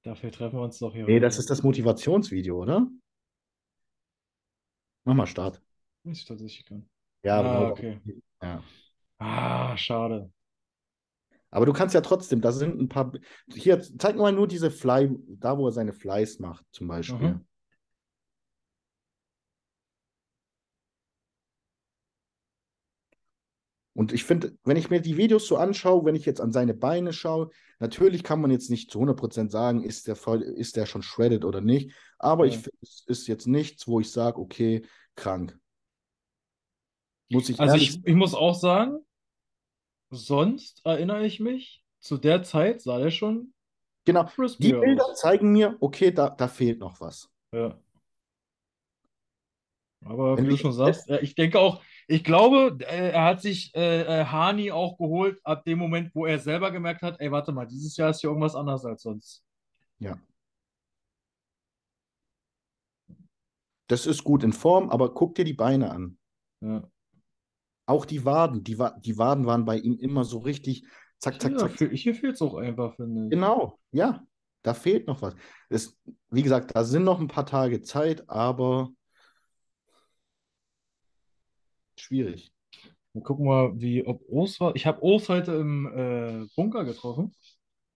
Dafür 0.03 0.31
treffen 0.31 0.57
wir 0.57 0.63
uns 0.63 0.79
doch 0.79 0.93
hier 0.93 1.07
Nee, 1.07 1.19
das 1.19 1.37
ist 1.37 1.49
das 1.49 1.63
Motivationsvideo, 1.63 2.61
oder? 2.61 2.87
Mach 5.05 5.15
mal 5.15 5.25
Start. 5.27 5.61
Weiß 6.03 6.17
ich 6.19 6.25
tatsächlich 6.25 6.69
nicht. 6.69 6.87
Ja, 7.23 7.41
Ah, 7.41 7.69
okay. 7.69 7.99
Ja. 8.41 8.63
Ah, 9.19 9.75
schade. 9.77 10.31
Aber 11.49 11.65
du 11.65 11.73
kannst 11.73 11.95
ja 11.95 12.01
trotzdem, 12.01 12.41
da 12.41 12.51
sind 12.51 12.79
ein 12.79 12.89
paar. 12.89 13.11
Hier, 13.53 13.81
zeig 13.81 14.17
mal 14.17 14.33
nur 14.33 14.47
diese 14.47 14.69
Fly, 14.69 15.17
da 15.27 15.57
wo 15.57 15.67
er 15.67 15.71
seine 15.71 15.93
Flies 15.93 16.39
macht, 16.39 16.65
zum 16.71 16.87
Beispiel. 16.87 17.33
Mhm. 17.33 17.45
Und 23.97 24.13
ich 24.13 24.25
finde, 24.25 24.55
wenn 24.63 24.77
ich 24.77 24.91
mir 24.91 25.01
die 25.01 25.17
Videos 25.17 25.47
so 25.47 25.57
anschaue, 25.57 26.05
wenn 26.05 26.15
ich 26.15 26.25
jetzt 26.25 26.39
an 26.39 26.51
seine 26.51 26.75
Beine 26.75 27.13
schaue, 27.13 27.49
natürlich 27.79 28.21
kann 28.21 28.39
man 28.39 28.51
jetzt 28.51 28.69
nicht 28.69 28.91
zu 28.91 28.99
100% 28.99 29.49
sagen, 29.49 29.83
ist 29.83 30.05
der, 30.07 30.15
voll, 30.15 30.43
ist 30.43 30.75
der 30.75 30.85
schon 30.85 31.01
shredded 31.01 31.43
oder 31.43 31.61
nicht. 31.61 31.95
Aber 32.19 32.45
Ja. 32.45 32.51
ich 32.51 32.57
finde, 32.57 32.77
es 32.83 33.03
ist 33.07 33.27
jetzt 33.27 33.47
nichts, 33.47 33.87
wo 33.87 33.99
ich 33.99 34.11
sage, 34.11 34.39
okay, 34.39 34.85
krank. 35.15 35.57
Muss 37.29 37.49
ich 37.49 37.59
Also 37.59 37.75
ich, 37.75 38.05
ich 38.05 38.15
muss 38.15 38.35
auch 38.35 38.53
sagen, 38.53 38.99
sonst 40.09 40.85
erinnere 40.85 41.25
ich 41.25 41.39
mich, 41.39 41.83
zu 41.99 42.17
der 42.17 42.43
Zeit 42.43 42.81
sah 42.81 42.99
der 42.99 43.11
schon 43.11 43.53
Genau, 44.05 44.29
die 44.59 44.71
Bilder 44.71 45.05
aus. 45.05 45.19
zeigen 45.19 45.51
mir, 45.51 45.75
okay, 45.81 46.11
da, 46.11 46.29
da 46.29 46.47
fehlt 46.47 46.79
noch 46.79 47.01
was. 47.01 47.29
Ja. 47.51 47.77
Aber 50.05 50.37
Wenn 50.37 50.45
wie 50.45 50.51
du 50.51 50.57
schon 50.57 50.71
sagst, 50.71 51.09
ich 51.21 51.35
denke 51.35 51.59
auch, 51.59 51.81
ich 52.07 52.23
glaube, 52.23 52.77
äh, 52.85 53.09
er 53.11 53.25
hat 53.25 53.41
sich 53.41 53.75
äh, 53.75 54.21
äh, 54.21 54.25
Hani 54.25 54.71
auch 54.71 54.97
geholt 54.97 55.41
ab 55.43 55.65
dem 55.65 55.77
Moment, 55.79 56.15
wo 56.15 56.25
er 56.25 56.39
selber 56.39 56.71
gemerkt 56.71 57.01
hat, 57.01 57.19
ey, 57.19 57.31
warte 57.31 57.51
mal, 57.51 57.65
dieses 57.65 57.97
Jahr 57.97 58.11
ist 58.11 58.21
hier 58.21 58.29
irgendwas 58.29 58.55
anders 58.55 58.85
als 58.85 59.01
sonst. 59.01 59.43
Ja. 59.99 60.17
Das 63.87 64.05
ist 64.05 64.23
gut 64.23 64.43
in 64.43 64.53
Form, 64.53 64.89
aber 64.89 65.13
guck 65.13 65.35
dir 65.35 65.43
die 65.45 65.53
Beine 65.53 65.91
an. 65.91 66.17
Ja. 66.61 66.89
Auch 67.87 68.05
die 68.05 68.23
Waden, 68.25 68.63
die, 68.63 68.77
Wa 68.77 68.91
die 68.99 69.17
Waden 69.17 69.45
waren 69.47 69.65
bei 69.65 69.77
ihm 69.77 69.97
immer 69.97 70.23
so 70.25 70.37
richtig 70.39 70.83
zack, 71.17 71.41
zack, 71.41 71.53
Ja, 71.53 71.57
zack. 71.57 71.71
fe- 71.71 71.89
hier 71.89 72.13
fehlt 72.13 72.35
es 72.35 72.41
auch 72.41 72.55
einfach, 72.55 72.95
finde 72.95 73.23
ich. 73.25 73.29
Genau, 73.31 73.79
ja, 73.91 74.23
da 74.61 74.73
fehlt 74.75 75.07
noch 75.07 75.21
was. 75.21 75.35
Es, 75.69 75.97
wie 76.29 76.43
gesagt, 76.43 76.75
da 76.75 76.83
sind 76.83 77.03
noch 77.05 77.19
ein 77.19 77.27
paar 77.29 77.45
Tage 77.45 77.81
Zeit, 77.81 78.29
aber 78.29 78.89
schwierig. 81.95 82.51
Wir 83.13 83.23
gucken 83.23 83.45
mal, 83.45 83.71
wie, 83.79 84.05
ob 84.05 84.21
Urs 84.27 84.59
war. 84.59 84.75
Ich 84.75 84.85
habe 84.85 85.01
Urs 85.01 85.27
heute 85.29 85.53
im 85.53 85.87
äh, 85.87 86.45
Bunker 86.55 86.83
getroffen. 86.85 87.33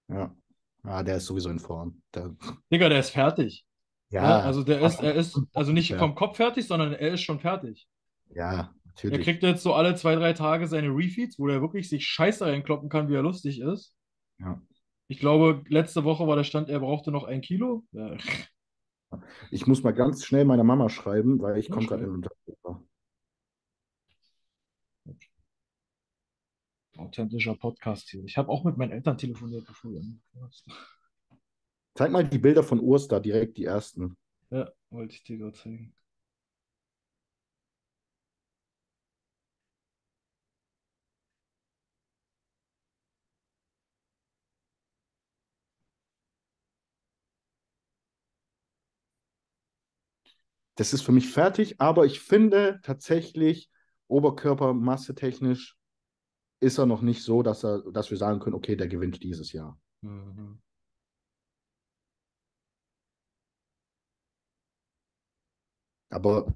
Ja. 0.08 0.36
Ah, 0.84 1.04
der 1.04 1.18
ist 1.18 1.26
sowieso 1.26 1.50
in 1.50 1.60
Form. 1.60 2.02
Der, 2.14 2.36
Digga, 2.72 2.90
der 2.90 3.00
ist 3.02 3.12
fertig. 3.12 3.66
ja, 4.10 4.22
Ne? 4.22 4.44
Also 4.44 4.64
der 4.64 4.82
ist, 4.82 5.00
er 5.02 5.14
ist, 5.14 5.40
also 5.54 5.72
nicht 5.72 5.90
Ja. 5.90 6.00
vom 6.00 6.16
Kopf 6.16 6.38
fertig, 6.38 6.66
sondern 6.66 6.94
er 6.94 7.14
ist 7.14 7.22
schon 7.22 7.40
fertig. 7.40 7.88
ja, 8.34 8.74
Er 8.98 9.06
natürlich. 9.06 9.26
kriegt 9.26 9.44
jetzt 9.44 9.64
so 9.64 9.74
alle 9.74 9.96
zwei, 9.96 10.16
drei 10.16 10.34
Tage 10.34 10.68
seine 10.68 10.90
Refeeds, 10.90 11.40
wo 11.40 11.48
er 11.48 11.62
wirklich 11.62 11.90
sich 11.90 12.06
scheiße 12.06 12.46
reinkloppen 12.46 12.90
kann, 12.90 13.10
wie 13.10 13.16
er 13.16 13.24
lustig 13.24 13.60
ist. 13.62 13.96
Ja. 14.40 14.62
Ich 15.08 15.20
glaube, 15.20 15.64
letzte 15.68 16.04
Woche 16.04 16.28
war 16.28 16.36
der 16.36 16.44
Stand, 16.44 16.70
er 16.70 16.80
brauchte 16.80 17.12
noch 17.12 17.24
ein 17.24 17.42
Kilo. 17.42 17.86
Ja. 17.92 18.18
Ich 19.50 19.68
muss 19.68 19.84
mal 19.84 19.92
ganz 19.92 20.24
schnell 20.26 20.46
meiner 20.46 20.64
Mama 20.64 20.90
schreiben, 20.90 21.42
weil 21.42 21.58
ich 21.58 21.68
Ja, 21.68 21.76
komme 21.76 21.88
gerade 21.88 22.04
in 22.06 22.12
Unterbruch. 22.12 22.80
Authentischer 26.98 27.56
Podcast 27.56 28.10
hier. 28.10 28.24
Ich 28.26 28.38
habe 28.38 28.50
auch 28.50 28.64
mit 28.64 28.78
meinen 28.78 28.92
Eltern 28.92 29.18
telefoniert, 29.18 29.66
bevor 29.66 29.92
Zeig 31.96 32.12
mal 32.12 32.28
die 32.28 32.38
Bilder 32.38 32.64
von 32.64 32.80
Urs 32.80 33.08
da, 33.08 33.20
direkt 33.20 33.58
die 33.58 33.66
ersten. 33.66 34.16
Ja, 34.50 34.70
wollte 34.92 35.16
ich 35.16 35.24
dir 35.24 35.38
gerade 35.38 35.54
zeigen. 35.54 35.94
Das 50.76 50.94
ist 50.94 51.02
für 51.02 51.12
mich 51.12 51.30
fertig, 51.30 51.80
aber 51.80 52.06
ich 52.06 52.20
finde 52.20 52.80
tatsächlich, 52.84 53.70
Oberkörpermasse 54.08 55.16
technisch 55.16 55.78
ist 56.60 56.78
er 56.78 56.86
noch 56.86 57.02
nicht 57.02 57.24
so, 57.24 57.44
dass 57.44 57.64
er, 57.64 57.82
dass 57.92 58.12
wir 58.12 58.18
sagen 58.18 58.40
können, 58.40 58.56
okay, 58.56 58.76
der 58.76 58.88
gewinnt 58.88 59.24
dieses 59.24 59.52
Jahr. 59.52 59.80
Mhm. 60.02 60.62
Aber 66.10 66.54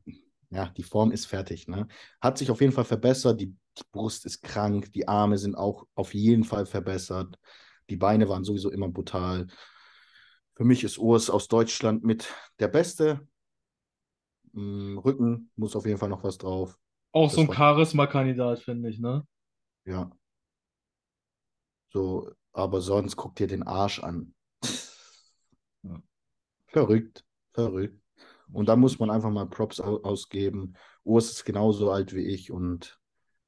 ja, 0.49 0.69
die 0.69 0.83
Form 0.83 1.11
ist 1.11 1.25
fertig. 1.25 1.67
Ne? 1.67 1.87
Hat 2.21 2.37
sich 2.37 2.51
auf 2.51 2.61
jeden 2.61 2.73
Fall 2.73 2.85
verbessert. 2.85 3.39
Die, 3.41 3.47
die 3.47 3.83
Brust 3.91 4.25
ist 4.25 4.41
krank. 4.41 4.91
Die 4.93 5.07
Arme 5.07 5.37
sind 5.37 5.55
auch 5.55 5.87
auf 5.95 6.13
jeden 6.13 6.43
Fall 6.43 6.65
verbessert. 6.65 7.39
Die 7.89 7.97
Beine 7.97 8.29
waren 8.29 8.43
sowieso 8.43 8.69
immer 8.69 8.89
brutal. 8.89 9.47
Für 10.55 10.63
mich 10.63 10.83
ist 10.83 10.97
Urs 10.97 11.29
aus 11.29 11.47
Deutschland 11.47 12.03
mit 12.03 12.33
der 12.59 12.67
Beste. 12.67 13.27
Mm, 14.55 14.97
Rücken 14.97 15.51
muss 15.57 15.75
auf 15.75 15.85
jeden 15.85 15.97
Fall 15.97 16.09
noch 16.09 16.23
was 16.23 16.37
drauf. 16.37 16.77
Auch 17.11 17.27
Das 17.27 17.35
so 17.35 17.41
ein 17.41 17.53
Charisma-Kandidat, 17.53 18.59
finde 18.59 18.89
ich, 18.89 18.99
ne? 18.99 19.25
Ja. 19.85 20.09
So, 21.91 22.31
aber 22.53 22.81
sonst 22.81 23.15
guck 23.15 23.35
dir 23.35 23.47
den 23.47 23.63
Arsch 23.63 23.99
an. 23.99 24.33
Ja. 25.83 26.01
Verrückt, 26.67 27.23
verrückt. 27.53 28.01
Und 28.51 28.69
da 28.69 28.75
muss 28.75 28.99
man 28.99 29.09
einfach 29.09 29.31
mal 29.31 29.45
Props 29.45 29.79
au 29.79 30.01
ausgeben. 30.03 30.75
Urs 31.03 31.31
ist 31.31 31.45
genauso 31.45 31.91
alt 31.91 32.13
wie 32.13 32.25
ich 32.25 32.51
und 32.51 32.99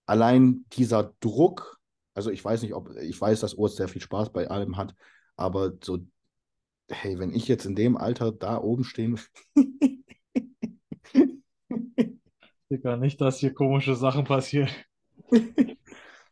allein 0.06 0.66
dieser 0.74 1.14
Druck, 1.20 1.80
also 2.14 2.32
ich 2.32 2.44
weiß 2.44 2.62
nicht, 2.62 2.74
ob, 2.74 2.90
ich 2.98 3.20
weiß, 3.20 3.40
dass 3.40 3.54
Urs 3.54 3.76
sehr 3.76 3.88
viel 3.88 4.02
Spaß 4.02 4.32
bei 4.32 4.50
allem 4.50 4.78
hat, 4.78 4.96
aber 5.36 5.74
so, 5.84 6.00
hey, 6.90 7.20
wenn 7.20 7.34
ich 7.34 7.48
jetzt 7.48 7.66
in 7.66 7.76
dem 7.76 7.98
Alter 7.98 8.32
da 8.32 8.58
oben 8.62 8.84
stehen, 8.84 9.20
Digga, 12.70 12.98
nicht, 12.98 13.22
dass 13.22 13.40
hier 13.40 13.54
komische 13.54 13.96
Sachen 13.96 14.24
passieren. 14.24 14.70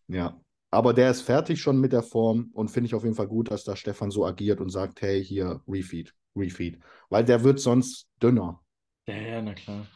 Ja. 0.08 0.40
Aber 0.72 0.94
der 0.94 1.10
ist 1.10 1.22
fertig 1.22 1.62
schon 1.62 1.80
mit 1.80 1.94
der 1.94 2.04
Form 2.04 2.50
und 2.54 2.70
finde 2.70 2.88
ich 2.88 2.96
auf 2.96 3.04
jeden 3.04 3.16
Fall 3.16 3.28
gut, 3.28 3.50
dass 3.50 3.64
da 3.64 3.78
Stefan 3.78 4.12
so 4.12 4.26
agiert 4.26 4.60
und 4.60 4.70
sagt, 4.70 5.02
hey, 5.02 5.24
hier, 5.24 5.62
Refeed, 5.70 6.14
Refeed. 6.36 6.80
Weil 7.10 7.24
der 7.24 7.46
wird 7.46 7.62
sonst 7.62 8.10
dünner. 8.22 8.62
Ja, 9.08 9.16
ja, 9.16 9.42
na 9.42 9.54
klar. 9.54 9.88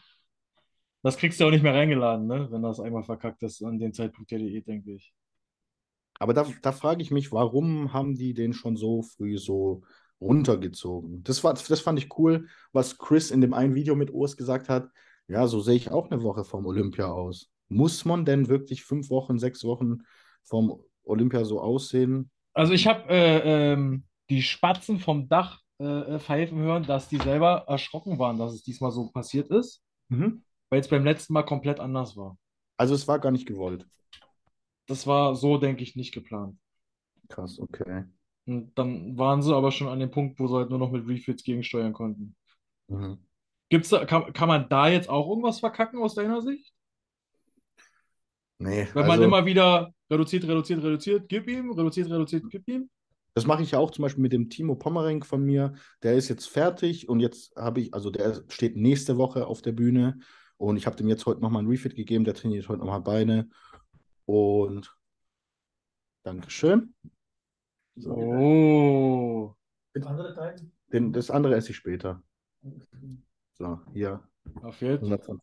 Das 1.02 1.18
kriegst 1.18 1.38
du 1.38 1.44
auch 1.44 1.50
nicht 1.50 1.62
mehr 1.62 1.74
reingeladen, 1.74 2.26
ne? 2.26 2.48
Wenn 2.50 2.62
das 2.62 2.80
einmal 2.80 3.02
verkackt 3.02 3.42
ist 3.42 3.62
an 3.62 3.78
dem 3.78 3.92
Zeitpunkt 3.92 4.30
der 4.30 4.38
Diät, 4.38 4.66
denke 4.66 4.94
ich. 4.94 5.12
Aber 6.18 6.32
da, 6.32 6.46
da 6.62 6.72
frage 6.72 7.02
ich 7.02 7.10
mich, 7.10 7.30
warum 7.30 7.92
haben 7.92 8.14
die 8.14 8.32
den 8.32 8.54
schon 8.54 8.76
so 8.76 9.02
früh 9.02 9.36
so 9.36 9.82
runtergezogen? 10.18 11.22
Das 11.24 11.44
war, 11.44 11.52
das 11.54 11.80
fand 11.80 11.98
ich 11.98 12.16
cool, 12.18 12.48
was 12.72 12.96
Chris 12.96 13.30
in 13.30 13.42
dem 13.42 13.52
einen 13.52 13.74
Video 13.74 13.96
mit 13.96 14.12
Urs 14.12 14.36
gesagt 14.36 14.70
hat. 14.70 14.88
Ja, 15.30 15.46
so 15.46 15.60
sehe 15.60 15.76
ich 15.76 15.90
auch 15.92 16.10
eine 16.10 16.22
Woche 16.24 16.42
vom 16.44 16.66
Olympia 16.66 17.06
aus. 17.06 17.48
Muss 17.68 18.04
man 18.04 18.24
denn 18.24 18.48
wirklich 18.48 18.82
fünf 18.82 19.10
Wochen, 19.10 19.38
sechs 19.38 19.62
Wochen 19.64 19.98
vom 20.42 20.82
Olympia 21.04 21.44
so 21.44 21.60
aussehen? 21.60 22.30
Also 22.52 22.72
ich 22.72 22.86
habe 22.88 23.08
äh, 23.08 23.72
ähm, 23.72 24.04
die 24.28 24.42
Spatzen 24.42 24.98
vom 24.98 25.28
Dach 25.28 25.60
äh, 25.78 25.84
äh, 25.84 26.18
pfeifen 26.18 26.58
hören, 26.58 26.82
dass 26.84 27.08
die 27.08 27.18
selber 27.18 27.64
erschrocken 27.68 28.18
waren, 28.18 28.38
dass 28.38 28.52
es 28.54 28.64
diesmal 28.64 28.90
so 28.90 29.10
passiert 29.10 29.50
ist, 29.50 29.82
Mhm. 30.10 30.42
weil 30.68 30.80
es 30.80 30.88
beim 30.88 31.04
letzten 31.04 31.32
Mal 31.32 31.44
komplett 31.44 31.78
anders 31.78 32.16
war. 32.16 32.36
Also 32.78 32.94
es 32.96 33.06
war 33.06 33.20
gar 33.20 33.30
nicht 33.30 33.46
gewollt. 33.46 33.86
Das 34.88 35.06
war 35.06 35.36
so, 35.36 35.56
denke 35.56 35.82
ich, 35.82 35.96
nicht 35.96 36.12
geplant. 36.12 36.58
Krass, 37.28 37.58
okay. 37.58 38.04
Und 38.46 38.74
dann 38.78 39.16
waren 39.16 39.40
sie 39.42 39.54
aber 39.54 39.72
schon 39.72 39.88
an 39.88 39.98
dem 40.00 40.10
Punkt, 40.10 40.38
wo 40.38 40.46
sie 40.46 40.54
halt 40.56 40.68
nur 40.68 40.78
noch 40.78 40.90
mit 40.90 41.08
Refits 41.08 41.42
gegensteuern 41.42 41.92
konnten. 41.94 42.36
Mhm. 42.88 43.20
Gibt's 43.70 43.88
da, 43.88 44.04
kann, 44.04 44.32
kann 44.34 44.48
man 44.48 44.68
da 44.68 44.88
jetzt 44.88 45.08
auch 45.08 45.28
irgendwas 45.28 45.60
verkacken 45.60 46.02
aus 46.02 46.14
deiner 46.14 46.42
Sicht? 46.42 46.74
Nee, 48.58 48.88
Wenn 48.92 49.02
man 49.06 49.12
also 49.12 49.24
immer 49.24 49.46
wieder 49.46 49.94
reduziert, 50.10 50.44
reduziert, 50.44 50.82
reduziert, 50.82 51.28
gib 51.28 51.48
ihm, 51.48 51.70
reduziert, 51.72 52.10
reduziert, 52.10 52.44
gib 52.50 52.68
ihm. 52.68 52.90
das 53.34 53.46
mache 53.46 53.62
ich 53.62 53.70
ja 53.70 53.78
auch 53.78 53.90
zum 53.90 54.02
Beispiel 54.02 54.20
mit 54.22 54.32
dem 54.32 54.50
Timo 54.50 54.74
Pommerenk 54.74 55.24
von 55.24 55.42
mir. 55.42 55.72
Der 56.02 56.14
ist 56.14 56.28
jetzt 56.28 56.46
fertig 56.46 57.08
und 57.08 57.20
jetzt 57.20 57.56
habe 57.56 57.80
ich, 57.80 57.94
also 57.94 58.10
der 58.10 58.42
steht 58.48 58.76
nächste 58.76 59.16
Woche 59.16 59.46
auf 59.46 59.62
der 59.62 59.72
Bühne 59.72 60.18
und 60.58 60.76
ich 60.76 60.84
habe 60.86 60.96
dem 60.96 61.08
jetzt 61.08 61.24
heute 61.24 61.40
nochmal 61.40 61.62
ein 61.62 61.68
Refit 61.68 61.94
gegeben. 61.94 62.24
Der 62.24 62.34
trainiert 62.34 62.68
heute 62.68 62.80
nochmal 62.80 63.00
Beine 63.00 63.48
und 64.26 64.94
Dankeschön. 66.22 66.94
So, 67.96 68.12
Oh. 68.14 69.54
den, 70.92 71.12
das 71.12 71.30
andere 71.30 71.54
esse 71.54 71.70
ich 71.70 71.76
später. 71.76 72.22
So, 73.60 73.78
hier. 73.92 74.22
Fehlt. 74.70 75.02
120. 75.02 75.38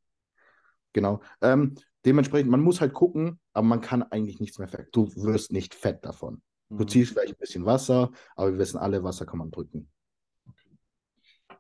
Genau. 0.94 1.22
Ähm, 1.42 1.76
dementsprechend, 2.04 2.50
man 2.50 2.62
muss 2.62 2.82
halt 2.82 2.94
gucken, 2.94 3.40
aber 3.54 3.68
man 3.68 3.80
kann 3.80 4.02
eigentlich 4.02 4.40
nichts 4.40 4.58
mehr 4.58 4.68
fett. 4.68 4.88
Du 4.92 5.06
wirst 5.16 5.52
nicht 5.52 5.76
fett 5.76 6.04
davon. 6.04 6.42
Du 6.70 6.84
Mhm. 6.84 6.88
ziehst 6.88 7.14
vielleicht 7.14 7.36
ein 7.36 7.40
bisschen 7.40 7.66
Wasser, 7.66 8.12
aber 8.36 8.52
wir 8.54 8.58
wissen 8.58 8.78
alle, 8.80 9.04
Wasser 9.04 9.28
kann 9.28 9.38
man 9.38 9.52
drücken. 9.52 9.90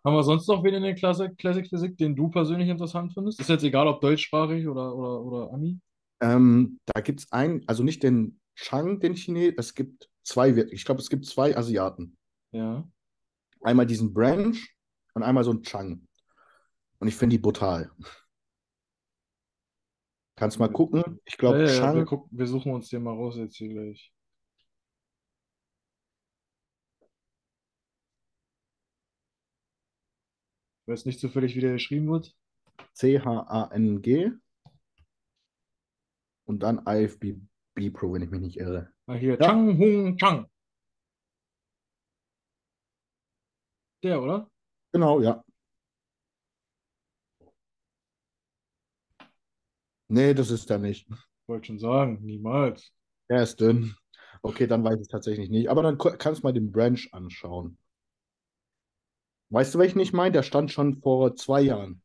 Haben 0.03 0.15
wir 0.15 0.23
sonst 0.23 0.47
noch 0.47 0.63
wen 0.63 0.73
in 0.73 0.83
der 0.83 0.95
Klasse, 0.95 1.29
Classic 1.35 1.67
Physik, 1.69 1.95
den 1.97 2.15
du 2.15 2.29
persönlich 2.29 2.69
interessant 2.69 3.13
findest? 3.13 3.39
Ist 3.39 3.49
jetzt 3.49 3.63
egal, 3.63 3.87
ob 3.87 4.01
deutschsprachig 4.01 4.67
oder, 4.67 4.95
oder, 4.95 5.21
oder 5.21 5.53
Ami? 5.53 5.79
Ähm, 6.21 6.79
da 6.85 7.01
gibt 7.01 7.19
es 7.19 7.31
einen, 7.31 7.61
also 7.67 7.83
nicht 7.83 8.01
den 8.01 8.39
Chang, 8.55 8.99
den 8.99 9.13
Chines, 9.13 9.53
es 9.57 9.75
gibt 9.75 10.09
zwei, 10.23 10.55
wirklich. 10.55 10.79
ich 10.79 10.85
glaube, 10.85 11.01
es 11.01 11.09
gibt 11.09 11.25
zwei 11.25 11.55
Asiaten. 11.55 12.17
Ja. 12.51 12.87
Einmal 13.61 13.85
diesen 13.85 14.13
Branch 14.13 14.55
und 15.13 15.23
einmal 15.23 15.43
so 15.43 15.51
einen 15.51 15.61
Chang. 15.61 16.07
Und 16.99 17.07
ich 17.07 17.15
finde 17.15 17.35
die 17.35 17.41
brutal. 17.41 17.91
Kannst 20.35 20.59
mal 20.59 20.71
gucken. 20.71 21.19
Ich 21.25 21.37
glaube, 21.37 21.63
Ja, 21.63 21.73
ja, 21.73 21.95
wir, 21.95 22.05
gucken, 22.05 22.29
wir 22.31 22.47
suchen 22.47 22.71
uns 22.71 22.89
den 22.89 23.03
mal 23.03 23.13
raus 23.13 23.37
jetzt 23.37 23.55
hier 23.55 23.69
gleich. 23.69 24.13
Ich 30.81 30.91
weiß 30.91 31.05
nicht 31.05 31.19
zufällig, 31.19 31.55
wie 31.55 31.61
der 31.61 31.73
geschrieben 31.73 32.07
wird. 32.07 32.35
C-H-A-N-G 32.93 34.31
und 36.45 36.63
dann 36.63 36.85
IFB 36.87 37.35
Pro, 37.93 38.13
wenn 38.13 38.21
ich 38.23 38.29
mich 38.29 38.41
nicht 38.41 38.57
irre. 38.57 38.91
Ah, 39.05 39.13
hier, 39.13 39.37
Ja. 39.39 39.45
Chang 39.45 39.77
Hung 39.77 40.17
Chang. 40.17 40.49
Der, 44.03 44.21
oder? 44.21 44.49
Genau, 44.93 45.21
ja. 45.21 45.43
Nee, 50.09 50.33
das 50.33 50.51
ist 50.51 50.69
er 50.69 50.77
nicht. 50.77 51.07
Wollte 51.47 51.67
schon 51.67 51.79
sagen, 51.79 52.19
niemals. 52.23 52.91
Der 53.29 53.43
ist 53.43 53.59
dünn. 53.59 53.95
Okay, 54.41 54.67
dann 54.67 54.83
weiß 54.83 54.99
ich 55.01 55.07
tatsächlich 55.07 55.49
nicht. 55.49 55.69
Aber 55.69 55.83
dann 55.83 55.97
kannst 55.97 56.43
du 56.43 56.47
mal 56.47 56.53
den 56.53 56.71
Branch 56.71 56.99
anschauen. 57.11 57.77
Weißt 59.49 59.73
du, 59.73 59.79
welchen 59.79 59.99
ich 59.99 60.13
meine? 60.13 60.31
Der 60.31 60.43
stand 60.43 60.71
schon 60.71 61.01
vor 61.01 61.35
zwei 61.35 61.61
Jahren. 61.61 62.01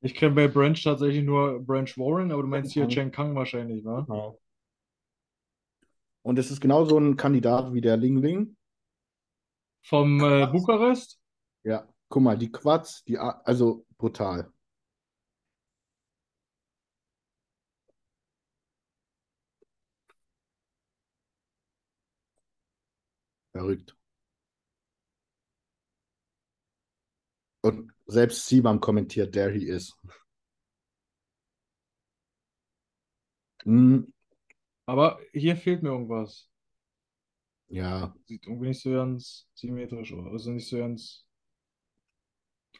Ich 0.00 0.14
kenne 0.14 0.34
bei 0.34 0.48
Branch 0.48 0.80
tatsächlich 0.80 1.24
nur 1.24 1.60
Branch 1.60 1.90
Warren, 1.96 2.30
aber 2.30 2.42
du 2.42 2.48
meinst 2.48 2.72
hier 2.72 2.84
Kang. 2.84 2.90
Chen 2.90 3.10
Kang 3.10 3.34
wahrscheinlich, 3.34 3.84
wa? 3.84 4.02
Genau. 4.02 4.40
Und 6.22 6.38
es 6.38 6.50
ist 6.50 6.60
genau 6.60 6.84
so 6.84 6.98
ein 6.98 7.16
Kandidat 7.16 7.72
wie 7.72 7.80
der 7.80 7.96
Ling 7.96 8.18
Ling. 8.18 8.56
Vom 9.82 10.20
äh, 10.20 10.46
Bukarest? 10.46 11.18
Ja, 11.64 11.88
guck 12.08 12.22
mal, 12.22 12.38
die 12.38 12.52
Quads, 12.52 13.02
die, 13.04 13.18
also 13.18 13.84
brutal. 13.96 14.52
Verrückt. 23.58 23.96
Und 27.62 27.92
selbst 28.06 28.46
Sibam 28.46 28.80
kommentiert, 28.80 29.32
there 29.32 29.50
he 29.52 29.66
is. 29.68 29.96
Hm, 33.64 34.04
Aber 34.86 35.20
hier 35.32 35.56
fehlt 35.56 35.82
mir 35.84 35.90
irgendwas. 35.90 36.48
ja, 37.68 38.14
Sieht 38.26 38.46
irgendwie 38.46 38.68
nicht 38.68 38.80
so 38.82 38.90
ganz 38.92 39.48
symmetrisch 39.54 40.12
aus. 40.12 40.26
Also 40.30 40.50
nicht 40.52 40.68
so 40.68 40.78
ganz. 40.78 41.26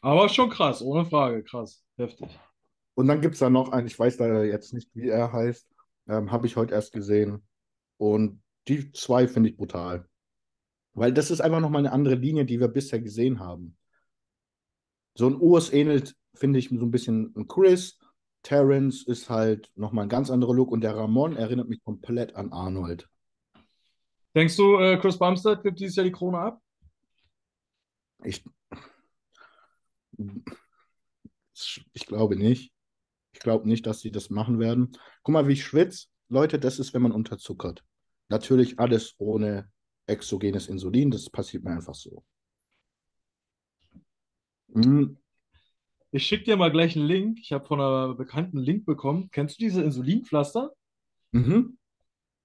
Aber 0.00 0.28
schon 0.28 0.50
krass, 0.50 0.82
ohne 0.82 1.04
Frage. 1.04 1.42
Krass. 1.44 1.84
Heftig. 1.96 2.28
Und 2.94 3.06
dann 3.08 3.20
gibt 3.20 3.34
es 3.34 3.40
da 3.40 3.48
noch 3.50 3.70
einen, 3.70 3.86
ich 3.86 3.98
weiß 3.98 4.18
leider 4.18 4.44
jetzt 4.44 4.72
nicht, 4.74 4.90
wie 4.94 5.08
er 5.08 5.32
heißt, 5.32 5.68
ähm, 6.08 6.30
habe 6.32 6.46
ich 6.46 6.56
heute 6.56 6.74
erst 6.74 6.92
gesehen. 6.92 7.46
Und 7.96 8.42
die 8.68 8.92
zwei 8.92 9.28
finde 9.28 9.50
ich 9.50 9.56
brutal. 9.56 10.08
Weil 10.98 11.12
das 11.12 11.30
ist 11.30 11.40
einfach 11.40 11.60
nochmal 11.60 11.80
eine 11.80 11.92
andere 11.92 12.16
Linie, 12.16 12.44
die 12.44 12.60
wir 12.60 12.68
bisher 12.68 13.00
gesehen 13.00 13.38
haben. 13.38 13.76
So 15.14 15.26
ein 15.26 15.36
Urs 15.36 15.72
ähnelt, 15.72 16.16
finde 16.34 16.58
ich, 16.58 16.68
so 16.68 16.76
ein 16.76 16.90
bisschen 16.90 17.32
ein 17.36 17.46
Chris. 17.46 17.98
Terrence 18.42 19.02
ist 19.06 19.30
halt 19.30 19.70
nochmal 19.74 20.06
ein 20.06 20.08
ganz 20.08 20.30
anderer 20.30 20.54
Look 20.54 20.70
und 20.70 20.80
der 20.80 20.96
Ramon 20.96 21.36
erinnert 21.36 21.68
mich 21.68 21.82
komplett 21.82 22.36
an 22.36 22.52
Arnold. 22.52 23.08
Denkst 24.34 24.56
du, 24.56 24.76
äh, 24.78 24.98
Chris 24.98 25.18
Bumstead 25.18 25.62
gibt 25.62 25.80
dieses 25.80 25.96
Jahr 25.96 26.04
die 26.04 26.12
Krone 26.12 26.38
ab? 26.38 26.62
Ich, 28.24 28.44
ich 31.92 32.06
glaube 32.06 32.36
nicht. 32.36 32.72
Ich 33.32 33.40
glaube 33.40 33.68
nicht, 33.68 33.86
dass 33.86 34.00
sie 34.00 34.10
das 34.10 34.30
machen 34.30 34.58
werden. 34.58 34.92
Guck 35.22 35.32
mal, 35.32 35.46
wie 35.48 35.52
ich 35.52 35.64
schwitze. 35.64 36.06
Leute, 36.28 36.58
das 36.58 36.78
ist, 36.78 36.92
wenn 36.94 37.02
man 37.02 37.12
unterzuckert. 37.12 37.84
Natürlich 38.28 38.78
alles 38.78 39.14
ohne 39.18 39.70
exogenes 40.08 40.68
Insulin. 40.68 41.10
Das 41.10 41.28
passiert 41.30 41.64
mir 41.64 41.70
einfach 41.72 41.94
so. 41.94 42.24
Mm, 44.68 45.16
Ich 46.10 46.26
schicke 46.26 46.44
dir 46.44 46.56
mal 46.56 46.70
gleich 46.70 46.96
einen 46.96 47.06
Link. 47.06 47.38
Ich 47.40 47.52
habe 47.52 47.66
von 47.66 47.80
einer 47.80 48.14
Bekannten 48.14 48.58
einen 48.58 48.66
Link 48.66 48.86
bekommen. 48.86 49.28
Kennst 49.30 49.58
du 49.58 49.64
diese 49.64 49.82
Insulinpflaster? 49.82 50.72
Mhm. 51.32 51.78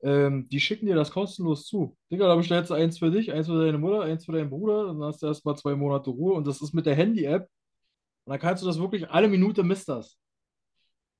Ähm, 0.01 0.49
die 0.49 0.59
schicken 0.59 0.85
dir 0.85 0.95
das 0.95 1.11
kostenlos 1.11 1.65
zu. 1.65 1.97
Digga, 2.11 2.27
da 2.27 2.35
bestellst 2.35 2.71
du 2.71 2.73
eins 2.73 2.99
für 2.99 3.09
dich, 3.09 3.31
eins 3.31 3.47
für 3.47 3.63
deine 3.65 3.77
Mutter, 3.77 4.01
eins 4.01 4.25
für 4.25 4.33
deinen 4.33 4.49
Bruder. 4.49 4.87
Dann 4.87 5.01
hast 5.03 5.23
du 5.23 5.27
erstmal 5.27 5.55
zwei 5.55 5.75
Monate 5.75 6.09
Ruhe. 6.09 6.33
Und 6.33 6.45
das 6.45 6.61
ist 6.61 6.73
mit 6.73 6.85
der 6.85 6.95
Handy-App. 6.95 7.43
Und 8.25 8.31
dann 8.31 8.39
kannst 8.39 8.63
du 8.63 8.67
das 8.67 8.79
wirklich 8.79 9.09
alle 9.09 9.29
Minute 9.29 9.63
misst 9.63 9.87
das. 9.87 10.17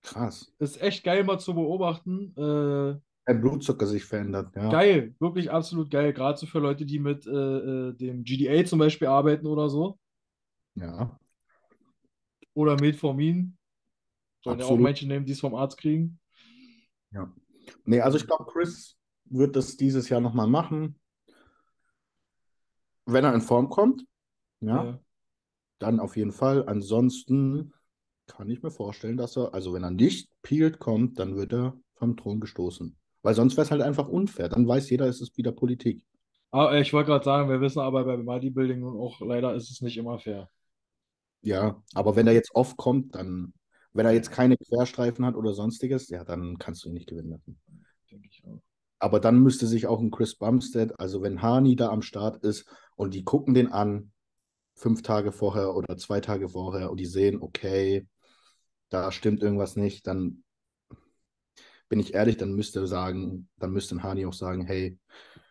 Krass. 0.02 0.54
Ist 0.60 0.82
echt 0.82 1.06
geil 1.06 1.24
mal 1.24 1.40
zu 1.40 1.54
beobachten. 1.54 2.34
Äh, 2.36 3.00
Der 3.28 3.36
Blutzucker 3.36 3.88
sich 3.88 4.04
verändert, 4.04 4.54
ja. 4.56 4.70
geil, 4.70 5.16
wirklich 5.20 5.50
absolut 5.50 5.90
geil. 5.90 6.12
Gerade 6.14 6.38
so 6.38 6.46
für 6.46 6.60
Leute, 6.60 6.86
die 6.86 7.00
mit 7.00 7.26
äh, 7.26 7.32
äh, 7.32 7.94
dem 7.94 8.24
GDA 8.24 8.66
zum 8.66 8.80
Beispiel 8.80 9.08
arbeiten 9.08 9.48
oder 9.48 9.70
so. 9.70 9.98
Ja, 10.76 11.18
Oder 12.54 12.76
Metformin. 12.80 13.58
Sollen 14.44 14.60
ja 14.60 14.66
auch. 14.66 14.78
Menschen 14.78 15.08
nehmen, 15.08 15.26
die 15.26 15.32
es 15.32 15.40
vom 15.40 15.56
Arzt 15.56 15.78
kriegen. 15.78 16.20
ja. 17.12 17.32
Nee, 17.86 18.02
also 18.02 18.18
ich 18.18 18.28
glaube, 18.28 18.46
Chris 18.52 18.98
wird 19.26 19.56
das 19.56 19.78
dieses 19.78 20.10
Jahr 20.10 20.20
nochmal 20.20 20.48
machen. 20.48 21.00
Wenn 23.06 23.24
er 23.24 23.34
in 23.34 23.42
Form 23.42 23.70
kommt, 23.70 24.06
ja, 24.60 24.84
Ja. 24.84 25.00
dann 25.80 26.02
auf 26.02 26.18
jeden 26.18 26.34
Fall. 26.34 26.68
Ansonsten 26.68 27.72
kann 28.28 28.50
ich 28.50 28.62
mir 28.64 28.72
vorstellen, 28.72 29.16
dass 29.16 29.38
er, 29.38 29.54
also 29.54 29.74
wenn 29.74 29.84
er 29.84 29.92
nicht 29.92 30.30
peeled 30.42 30.80
kommt, 30.80 31.20
dann 31.20 31.36
wird 31.38 31.54
er 31.54 31.78
vom 31.96 32.18
Thron 32.18 32.42
gestoßen. 32.42 32.98
Weil 33.24 33.34
sonst 33.34 33.58
wäre 33.58 33.64
es 33.64 33.72
halt 33.72 33.82
einfach 33.82 34.08
unfair. 34.08 34.50
Dann 34.50 34.68
weiß 34.68 34.90
jeder, 34.90 35.08
es 35.08 35.22
ist 35.22 35.38
wieder 35.38 35.52
Politik. 35.52 36.06
Aber 36.52 36.78
ich 36.80 36.94
wollte 36.94 37.08
gerade 37.08 37.26
sagen, 37.26 37.50
wir 37.50 37.62
wissen 37.62 37.80
aber 37.80 38.04
bei 38.04 38.18
Bodybuilding 38.18 38.82
nun 38.82 39.00
auch, 39.00 39.20
leider 39.22 39.56
ist 39.56 39.72
es 39.72 39.82
nicht 39.82 39.98
immer 39.98 40.20
fair. 40.20 40.50
Ja, 41.42 41.82
aber 41.96 42.16
wenn 42.16 42.28
er 42.28 42.34
jetzt 42.34 42.54
off 42.54 42.78
kommt, 42.78 43.16
dann, 43.16 43.54
wenn 43.92 44.06
er 44.06 44.12
jetzt 44.12 44.32
keine 44.32 44.56
Querstreifen 44.58 45.26
hat 45.26 45.36
oder 45.36 45.54
sonstiges, 45.54 46.10
ja, 46.10 46.24
dann 46.24 46.60
kannst 46.60 46.84
du 46.84 46.90
ihn 46.90 46.94
nicht 46.94 47.10
gewinnen 47.10 47.32
lassen. 47.32 47.60
Denke 48.12 48.28
ich 48.30 48.44
auch. 48.46 48.62
Aber 49.00 49.20
dann 49.20 49.40
müsste 49.40 49.68
sich 49.68 49.88
auch 49.88 50.00
ein 50.00 50.12
Chris 50.12 50.36
Bumstead, 50.36 51.00
also 51.00 51.22
wenn 51.22 51.42
Hani 51.42 51.76
da 51.76 51.90
am 51.90 52.02
Start 52.02 52.44
ist 52.44 52.66
und 52.96 53.14
die 53.14 53.24
gucken 53.24 53.54
den 53.54 53.72
an, 53.72 54.12
fünf 54.76 55.02
Tage 55.02 55.32
vorher 55.32 55.76
oder 55.76 55.98
zwei 55.98 56.22
Tage 56.22 56.50
vorher 56.50 56.92
und 56.92 57.00
die 57.00 57.06
sehen, 57.06 57.42
okay, 57.42 58.08
da 58.90 59.12
stimmt 59.12 59.42
irgendwas 59.42 59.76
nicht, 59.76 60.08
dann 60.08 60.43
bin 61.94 62.00
ich 62.00 62.16
ehrlich, 62.16 62.38
dann 62.38 62.56
müsste 62.56 62.88
sagen, 62.88 63.48
dann 63.60 63.72
müsste 63.72 64.02
Hani 64.02 64.26
auch 64.26 64.34
sagen, 64.34 64.66
hey, 64.66 64.98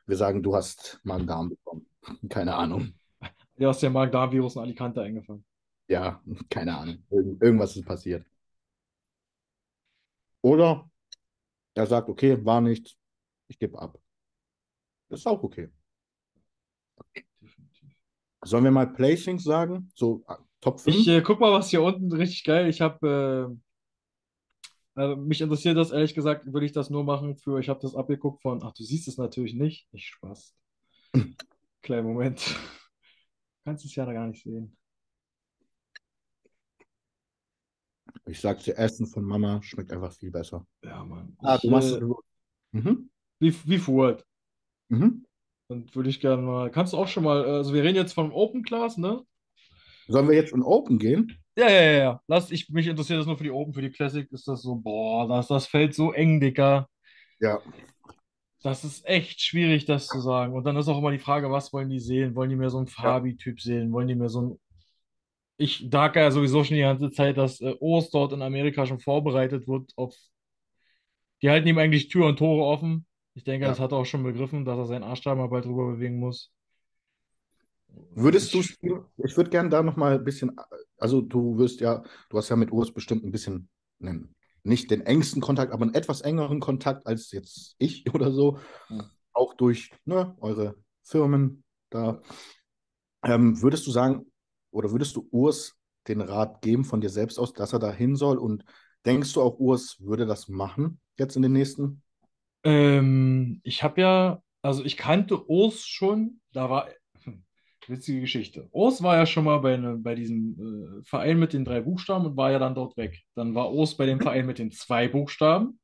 wir 0.07 0.17
sagen, 0.17 0.43
du 0.43 0.57
hast 0.57 0.99
Magen-Darm 1.05 1.51
bekommen. 1.51 1.87
Keine 2.29 2.57
Ahnung. 2.57 2.95
Du 3.57 3.69
hast 3.69 3.81
ja 3.81 3.91
Magen-Darm-Virus 3.91 4.57
in 4.57 4.63
Alicante 4.63 5.03
eingefangen. 5.03 5.45
Ja, 5.87 6.21
keine 6.51 6.77
Ahnung. 6.77 7.05
Irgend, 7.11 7.41
irgendwas 7.41 7.77
ist 7.77 7.85
passiert. 7.85 8.27
Oder 10.41 10.91
er 11.75 11.87
sagt, 11.87 12.09
okay, 12.09 12.45
war 12.45 12.61
nichts, 12.61 12.97
ich 13.47 13.57
gebe 13.57 13.79
ab. 13.79 13.97
Das 15.11 15.21
ist 15.21 15.27
auch 15.29 15.45
okay. 15.45 15.71
Sollen 18.45 18.65
wir 18.65 18.73
mal 18.73 18.93
Placings 18.93 19.45
sagen? 19.45 19.93
So 19.95 20.25
ah, 20.27 20.41
Top 20.61 20.81
5? 20.81 20.97
Ich 20.97 21.07
äh, 21.07 21.23
guck 21.23 21.39
mal, 21.39 21.53
was 21.53 21.71
hier 21.71 21.83
unten 21.83 22.13
richtig 22.13 22.43
geil. 22.43 22.69
Ich 22.69 22.81
habe 22.81 23.49
äh, 23.49 23.72
äh, 24.97 25.17
mich 25.17 25.41
interessiert 25.41 25.77
das 25.77 25.91
ehrlich 25.91 26.15
gesagt, 26.15 26.53
würde 26.53 26.67
ich 26.67 26.73
das 26.73 26.91
nur 26.91 27.05
machen 27.05 27.37
für. 27.37 27.59
Ich 27.59 27.69
habe 27.69 27.81
das 27.81 27.95
abgeguckt 27.95 28.43
von. 28.43 28.63
Ach, 28.63 28.73
du 28.73 28.83
siehst 28.83 29.09
es 29.09 29.19
natürlich 29.19 29.55
nicht. 29.55 29.87
Ich 29.93 30.07
Spaß. 30.07 30.55
Kleinen 31.83 32.07
Moment. 32.07 32.57
Kannst 33.65 33.85
es 33.85 33.95
ja 33.95 34.11
gar 34.11 34.27
nicht 34.27 34.43
sehen. 34.43 34.77
Ich 38.27 38.41
sag 38.41 38.63
dir, 38.63 38.79
Essen 38.79 39.07
von 39.07 39.25
Mama 39.25 39.63
schmeckt 39.63 39.93
einfach 39.93 40.13
viel 40.13 40.31
besser. 40.31 40.67
Ja, 40.85 41.05
Mann. 41.05 41.37
Ah, 41.39 41.57
Ich, 41.57 41.63
du 41.63 41.71
machst 41.71 41.93
äh, 41.93 41.97
es. 41.97 42.03
Mhm. 42.73 43.11
wie, 43.39 43.55
wie 43.65 43.79
Furt. 43.79 44.25
Mhm. 44.89 45.25
Und 45.69 45.95
würde 45.97 46.11
ich 46.11 46.21
gerne 46.21 46.43
mal. 46.43 46.71
Kannst 46.71 46.93
du 46.93 46.99
auch 46.99 47.09
schon 47.09 47.25
mal. 47.25 47.45
Also, 47.45 47.73
wir 47.75 47.83
reden 47.83 47.97
jetzt 47.97 48.13
von 48.13 48.31
Open 48.33 48.63
Class, 48.63 48.97
ne? 48.99 49.25
Sollen 50.07 50.29
wir 50.29 50.37
jetzt 50.37 50.53
in 50.53 50.63
Open 50.63 50.99
gehen? 50.99 51.42
Ja, 51.57 51.69
ja, 51.69 51.83
ja, 51.83 51.93
ja. 51.99 52.23
Lass, 52.29 52.51
ich, 52.51 52.69
mich 52.71 52.87
interessiert 52.87 53.21
das 53.21 53.27
nur 53.27 53.37
für 53.37 53.45
die 53.45 53.51
Open, 53.51 53.75
für 53.75 53.83
die 53.83 53.91
Classic 53.91 54.31
ist 54.33 54.49
das 54.49 54.63
so, 54.63 54.75
boah, 54.77 55.29
das, 55.29 55.49
das 55.49 55.67
fällt 55.67 55.95
so 55.95 56.13
eng, 56.13 56.41
Dicker. 56.41 56.89
Ja. 57.41 57.63
Das 58.63 58.85
ist 58.85 59.05
echt 59.07 59.41
schwierig, 59.41 59.87
das 59.87 60.07
zu 60.07 60.21
sagen. 60.21 60.55
Und 60.55 60.65
dann 60.65 60.77
ist 60.77 60.89
auch 60.89 60.99
immer 60.99 61.11
die 61.11 61.19
Frage, 61.19 61.51
was 61.51 61.73
wollen 61.73 61.89
die 61.91 61.99
sehen? 62.01 62.35
Wollen 62.37 62.51
die 62.51 62.57
mehr 62.57 62.71
so 62.71 62.79
einen 62.79 62.87
Fabi-Typ 62.87 63.61
sehen? 63.61 63.93
Wollen 63.93 64.09
die 64.09 64.15
mehr 64.15 64.29
so 64.29 64.39
einen. 64.41 64.61
Ich 65.57 65.89
dage 65.91 66.21
ja 66.21 66.31
sowieso 66.31 66.65
schon 66.65 66.77
die 66.77 66.83
ganze 66.83 67.11
Zeit, 67.11 67.37
dass 67.39 67.61
äh, 67.61 67.75
Urs 67.81 68.11
dort 68.11 68.33
in 68.33 68.43
Amerika 68.43 68.87
schon 68.87 69.01
vorbereitet 69.01 69.69
wird 69.69 69.93
auf. 69.97 70.15
Die 71.43 71.51
halten 71.51 71.69
ihm 71.69 71.77
eigentlich 71.79 72.09
Tür 72.09 72.27
und 72.29 72.39
Tore 72.39 72.65
offen. 72.65 73.07
Ich 73.35 73.45
denke, 73.45 73.67
das 73.67 73.79
Ja. 73.79 73.85
hat 73.85 73.93
er 73.93 73.99
auch 73.99 74.07
schon 74.07 74.23
begriffen, 74.23 74.65
dass 74.65 74.79
er 74.79 74.87
seinen 74.87 75.03
Arsch 75.05 75.21
da 75.23 75.35
mal 75.35 75.49
bald 75.49 75.65
drüber 75.67 75.87
bewegen 75.93 76.19
muss. 76.19 76.51
Würdest 78.15 78.55
du, 78.55 78.61
Ich- 78.61 78.79
ich 79.19 79.37
würde 79.37 79.51
gerne 79.51 79.69
da 79.69 79.83
nochmal 79.83 80.15
ein 80.19 80.25
bisschen, 80.25 80.57
also 80.99 81.21
du 81.21 81.59
wirst 81.59 81.81
ja, 81.81 82.03
du 82.31 82.39
hast 82.39 82.49
ja 82.49 82.57
mit 82.57 82.73
Urs 82.73 82.93
bestimmt 82.93 83.25
ein 83.25 83.33
bisschen, 83.33 83.69
einen, 84.01 84.35
nicht 84.65 84.91
den 84.91 85.01
engsten 85.03 85.41
Kontakt, 85.43 85.73
aber 85.73 85.83
einen 85.83 85.95
etwas 85.95 86.21
engeren 86.21 86.61
Kontakt 86.61 87.07
als 87.07 87.31
jetzt 87.33 87.77
ich 87.79 88.05
oder 88.15 88.33
so, 88.33 88.59
Ja. 88.89 89.11
auch 89.33 89.55
durch 89.55 89.91
ne, 90.05 90.37
eure 90.41 90.77
Firmen 91.05 91.65
da. 91.91 92.21
Ähm, 93.25 93.61
würdest 93.63 93.87
du 93.87 93.91
sagen, 93.91 94.27
oder 94.71 94.91
würdest 94.91 95.17
du 95.17 95.29
Urs 95.31 95.77
den 96.09 96.21
Rat 96.21 96.63
geben 96.63 96.85
von 96.85 97.01
dir 97.01 97.11
selbst 97.11 97.39
aus, 97.39 97.53
dass 97.53 97.73
er 97.73 97.79
da 97.79 97.93
hin 97.93 98.17
soll 98.17 98.39
und 98.39 98.65
denkst 99.07 99.33
du 99.35 99.43
auch, 99.43 99.59
Urs 99.59 99.97
würde 100.01 100.27
das 100.27 100.49
machen 100.49 101.01
jetzt 101.19 101.37
in 101.37 101.43
den 101.43 101.53
nächsten? 101.53 102.03
Ähm, 102.65 103.61
ich 103.65 103.83
habe 103.83 104.01
ja, 104.01 104.43
also 104.63 104.85
ich 104.85 104.97
kannte 104.97 105.45
Urs 105.49 105.85
schon, 105.87 106.41
da 106.53 106.71
war, 106.71 106.89
witzige 107.89 108.21
Geschichte. 108.21 108.69
Urs 108.73 109.03
war 109.03 109.17
ja 109.17 109.27
schon 109.27 109.45
mal 109.45 109.59
bei, 109.59 109.77
ne, 109.77 109.97
bei 109.97 110.15
diesem 110.15 111.01
äh, 111.01 111.05
Verein 111.05 111.39
mit 111.39 111.53
den 111.53 111.65
drei 111.65 111.81
Buchstaben 111.81 112.27
und 112.27 112.37
war 112.37 112.51
ja 112.53 112.59
dann 112.59 112.75
dort 112.75 112.97
weg. 112.97 113.21
Dann 113.35 113.55
war 113.55 113.73
Urs 113.73 113.97
bei 113.97 114.07
dem 114.07 114.21
Verein 114.21 114.47
mit 114.47 114.59
den 114.59 114.71
zwei 114.71 115.09
Buchstaben, 115.09 115.79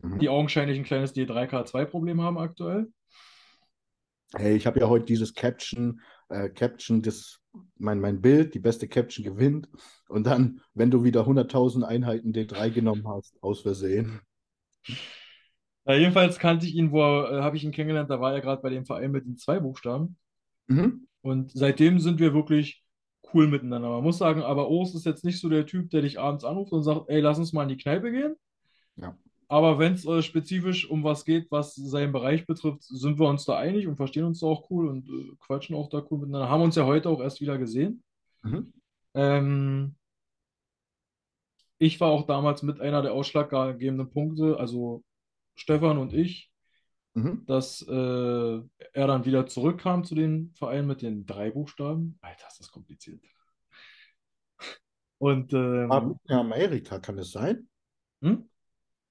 Mhm. 0.00 0.18
die 0.20 0.28
augenscheinlich 0.28 0.78
ein 0.78 0.84
kleines 0.84 1.12
D3K2-Problem 1.14 2.22
haben 2.22 2.38
aktuell. 2.38 2.86
Hey, 4.36 4.56
ich 4.56 4.66
habe 4.66 4.78
ja 4.80 4.88
heute 4.88 5.06
dieses 5.06 5.34
Caption, 5.34 6.00
äh, 6.28 6.50
Caption, 6.50 7.02
das, 7.02 7.40
mein, 7.78 7.98
mein 7.98 8.20
Bild, 8.20 8.54
die 8.54 8.58
beste 8.58 8.86
Caption 8.86 9.24
gewinnt. 9.24 9.68
Und 10.08 10.26
dann, 10.26 10.60
wenn 10.74 10.90
du 10.90 11.02
wieder 11.02 11.26
100.000 11.26 11.82
Einheiten 11.82 12.32
D3 12.32 12.70
genommen 12.70 13.08
hast, 13.08 13.42
aus 13.42 13.62
Versehen. 13.62 14.20
Äh, 15.86 15.98
jedenfalls 15.98 16.38
kannte 16.38 16.66
ich 16.66 16.74
ihn, 16.74 16.92
wo 16.92 17.00
äh, 17.00 17.40
habe 17.40 17.56
ich 17.56 17.64
ihn 17.64 17.72
kennengelernt, 17.72 18.10
da 18.10 18.20
war 18.20 18.34
er 18.34 18.40
gerade 18.40 18.62
bei 18.62 18.68
dem 18.68 18.84
Verein 18.84 19.10
mit 19.10 19.24
den 19.24 19.36
zwei 19.38 19.58
Buchstaben. 19.58 20.16
Mhm. 20.68 21.07
Und 21.22 21.50
seitdem 21.52 21.98
sind 21.98 22.20
wir 22.20 22.34
wirklich 22.34 22.82
cool 23.34 23.48
miteinander. 23.48 23.90
Man 23.90 24.02
muss 24.02 24.18
sagen, 24.18 24.42
aber 24.42 24.70
Urs 24.70 24.94
ist 24.94 25.06
jetzt 25.06 25.24
nicht 25.24 25.40
so 25.40 25.48
der 25.48 25.66
Typ, 25.66 25.90
der 25.90 26.02
dich 26.02 26.18
abends 26.18 26.44
anruft 26.44 26.72
und 26.72 26.82
sagt, 26.82 27.08
ey, 27.08 27.20
lass 27.20 27.38
uns 27.38 27.52
mal 27.52 27.64
in 27.64 27.68
die 27.68 27.76
Kneipe 27.76 28.10
gehen. 28.10 28.36
Ja. 28.96 29.16
Aber 29.48 29.78
wenn 29.78 29.94
es 29.94 30.04
äh, 30.04 30.22
spezifisch 30.22 30.88
um 30.90 31.04
was 31.04 31.24
geht, 31.24 31.50
was 31.50 31.74
seinen 31.74 32.12
Bereich 32.12 32.46
betrifft, 32.46 32.82
sind 32.82 33.18
wir 33.18 33.28
uns 33.28 33.46
da 33.46 33.56
einig 33.56 33.86
und 33.86 33.96
verstehen 33.96 34.24
uns 34.24 34.40
da 34.40 34.46
auch 34.46 34.70
cool 34.70 34.88
und 34.88 35.08
äh, 35.08 35.36
quatschen 35.40 35.74
auch 35.74 35.88
da 35.88 36.04
cool 36.10 36.18
miteinander. 36.18 36.50
Haben 36.50 36.62
uns 36.62 36.76
ja 36.76 36.84
heute 36.84 37.08
auch 37.08 37.20
erst 37.20 37.40
wieder 37.40 37.56
gesehen. 37.56 38.02
Mhm. 38.42 38.72
Ähm, 39.14 39.94
ich 41.78 41.98
war 42.00 42.10
auch 42.10 42.26
damals 42.26 42.62
mit 42.62 42.80
einer 42.80 43.02
der 43.02 43.14
ausschlaggebenden 43.14 44.10
Punkte, 44.10 44.58
also 44.58 45.02
Stefan 45.54 45.96
und 45.96 46.12
ich, 46.12 46.47
Mhm. 47.18 47.46
dass 47.46 47.82
äh, 47.82 47.92
er 48.92 49.06
dann 49.06 49.24
wieder 49.24 49.46
zurückkam 49.46 50.04
zu 50.04 50.14
den 50.14 50.52
Vereinen 50.54 50.86
mit 50.86 51.02
den 51.02 51.26
drei 51.26 51.50
Buchstaben. 51.50 52.18
Alter, 52.22 52.46
ist 52.48 52.60
das 52.60 52.70
kompliziert. 52.70 53.20
Und 55.18 55.52
War 55.52 56.02
ähm, 56.02 56.08
mitten 56.08 56.32
in 56.32 56.36
Amerika, 56.38 56.98
kann 56.98 57.18
es 57.18 57.32
sein? 57.32 57.68
hm? 58.22 58.48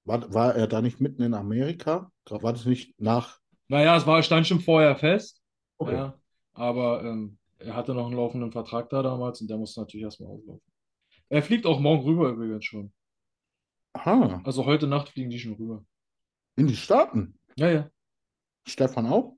War, 0.04 0.32
war 0.32 0.54
er 0.54 0.66
da 0.66 0.80
nicht 0.80 1.00
mitten 1.00 1.22
in 1.22 1.34
Amerika? 1.34 2.10
War 2.30 2.52
das 2.52 2.64
nicht 2.64 2.98
nach? 3.00 3.38
naja, 3.68 3.96
es 3.96 4.06
war, 4.06 4.22
stand 4.22 4.46
schon 4.46 4.60
vorher 4.60 4.96
fest. 4.96 5.42
Okay. 5.76 5.94
Ja, 5.94 6.18
aber 6.54 7.04
ähm, 7.04 7.36
er 7.58 7.76
hatte 7.76 7.92
noch 7.94 8.06
einen 8.06 8.16
laufenden 8.16 8.50
Vertrag 8.52 8.88
da 8.88 9.02
damals 9.02 9.40
und 9.42 9.48
der 9.50 9.58
musste 9.58 9.80
natürlich 9.80 10.04
erstmal 10.04 10.30
auslaufen. 10.30 10.62
Er 11.28 11.42
fliegt 11.42 11.66
auch 11.66 11.78
morgen 11.78 12.04
rüber 12.04 12.30
übrigens 12.30 12.64
schon. 12.64 12.92
Aha, 13.92 14.40
Also 14.44 14.64
heute 14.64 14.86
Nacht 14.86 15.10
fliegen 15.10 15.28
die 15.30 15.38
schon 15.38 15.54
rüber. 15.54 15.84
in 16.56 16.66
die 16.68 16.76
Staaten. 16.76 17.38
Ja, 17.56 17.68
ja. 17.70 17.90
Stefan 18.68 19.06
auch? 19.06 19.36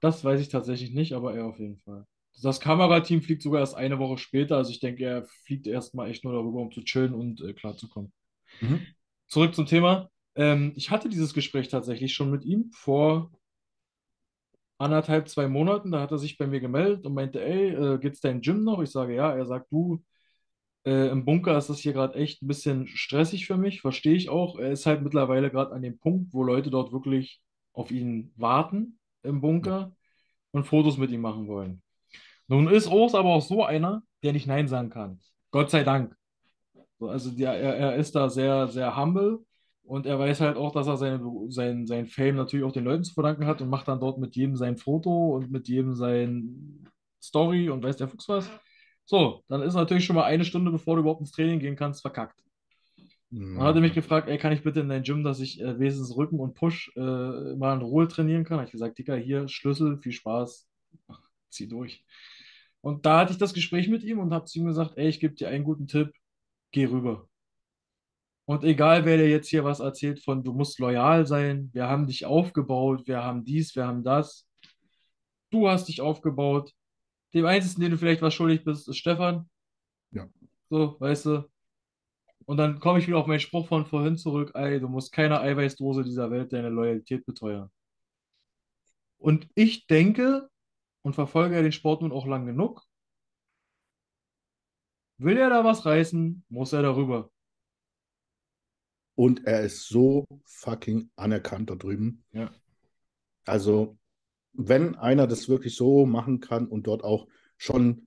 Das 0.00 0.24
weiß 0.24 0.40
ich 0.40 0.48
tatsächlich 0.48 0.92
nicht, 0.92 1.12
aber 1.12 1.34
er 1.34 1.46
auf 1.46 1.58
jeden 1.58 1.78
Fall. 1.78 2.06
Das 2.42 2.60
Kamerateam 2.60 3.22
fliegt 3.22 3.42
sogar 3.42 3.60
erst 3.60 3.76
eine 3.76 3.98
Woche 3.98 4.18
später. 4.18 4.56
Also 4.56 4.70
ich 4.70 4.80
denke, 4.80 5.04
er 5.04 5.24
fliegt 5.44 5.66
erstmal 5.66 6.10
echt 6.10 6.24
nur 6.24 6.32
darüber, 6.32 6.60
um 6.60 6.72
zu 6.72 6.82
chillen 6.82 7.14
und 7.14 7.40
äh, 7.40 7.52
klarzukommen. 7.52 8.12
Mhm. 8.60 8.86
Zurück 9.28 9.54
zum 9.54 9.66
Thema. 9.66 10.10
Ähm, 10.34 10.72
ich 10.76 10.90
hatte 10.90 11.08
dieses 11.08 11.32
Gespräch 11.32 11.68
tatsächlich 11.68 12.12
schon 12.12 12.30
mit 12.30 12.44
ihm 12.44 12.70
vor 12.72 13.30
anderthalb, 14.78 15.28
zwei 15.28 15.48
Monaten. 15.48 15.92
Da 15.92 16.00
hat 16.00 16.10
er 16.10 16.18
sich 16.18 16.36
bei 16.36 16.46
mir 16.46 16.60
gemeldet 16.60 17.06
und 17.06 17.14
meinte, 17.14 17.42
ey, 17.42 17.68
äh, 17.70 17.98
geht's 17.98 18.20
dein 18.20 18.40
Gym 18.40 18.64
noch? 18.64 18.82
Ich 18.82 18.90
sage, 18.90 19.14
ja. 19.14 19.34
Er 19.34 19.46
sagt, 19.46 19.70
du, 19.70 20.02
äh, 20.84 21.08
im 21.08 21.24
Bunker 21.24 21.56
ist 21.56 21.70
das 21.70 21.78
hier 21.78 21.92
gerade 21.92 22.14
echt 22.14 22.42
ein 22.42 22.48
bisschen 22.48 22.86
stressig 22.88 23.46
für 23.46 23.56
mich. 23.56 23.80
Verstehe 23.80 24.14
ich 24.14 24.28
auch. 24.28 24.58
Er 24.58 24.72
ist 24.72 24.86
halt 24.86 25.02
mittlerweile 25.02 25.50
gerade 25.50 25.72
an 25.72 25.82
dem 25.82 25.98
Punkt, 25.98 26.34
wo 26.34 26.42
Leute 26.42 26.70
dort 26.70 26.92
wirklich 26.92 27.40
auf 27.74 27.90
ihn 27.90 28.32
warten 28.36 28.98
im 29.22 29.40
Bunker 29.40 29.94
und 30.52 30.64
Fotos 30.64 30.96
mit 30.96 31.10
ihm 31.10 31.20
machen 31.20 31.46
wollen. 31.48 31.82
Nun 32.48 32.68
ist 32.68 32.88
Urs 32.90 33.14
aber 33.14 33.30
auch 33.30 33.42
so 33.42 33.64
einer, 33.64 34.02
der 34.22 34.32
nicht 34.32 34.46
Nein 34.46 34.68
sagen 34.68 34.90
kann. 34.90 35.20
Gott 35.50 35.70
sei 35.70 35.84
Dank. 35.84 36.16
So, 36.98 37.08
Also 37.08 37.30
der, 37.30 37.52
er, 37.54 37.76
er 37.76 37.96
ist 37.96 38.14
da 38.14 38.28
sehr, 38.28 38.68
sehr 38.68 38.96
humble 38.96 39.40
und 39.82 40.06
er 40.06 40.18
weiß 40.18 40.40
halt 40.40 40.56
auch, 40.56 40.72
dass 40.72 40.86
er 40.86 40.96
seine, 40.96 41.20
sein, 41.48 41.86
sein 41.86 42.06
Fame 42.06 42.36
natürlich 42.36 42.64
auch 42.64 42.72
den 42.72 42.84
Leuten 42.84 43.04
zu 43.04 43.14
verdanken 43.14 43.46
hat 43.46 43.60
und 43.60 43.68
macht 43.68 43.88
dann 43.88 44.00
dort 44.00 44.18
mit 44.18 44.36
jedem 44.36 44.56
sein 44.56 44.76
Foto 44.76 45.34
und 45.36 45.50
mit 45.50 45.68
jedem 45.68 45.94
sein 45.94 46.88
Story 47.22 47.68
und 47.70 47.82
weiß 47.82 47.96
der 47.96 48.08
Fuchs 48.08 48.28
was. 48.28 48.50
So, 49.06 49.42
dann 49.48 49.62
ist 49.62 49.74
natürlich 49.74 50.04
schon 50.04 50.16
mal 50.16 50.24
eine 50.24 50.44
Stunde, 50.44 50.70
bevor 50.70 50.96
du 50.96 51.02
überhaupt 51.02 51.20
ins 51.20 51.32
Training 51.32 51.58
gehen 51.58 51.76
kannst, 51.76 52.00
verkackt. 52.00 52.40
Mhm. 53.34 53.56
Dann 53.56 53.64
hat 53.64 53.74
er 53.74 53.80
mich 53.80 53.94
gefragt, 53.94 54.28
ey, 54.28 54.38
kann 54.38 54.52
ich 54.52 54.62
bitte 54.62 54.80
in 54.80 54.88
dein 54.88 55.02
Gym, 55.02 55.24
dass 55.24 55.40
ich 55.40 55.60
äh, 55.60 55.78
wenigstens 55.78 56.16
Rücken 56.16 56.38
und 56.38 56.54
Push 56.54 56.92
äh, 56.94 57.00
mal 57.00 57.74
in 57.74 57.82
Ruhe 57.82 58.06
trainieren 58.06 58.44
kann? 58.44 58.58
Hab 58.58 58.66
ich 58.66 58.72
gesagt, 58.72 58.96
Dicker, 58.96 59.16
hier, 59.16 59.48
Schlüssel, 59.48 59.98
viel 59.98 60.12
Spaß, 60.12 60.68
zieh 61.50 61.66
durch. 61.66 62.04
Und 62.80 63.06
da 63.06 63.20
hatte 63.20 63.32
ich 63.32 63.38
das 63.38 63.52
Gespräch 63.52 63.88
mit 63.88 64.04
ihm 64.04 64.20
und 64.20 64.32
habe 64.32 64.44
zu 64.44 64.60
ihm 64.60 64.66
gesagt, 64.66 64.92
ey, 64.96 65.08
ich 65.08 65.18
gebe 65.18 65.34
dir 65.34 65.48
einen 65.48 65.64
guten 65.64 65.88
Tipp, 65.88 66.12
geh 66.70 66.84
rüber. 66.84 67.28
Und 68.44 68.62
egal, 68.62 69.04
wer 69.04 69.16
dir 69.16 69.28
jetzt 69.28 69.48
hier 69.48 69.64
was 69.64 69.80
erzählt 69.80 70.22
von, 70.22 70.44
du 70.44 70.52
musst 70.52 70.78
loyal 70.78 71.26
sein, 71.26 71.70
wir 71.72 71.88
haben 71.88 72.06
dich 72.06 72.26
aufgebaut, 72.26 73.08
wir 73.08 73.24
haben 73.24 73.44
dies, 73.44 73.74
wir 73.74 73.86
haben 73.86 74.04
das. 74.04 74.46
Du 75.50 75.68
hast 75.68 75.88
dich 75.88 76.00
aufgebaut. 76.00 76.72
Dem 77.32 77.46
Einzigen, 77.46 77.80
den 77.80 77.90
du 77.92 77.98
vielleicht 77.98 78.22
was 78.22 78.34
schuldig 78.34 78.62
bist, 78.62 78.88
ist 78.88 78.98
Stefan. 78.98 79.48
Ja. 80.12 80.28
So, 80.68 81.00
weißt 81.00 81.26
du. 81.26 81.53
Und 82.46 82.58
dann 82.58 82.78
komme 82.80 82.98
ich 82.98 83.06
wieder 83.06 83.18
auf 83.18 83.26
meinen 83.26 83.40
Spruch 83.40 83.68
von 83.68 83.86
vorhin 83.86 84.16
zurück, 84.16 84.52
ey, 84.54 84.80
du 84.80 84.88
musst 84.88 85.12
keiner 85.12 85.40
Eiweißdose 85.40 86.04
dieser 86.04 86.30
Welt 86.30 86.52
deine 86.52 86.68
Loyalität 86.68 87.24
beteuern. 87.24 87.70
Und 89.18 89.48
ich 89.54 89.86
denke 89.86 90.50
und 91.02 91.14
verfolge 91.14 91.54
ja 91.56 91.62
den 91.62 91.72
Sport 91.72 92.02
nun 92.02 92.12
auch 92.12 92.26
lang 92.26 92.46
genug. 92.46 92.82
Will 95.18 95.38
er 95.38 95.48
da 95.48 95.64
was 95.64 95.86
reißen, 95.86 96.44
muss 96.48 96.72
er 96.72 96.82
darüber. 96.82 97.30
Und 99.14 99.46
er 99.46 99.62
ist 99.62 99.88
so 99.88 100.26
fucking 100.44 101.10
anerkannt 101.16 101.70
da 101.70 101.76
drüben. 101.76 102.24
Ja. 102.32 102.50
Also, 103.44 103.96
wenn 104.52 104.96
einer 104.96 105.26
das 105.26 105.48
wirklich 105.48 105.76
so 105.76 106.04
machen 106.04 106.40
kann 106.40 106.66
und 106.66 106.86
dort 106.86 107.04
auch 107.04 107.28
schon 107.56 108.06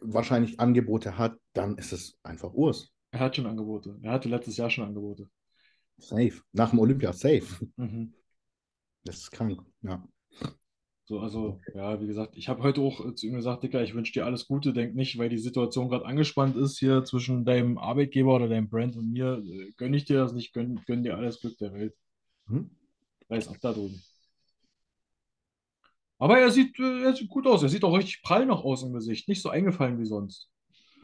wahrscheinlich 0.00 0.60
Angebote 0.60 1.16
hat, 1.16 1.38
dann 1.56 1.78
ist 1.78 1.92
es 1.92 2.18
einfach 2.22 2.52
Urs. 2.52 2.92
Er 3.10 3.20
hat 3.20 3.36
schon 3.36 3.46
Angebote. 3.46 3.98
Er 4.02 4.12
hatte 4.12 4.28
letztes 4.28 4.56
Jahr 4.56 4.70
schon 4.70 4.84
Angebote. 4.84 5.28
Safe. 5.98 6.34
Nach 6.52 6.70
dem 6.70 6.78
Olympia, 6.78 7.12
safe. 7.12 7.66
Mhm. 7.76 8.12
Das 9.04 9.18
ist 9.18 9.30
krank, 9.30 9.62
ja. 9.82 10.06
So, 11.04 11.20
also, 11.20 11.60
ja, 11.72 12.00
wie 12.00 12.08
gesagt, 12.08 12.36
ich 12.36 12.48
habe 12.48 12.64
heute 12.64 12.80
auch 12.80 13.14
zu 13.14 13.28
ihm 13.28 13.34
gesagt, 13.34 13.62
Dicker, 13.62 13.80
ich 13.82 13.94
wünsche 13.94 14.12
dir 14.12 14.26
alles 14.26 14.48
Gute. 14.48 14.72
Denk 14.72 14.96
nicht, 14.96 15.16
weil 15.18 15.28
die 15.28 15.38
Situation 15.38 15.88
gerade 15.88 16.04
angespannt 16.04 16.56
ist 16.56 16.78
hier 16.78 17.04
zwischen 17.04 17.44
deinem 17.44 17.78
Arbeitgeber 17.78 18.34
oder 18.34 18.48
deinem 18.48 18.68
Brand 18.68 18.96
und 18.96 19.12
mir, 19.12 19.40
äh, 19.46 19.70
gönne 19.76 19.96
ich 19.96 20.04
dir 20.04 20.18
das 20.18 20.32
nicht, 20.32 20.52
gönn, 20.52 20.80
gönn 20.86 21.04
dir 21.04 21.16
alles 21.16 21.40
Glück 21.40 21.56
der 21.58 21.72
Welt. 21.72 21.94
Hm? 22.48 22.70
Reiß 23.30 23.48
ab 23.48 23.58
da 23.60 23.72
drüben. 23.72 24.02
Aber 26.18 26.38
er 26.40 26.50
sieht, 26.50 26.78
äh, 26.80 27.04
er 27.04 27.14
sieht 27.14 27.28
gut 27.28 27.46
aus. 27.46 27.62
Er 27.62 27.68
sieht 27.68 27.84
auch 27.84 27.96
richtig 27.96 28.22
prall 28.22 28.44
noch 28.44 28.64
aus 28.64 28.82
im 28.82 28.92
Gesicht. 28.92 29.28
Nicht 29.28 29.42
so 29.42 29.48
eingefallen 29.48 30.00
wie 30.00 30.06
sonst. 30.06 30.50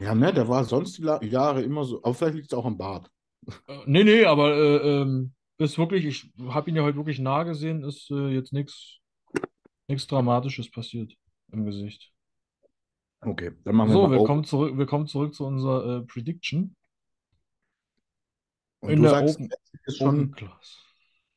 Ja, 0.03 0.13
ne, 0.15 0.33
der 0.33 0.47
war 0.47 0.63
sonst 0.65 0.97
die 0.97 1.27
Jahre 1.27 1.61
immer 1.61 1.85
so. 1.85 2.03
Aber 2.03 2.13
vielleicht 2.13 2.35
liegt 2.35 2.47
es 2.51 2.57
auch 2.57 2.65
am 2.65 2.77
Bart. 2.77 3.09
Äh, 3.67 3.77
nee, 3.85 4.03
nee, 4.03 4.25
aber 4.25 4.55
äh, 4.55 5.01
ähm, 5.01 5.33
ist 5.57 5.77
wirklich, 5.77 6.05
ich 6.05 6.31
habe 6.49 6.69
ihn 6.69 6.75
ja 6.75 6.83
heute 6.83 6.97
wirklich 6.97 7.19
nah 7.19 7.43
gesehen, 7.43 7.83
ist 7.83 8.09
äh, 8.11 8.29
jetzt 8.29 8.53
nichts 8.53 8.99
nichts 9.87 10.07
Dramatisches 10.07 10.71
passiert 10.71 11.13
im 11.51 11.65
Gesicht. 11.65 12.11
Okay, 13.21 13.51
dann 13.63 13.75
machen 13.75 13.89
wir 13.89 13.93
So, 13.93 14.01
mal 14.03 14.11
wir 14.11 14.17
Open. 14.19 14.27
kommen 14.27 14.43
zurück, 14.43 14.77
wir 14.77 14.85
kommen 14.85 15.07
zurück 15.07 15.33
zu 15.33 15.45
unserer 15.45 15.97
äh, 15.97 16.01
Prediction. 16.01 16.75
Und 18.81 18.89
In 18.89 18.97
du 18.97 19.01
der 19.03 19.11
sagst, 19.11 19.35
Open, 19.35 19.49
ist 19.85 20.01
Open 20.01 20.27
schon 20.27 20.31
Class. 20.31 20.85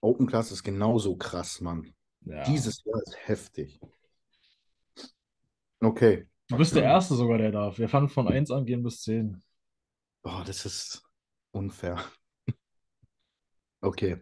Open 0.01 0.27
Class 0.27 0.51
ist 0.53 0.63
genauso 0.65 1.17
krass, 1.17 1.61
Mann. 1.61 1.95
Ja. 2.23 2.45
Dieses 2.45 2.83
Jahr 2.85 3.01
ist 3.03 3.17
heftig. 3.29 3.81
Okay. 5.83 6.27
Du 6.49 6.57
bist 6.57 6.75
der 6.77 6.85
Erste 6.85 7.15
sogar, 7.15 7.39
der 7.39 7.51
darf. 7.51 7.79
Wir 7.79 7.89
fangen 7.89 8.09
von 8.09 8.29
1 8.29 8.51
an, 8.51 8.65
gehen 8.65 8.83
bis 8.83 9.03
10. 9.03 9.43
Boah, 10.23 10.45
das 10.45 10.65
ist 10.65 11.03
unfair. 11.51 11.99
Okay. 13.81 14.21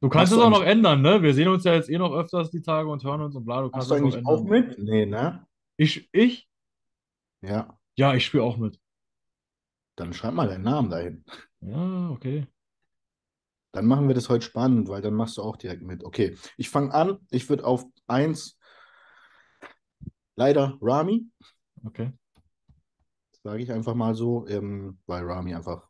Du 0.00 0.08
kannst 0.08 0.32
es 0.32 0.38
auch 0.38 0.50
noch 0.50 0.62
ändern, 0.62 1.00
ne? 1.00 1.22
Wir 1.22 1.32
sehen 1.32 1.48
uns 1.48 1.64
ja 1.64 1.74
jetzt 1.74 1.88
eh 1.88 1.96
noch 1.96 2.12
öfters 2.12 2.50
die 2.50 2.60
Tage 2.60 2.88
und 2.90 3.02
hören 3.04 3.22
uns 3.22 3.34
und 3.34 3.44
bla. 3.44 3.62
Du 3.62 3.70
kannst 3.70 3.90
Hast 3.90 3.98
du 3.98 4.04
eigentlich 4.04 4.26
auch 4.26 4.44
mit? 4.44 4.78
Nee, 4.78 5.06
ne? 5.06 5.46
Ich, 5.76 6.08
ich? 6.12 6.48
Ja. 7.40 7.78
Ja, 7.96 8.14
ich 8.14 8.26
spiele 8.26 8.42
auch 8.42 8.56
mit. 8.56 8.78
Dann 9.96 10.12
schreib 10.12 10.34
mal 10.34 10.48
deinen 10.48 10.64
Namen 10.64 10.90
dahin. 10.90 11.24
Ja, 11.60 12.10
okay. 12.10 12.46
Dann 13.72 13.86
machen 13.86 14.08
wir 14.08 14.14
das 14.14 14.28
heute 14.28 14.44
spannend, 14.44 14.88
weil 14.88 15.02
dann 15.02 15.14
machst 15.14 15.36
du 15.36 15.42
auch 15.42 15.56
direkt 15.56 15.82
mit. 15.82 16.04
Okay, 16.04 16.36
ich 16.56 16.68
fange 16.68 16.92
an. 16.92 17.18
Ich 17.30 17.48
würde 17.48 17.64
auf 17.64 17.84
1 18.06 18.58
leider 20.36 20.78
Rami, 20.80 21.30
Okay. 21.86 22.12
sage 23.42 23.62
ich 23.62 23.70
einfach 23.72 23.94
mal 23.94 24.14
so, 24.14 24.46
ähm, 24.48 24.98
weil 25.06 25.24
Rami 25.24 25.54
einfach, 25.54 25.88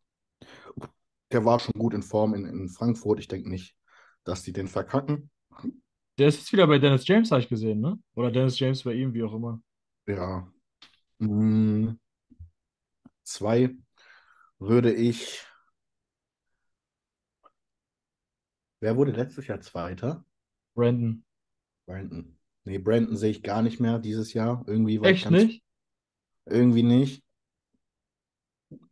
der 1.33 1.45
war 1.45 1.59
schon 1.61 1.75
gut 1.79 1.95
in 1.95 2.03
Form 2.03 2.35
in, 2.35 2.45
in 2.47 2.69
Frankfurt. 2.69 3.21
Ich 3.21 3.29
denke 3.29 3.51
nicht, 3.51 3.77
dass 4.25 4.43
die 4.43 4.53
den 4.53 4.69
verkacken. 4.69 5.31
Der 6.19 6.29
ist 6.29 6.39
jetzt 6.39 6.53
wieder 6.53 6.67
bei 6.67 6.79
Dennis 6.79 7.07
James, 7.07 7.31
habe 7.31 7.43
ich 7.43 7.49
gesehen, 7.49 7.81
ne? 7.81 7.99
Oder 8.15 8.31
Dennis 8.31 8.59
James 8.59 8.83
bei 8.85 8.93
ihm, 8.95 9.13
wie 9.15 9.23
auch 9.25 9.35
immer. 9.35 9.61
Ja. 10.07 10.47
Mm, 11.21 11.99
zwei 13.25 13.77
würde 14.59 14.93
ich. 14.95 15.45
Wer 18.79 18.97
wurde 18.97 19.11
letztes 19.11 19.49
Jahr 19.49 19.61
Zweiter? 19.61 20.25
Brandon. 20.77 21.25
Brandon. 21.87 22.34
Nee, 22.65 22.79
Brandon 22.79 23.17
sehe 23.17 23.31
ich 23.31 23.43
gar 23.43 23.63
nicht 23.63 23.79
mehr 23.79 23.99
dieses 23.99 24.33
Jahr. 24.33 24.65
Irgendwie 24.67 25.01
war 25.01 25.11
ich 25.11 25.17
Echt 25.17 25.25
ganz, 25.25 25.45
nicht? 25.45 25.65
irgendwie 26.47 26.83
nicht. 26.83 27.23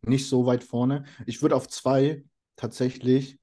Nicht 0.03 0.29
so 0.29 0.47
weit 0.47 0.63
vorne. 0.63 1.05
Ich 1.27 1.43
würde 1.43 1.57
auf 1.57 1.69
zwei 1.69 2.25
tatsächlich 2.57 3.39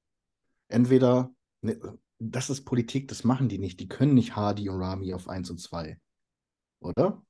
entweder, 0.68 1.34
ne, 1.62 1.98
das 2.18 2.50
ist 2.50 2.64
Politik, 2.64 3.08
das 3.08 3.24
machen 3.24 3.48
die 3.48 3.58
nicht. 3.58 3.80
Die 3.80 3.88
können 3.88 4.14
nicht 4.14 4.36
Hardy 4.36 4.68
und 4.68 4.80
Rami 4.80 5.14
auf 5.14 5.28
eins 5.28 5.50
und 5.50 5.58
zwei. 5.58 5.98
Oder? 6.78 7.22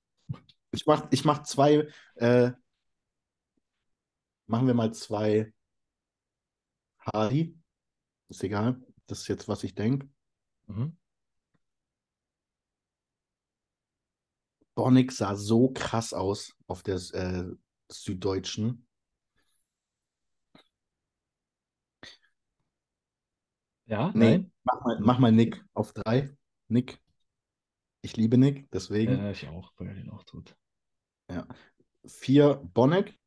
Ich 0.72 0.84
mach, 0.86 1.10
ich 1.10 1.24
mach 1.24 1.42
zwei, 1.44 1.88
äh, 2.16 2.52
machen 4.46 4.66
wir 4.66 4.74
mal 4.74 4.92
zwei 4.92 5.52
Hardy. 6.98 7.56
Ist 8.28 8.44
egal. 8.44 8.80
Das 9.06 9.20
ist 9.20 9.28
jetzt, 9.28 9.48
was 9.48 9.64
ich 9.64 9.74
denke. 9.74 10.08
Mhm. 10.66 10.96
Bonnig 14.80 15.12
sah 15.12 15.36
so 15.36 15.68
krass 15.74 16.14
aus 16.14 16.54
auf 16.66 16.82
der 16.82 16.96
äh, 17.12 17.44
Süddeutschen. 17.92 18.86
Ja, 23.86 24.10
Nee, 24.14 24.38
nein? 24.38 24.52
mach 24.64 24.80
mal, 24.84 24.98
mach 25.00 25.18
mal 25.18 25.32
Nick 25.32 25.62
auf 25.74 25.92
drei. 25.92 26.34
Nick. 26.68 26.98
Ich 28.02 28.16
liebe 28.16 28.38
Nick, 28.38 28.70
deswegen. 28.70 29.18
Ja, 29.18 29.30
ich 29.30 29.46
auch, 29.48 29.72
weil 29.76 29.88
er 29.88 29.94
den 29.94 30.10
auch 30.10 30.24
tut. 30.24 30.56
Vier 32.06 32.60
Bonnig. 32.74 33.18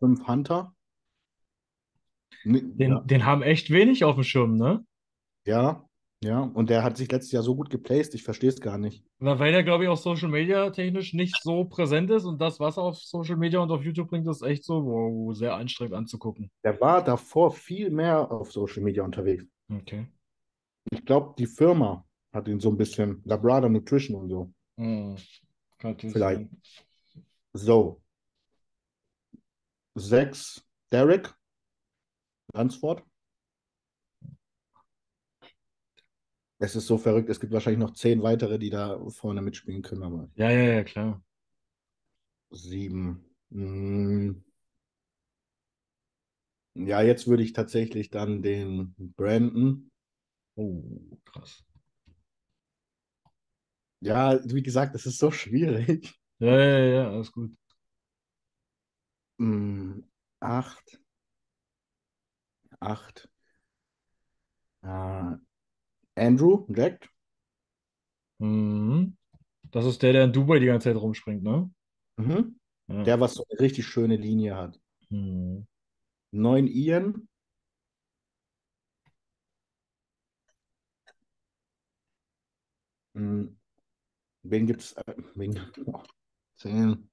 Fünf 0.00 0.26
Hunter. 0.26 0.74
Den, 2.44 2.78
Ja, 2.90 3.00
den 3.06 3.24
haben 3.24 3.42
echt 3.42 3.70
wenig 3.70 4.04
auf 4.04 4.16
dem 4.16 4.24
Schirm, 4.24 4.56
ne? 4.56 4.84
ja, 5.44 5.86
ja. 6.22 6.40
Und 6.40 6.70
der 6.70 6.82
hat 6.82 6.96
sich 6.96 7.10
letztes 7.10 7.32
Jahr 7.32 7.42
so 7.42 7.54
gut 7.54 7.70
geplaced, 7.70 8.14
ich 8.14 8.22
verstehe 8.22 8.48
es 8.48 8.60
gar 8.60 8.78
nicht. 8.78 9.04
Na, 9.18 9.38
Weil 9.38 9.54
er, 9.54 9.62
glaube 9.62 9.84
ich, 9.84 9.90
auch 9.90 9.96
Social 9.96 10.28
Media 10.28 10.70
technisch 10.70 11.14
nicht 11.14 11.36
so 11.42 11.64
präsent 11.64 12.10
ist 12.10 12.24
und 12.24 12.40
das, 12.40 12.60
was 12.60 12.76
er 12.76 12.84
auf 12.84 12.96
Social 12.98 13.36
Media 13.36 13.60
und 13.60 13.70
auf 13.70 13.82
YouTube 13.82 14.08
bringt, 14.08 14.26
ist 14.26 14.42
echt 14.42 14.64
so, 14.64 14.84
wow, 14.84 15.34
sehr 15.36 15.54
anstrengend 15.54 15.94
anzugucken. 15.94 16.50
Der 16.64 16.80
war 16.80 17.02
davor 17.02 17.52
viel 17.52 17.90
mehr 17.90 18.30
auf 18.30 18.52
Social 18.52 18.82
Media 18.82 19.02
unterwegs. 19.02 19.44
Okay. 19.70 20.06
Ich 20.90 21.04
glaube, 21.04 21.34
die 21.38 21.46
Firma 21.46 22.04
hat 22.32 22.48
ihn 22.48 22.60
so 22.60 22.70
ein 22.70 22.76
bisschen, 22.76 23.22
Labrada 23.24 23.68
Nutrition 23.68 24.16
und 24.20 24.28
so. 24.28 24.52
Hm. 24.76 25.16
Vielleicht. 25.78 26.12
sein. 26.12 26.62
So. 27.52 28.00
Sechs, 29.94 30.64
Derek. 30.90 31.34
Ransford. 32.54 33.07
Es 36.60 36.76
ist 36.76 36.86
so 36.86 36.98
verrückt, 36.98 37.28
es 37.30 37.40
gibt 37.40 37.52
wahrscheinlich 37.52 37.80
noch 37.80 37.94
zehn 37.94 38.22
weitere, 38.22 38.60
die 38.60 38.70
da 38.70 39.00
vorne 39.10 39.42
mitspielen 39.42 39.82
können, 39.82 40.04
aber 40.04 40.28
Ja, 40.36 40.50
ja, 40.50 40.62
ja, 40.74 40.84
klar. 40.84 41.20
sieben. 42.52 43.24
Mm. 43.50 44.42
Ja, 46.74 47.02
jetzt 47.02 47.26
würde 47.26 47.42
ich 47.42 47.52
tatsächlich 47.52 48.08
dann 48.10 48.40
den 48.42 48.94
Brandon. 49.16 49.90
Oh, 50.56 50.82
krass. 51.26 51.64
Ja, 54.00 54.38
wie 54.44 54.62
gesagt, 54.62 54.94
es 54.94 55.06
ist 55.06 55.18
so 55.18 55.30
schwierig. 55.30 56.14
Ja, 56.40 56.56
ja, 56.56 56.78
ja, 56.78 57.10
alles 57.10 57.32
gut. 57.32 57.50
Mm, 59.40 60.04
Acht. 60.40 61.00
Acht. 62.80 63.28
Äh, 64.82 65.36
Andrew, 66.18 66.66
Jack. 66.68 67.08
Mhm. 68.38 69.16
Das 69.70 69.84
ist 69.84 70.02
der, 70.02 70.12
der 70.12 70.24
in 70.24 70.32
Dubai 70.32 70.58
die 70.58 70.66
ganze 70.66 70.88
Zeit 70.92 71.00
rumspringt, 71.00 71.42
ne? 71.42 71.70
Mhm. 72.16 72.58
Ja. 72.88 73.02
Der, 73.02 73.20
was 73.20 73.34
so 73.34 73.44
eine 73.48 73.60
richtig 73.60 73.86
schöne 73.86 74.16
Linie 74.16 74.56
hat. 74.56 74.80
Mhm. 75.10 75.66
Neun 76.30 76.66
Ian. 76.66 77.28
Mm, 83.14 83.56
wen 84.42 84.66
gibt's? 84.66 84.92
Äh, 84.92 85.14
wen, 85.34 85.60
oh, 85.86 86.02
10. 86.56 87.10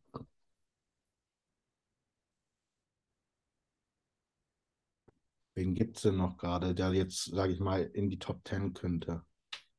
Wen 5.55 5.73
gibt 5.73 5.95
es 5.95 6.03
denn 6.03 6.17
noch 6.17 6.37
gerade, 6.37 6.75
der 6.75 6.93
jetzt, 6.93 7.25
sage 7.25 7.53
ich 7.53 7.61
mal, 7.61 7.81
in 7.81 8.09
die 8.09 8.19
Top 8.19 8.45
10 8.45 8.73
könnte? 8.73 9.23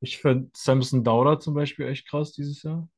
Ich 0.01 0.19
finde 0.19 0.51
Samson 0.55 1.05
Dauder 1.05 1.39
zum 1.39 1.55
Beispiel 1.55 1.87
echt 1.87 2.09
krass 2.09 2.33
dieses 2.33 2.63
Jahr. 2.63 2.89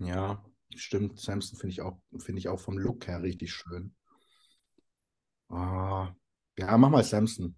Ja, 0.00 0.44
stimmt. 0.74 1.20
Samson 1.20 1.58
finde 1.58 1.72
ich 1.72 1.82
auch, 1.82 1.98
finde 2.18 2.38
ich 2.38 2.48
auch 2.48 2.60
vom 2.60 2.78
Look 2.78 3.06
her 3.06 3.22
richtig 3.22 3.52
schön. 3.52 3.94
Ah, 5.48 6.14
ja, 6.58 6.76
mach 6.76 6.90
mal 6.90 7.04
Samson. 7.04 7.54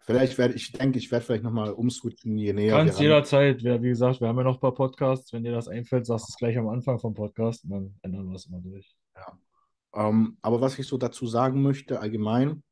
Vielleicht 0.00 0.36
werde 0.36 0.54
ich 0.54 0.72
denke, 0.72 0.98
ich 0.98 1.12
werde 1.12 1.24
vielleicht 1.24 1.44
nochmal 1.44 1.72
umswitchen, 1.72 2.36
je 2.36 2.52
näher 2.52 2.76
Kannst 2.76 2.96
ran. 2.96 3.02
jederzeit, 3.02 3.62
wie 3.62 3.88
gesagt, 3.88 4.20
wir 4.20 4.28
haben 4.28 4.38
ja 4.38 4.44
noch 4.44 4.56
ein 4.56 4.60
paar 4.60 4.74
Podcasts. 4.74 5.32
Wenn 5.32 5.44
dir 5.44 5.52
das 5.52 5.68
einfällt, 5.68 6.06
sagst 6.06 6.28
du 6.28 6.32
es 6.32 6.36
gleich 6.36 6.58
am 6.58 6.68
Anfang 6.68 6.98
vom 6.98 7.14
Podcast 7.14 7.64
und 7.64 7.70
dann 7.70 7.98
ändern 8.02 8.28
wir 8.28 8.34
es 8.34 8.46
immer 8.46 8.60
durch. 8.60 8.96
Ja. 9.14 9.38
Ähm, 9.94 10.38
aber 10.42 10.60
was 10.60 10.78
ich 10.78 10.86
so 10.86 10.96
dazu 10.98 11.26
sagen 11.26 11.62
möchte, 11.62 12.00
allgemein, 12.00 12.62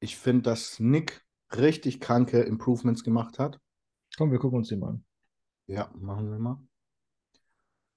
ich 0.00 0.16
finde, 0.16 0.42
dass 0.42 0.80
Nick 0.80 1.24
richtig 1.54 2.00
kranke 2.00 2.40
Improvements 2.40 3.04
gemacht 3.04 3.38
hat. 3.38 3.60
Komm, 4.16 4.30
wir 4.30 4.38
gucken 4.38 4.58
uns 4.58 4.68
den 4.68 4.80
mal 4.80 4.90
an. 4.90 5.04
Ja, 5.66 5.90
machen 5.94 6.30
wir 6.30 6.38
mal. 6.38 6.58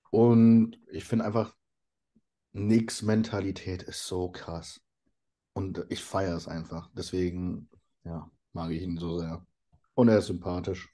Und 0.10 0.80
ich 0.92 1.06
finde 1.06 1.26
einfach, 1.26 1.56
Nicks 2.54 3.02
Mentalität 3.02 3.84
ist 3.84 4.06
so 4.08 4.30
krass. 4.30 4.82
Und 5.54 5.86
ich 5.90 6.04
feiere 6.04 6.36
es 6.36 6.48
einfach. 6.48 6.90
Deswegen, 6.94 7.70
ja, 8.04 8.30
mag 8.54 8.72
ich 8.72 8.82
ihn 8.82 8.98
so 8.98 9.20
sehr. 9.20 9.46
Und 9.96 10.10
er 10.10 10.20
ist 10.20 10.28
sympathisch. 10.28 10.94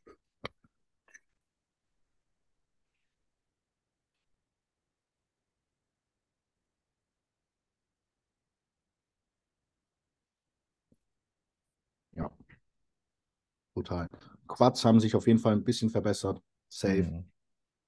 Ja, 12.16 12.30
total. 13.74 14.08
Quads 14.48 14.86
haben 14.86 15.00
sich 15.00 15.16
auf 15.16 15.28
jeden 15.28 15.40
Fall 15.40 15.54
ein 15.54 15.64
bisschen 15.64 15.90
verbessert. 15.90 16.42
Safe. 16.70 17.04
Mhm. 17.04 17.26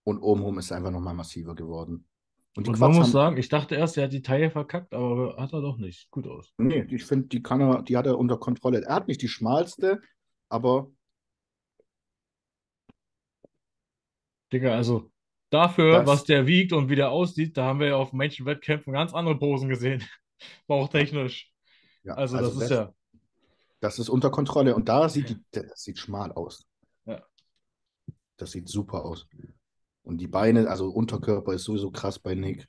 Und 0.03 0.19
obenrum 0.19 0.59
ist 0.59 0.71
einfach 0.71 0.91
nochmal 0.91 1.13
massiver 1.13 1.55
geworden. 1.55 2.07
Und 2.55 2.67
Und 2.69 2.79
man 2.79 2.91
muss 2.91 3.05
haben, 3.07 3.11
sagen, 3.11 3.37
ich 3.37 3.49
dachte 3.49 3.75
erst, 3.75 3.97
er 3.97 4.05
hat 4.05 4.13
die 4.13 4.21
Taille 4.21 4.49
verkackt, 4.49 4.93
aber 4.93 5.35
hat 5.37 5.51
er 5.51 5.61
doch 5.61 5.77
nicht. 5.77 6.09
Gut 6.11 6.25
aus. 6.27 6.53
nee, 6.57 6.85
ich 6.89 7.03
finde, 7.03 7.27
die 7.27 7.43
kann 7.43 7.59
er, 7.59 7.81
die 7.83 7.97
hat 7.97 8.05
er 8.05 8.17
unter 8.17 8.37
Kontrolle. 8.37 8.81
Er 8.83 8.95
hat 8.95 9.07
nicht 9.07 9.21
die 9.21 9.27
schmalste, 9.27 10.01
aber 10.47 10.89
Digga, 14.53 14.75
also 14.75 15.11
dafür, 15.49 15.99
Das- 15.99 16.07
was 16.07 16.23
der 16.23 16.47
wiegt 16.47 16.71
und 16.71 16.89
wie 16.89 16.95
der 16.95 17.09
aussieht, 17.11 17.57
da 17.57 17.65
haben 17.65 17.79
wir 17.79 17.87
ja 17.87 17.95
auf 17.97 18.13
manchen 18.13 18.45
Wettkämpfen 18.45 18.93
ganz 18.93 19.13
andere 19.13 19.37
Posen 19.37 19.67
gesehen. 19.69 20.03
Bauchtechnisch. 20.67 21.51
ja, 22.03 22.13
Also, 22.13 22.37
das 22.37 22.53
ist 22.53 22.61
das, 22.61 22.69
ja. 22.69 22.93
Das 23.85 23.99
ist 23.99 24.09
unter 24.09 24.31
Kontrolle. 24.31 24.75
Und 24.75 24.89
da 24.89 25.09
sieht 25.09 25.29
die, 25.29 25.37
das 25.51 25.83
sieht 25.83 25.99
schmal 25.99 26.31
aus. 26.31 26.65
Ja. 27.05 27.23
Das 28.37 28.51
sieht 28.51 28.67
super 28.67 29.05
aus. 29.05 29.27
Und 30.01 30.17
die 30.17 30.27
Beine, 30.27 30.67
also 30.69 30.89
Unterkörper 30.89 31.53
ist 31.53 31.65
sowieso 31.65 31.91
krass 31.91 32.17
bei 32.17 32.33
Nick. 32.33 32.67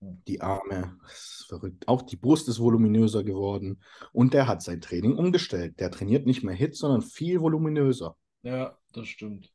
Die 0.00 0.40
Arme, 0.40 0.98
ist 1.06 1.44
verrückt. 1.48 1.86
Auch 1.86 2.02
die 2.02 2.16
Brust 2.16 2.48
ist 2.48 2.58
voluminöser 2.58 3.22
geworden. 3.22 3.80
Und 4.12 4.34
der 4.34 4.48
hat 4.48 4.62
sein 4.62 4.80
Training 4.80 5.14
umgestellt. 5.14 5.78
Der 5.78 5.90
trainiert 5.92 6.26
nicht 6.26 6.42
mehr 6.42 6.54
Hit, 6.54 6.74
sondern 6.74 7.02
viel 7.02 7.40
voluminöser. 7.40 8.16
Ja, 8.42 8.76
das 8.92 9.06
stimmt. 9.06 9.52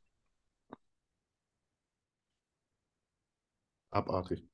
Abartig. 3.90 4.48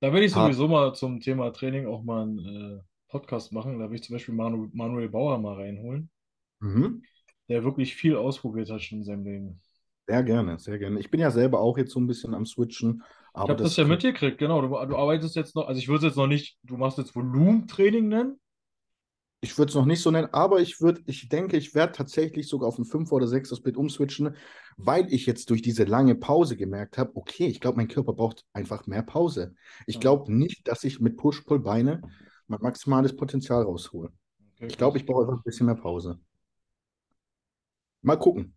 Da 0.00 0.12
will 0.12 0.22
ich 0.22 0.32
sowieso 0.32 0.68
mal 0.68 0.94
zum 0.94 1.20
Thema 1.20 1.52
Training 1.52 1.86
auch 1.86 2.02
mal 2.02 2.22
einen 2.22 2.38
äh, 2.38 2.80
Podcast 3.10 3.52
machen. 3.52 3.78
Da 3.78 3.88
will 3.90 3.96
ich 3.96 4.04
zum 4.04 4.14
Beispiel 4.14 4.34
Manu 4.34 4.68
Manuel 4.72 5.08
Bauer 5.08 5.38
mal 5.38 5.54
reinholen, 5.54 6.10
Mhm. 6.60 7.02
der 7.48 7.64
wirklich 7.64 7.94
viel 7.96 8.16
ausprobiert 8.16 8.70
hat 8.70 8.82
schon 8.82 8.98
in 8.98 9.04
seinem 9.04 9.24
Leben. 9.24 9.60
Sehr 10.06 10.22
gerne, 10.24 10.58
sehr 10.58 10.78
gerne. 10.78 10.98
Ich 10.98 11.10
bin 11.10 11.20
ja 11.20 11.30
selber 11.30 11.60
auch 11.60 11.78
jetzt 11.78 11.92
so 11.92 12.00
ein 12.00 12.06
bisschen 12.06 12.34
am 12.34 12.44
Switchen, 12.46 13.02
Ich 13.34 13.40
habe 13.40 13.54
das 13.56 13.76
ja 13.76 13.84
mitgekriegt, 13.84 14.38
genau. 14.38 14.60
Du, 14.60 14.68
du 14.68 14.96
arbeitest 14.96 15.36
jetzt 15.36 15.54
noch, 15.54 15.68
also 15.68 15.78
ich 15.78 15.88
würde 15.88 15.98
es 16.06 16.10
jetzt 16.12 16.16
noch 16.16 16.26
nicht, 16.26 16.58
du 16.64 16.76
machst 16.76 16.98
jetzt 16.98 17.14
Volumentraining 17.14 18.08
nennen. 18.08 18.40
Ich 19.42 19.56
würde 19.56 19.70
es 19.70 19.74
noch 19.74 19.86
nicht 19.86 20.02
so 20.02 20.10
nennen, 20.10 20.28
aber 20.32 20.60
ich 20.60 20.82
würde, 20.82 21.00
ich 21.06 21.28
denke, 21.30 21.56
ich 21.56 21.74
werde 21.74 21.92
tatsächlich 21.94 22.46
sogar 22.46 22.68
auf 22.68 22.78
ein 22.78 22.84
5 22.84 23.10
oder 23.10 23.26
6er 23.26 23.56
Split 23.56 23.76
umswitchen, 23.78 24.36
weil 24.76 25.10
ich 25.12 25.24
jetzt 25.24 25.48
durch 25.48 25.62
diese 25.62 25.84
lange 25.84 26.14
Pause 26.14 26.56
gemerkt 26.56 26.98
habe, 26.98 27.12
okay, 27.14 27.46
ich 27.46 27.60
glaube, 27.60 27.78
mein 27.78 27.88
Körper 27.88 28.12
braucht 28.12 28.44
einfach 28.52 28.86
mehr 28.86 29.02
Pause. 29.02 29.54
Ich 29.86 29.94
Ja. 29.94 30.00
glaube 30.00 30.30
nicht, 30.34 30.68
dass 30.68 30.84
ich 30.84 31.00
mit 31.00 31.16
Push-Pull-Beine 31.16 32.02
mein 32.50 32.60
maximales 32.60 33.16
Potenzial 33.16 33.62
raushole. 33.62 34.12
Okay, 34.56 34.66
Ich 34.66 34.76
glaube, 34.76 34.98
ich 34.98 35.06
brauche 35.06 35.22
einfach 35.22 35.38
ein 35.38 35.42
bisschen 35.44 35.66
mehr 35.66 35.74
Pause. 35.76 36.18
Mal 38.02 38.18
gucken. 38.18 38.54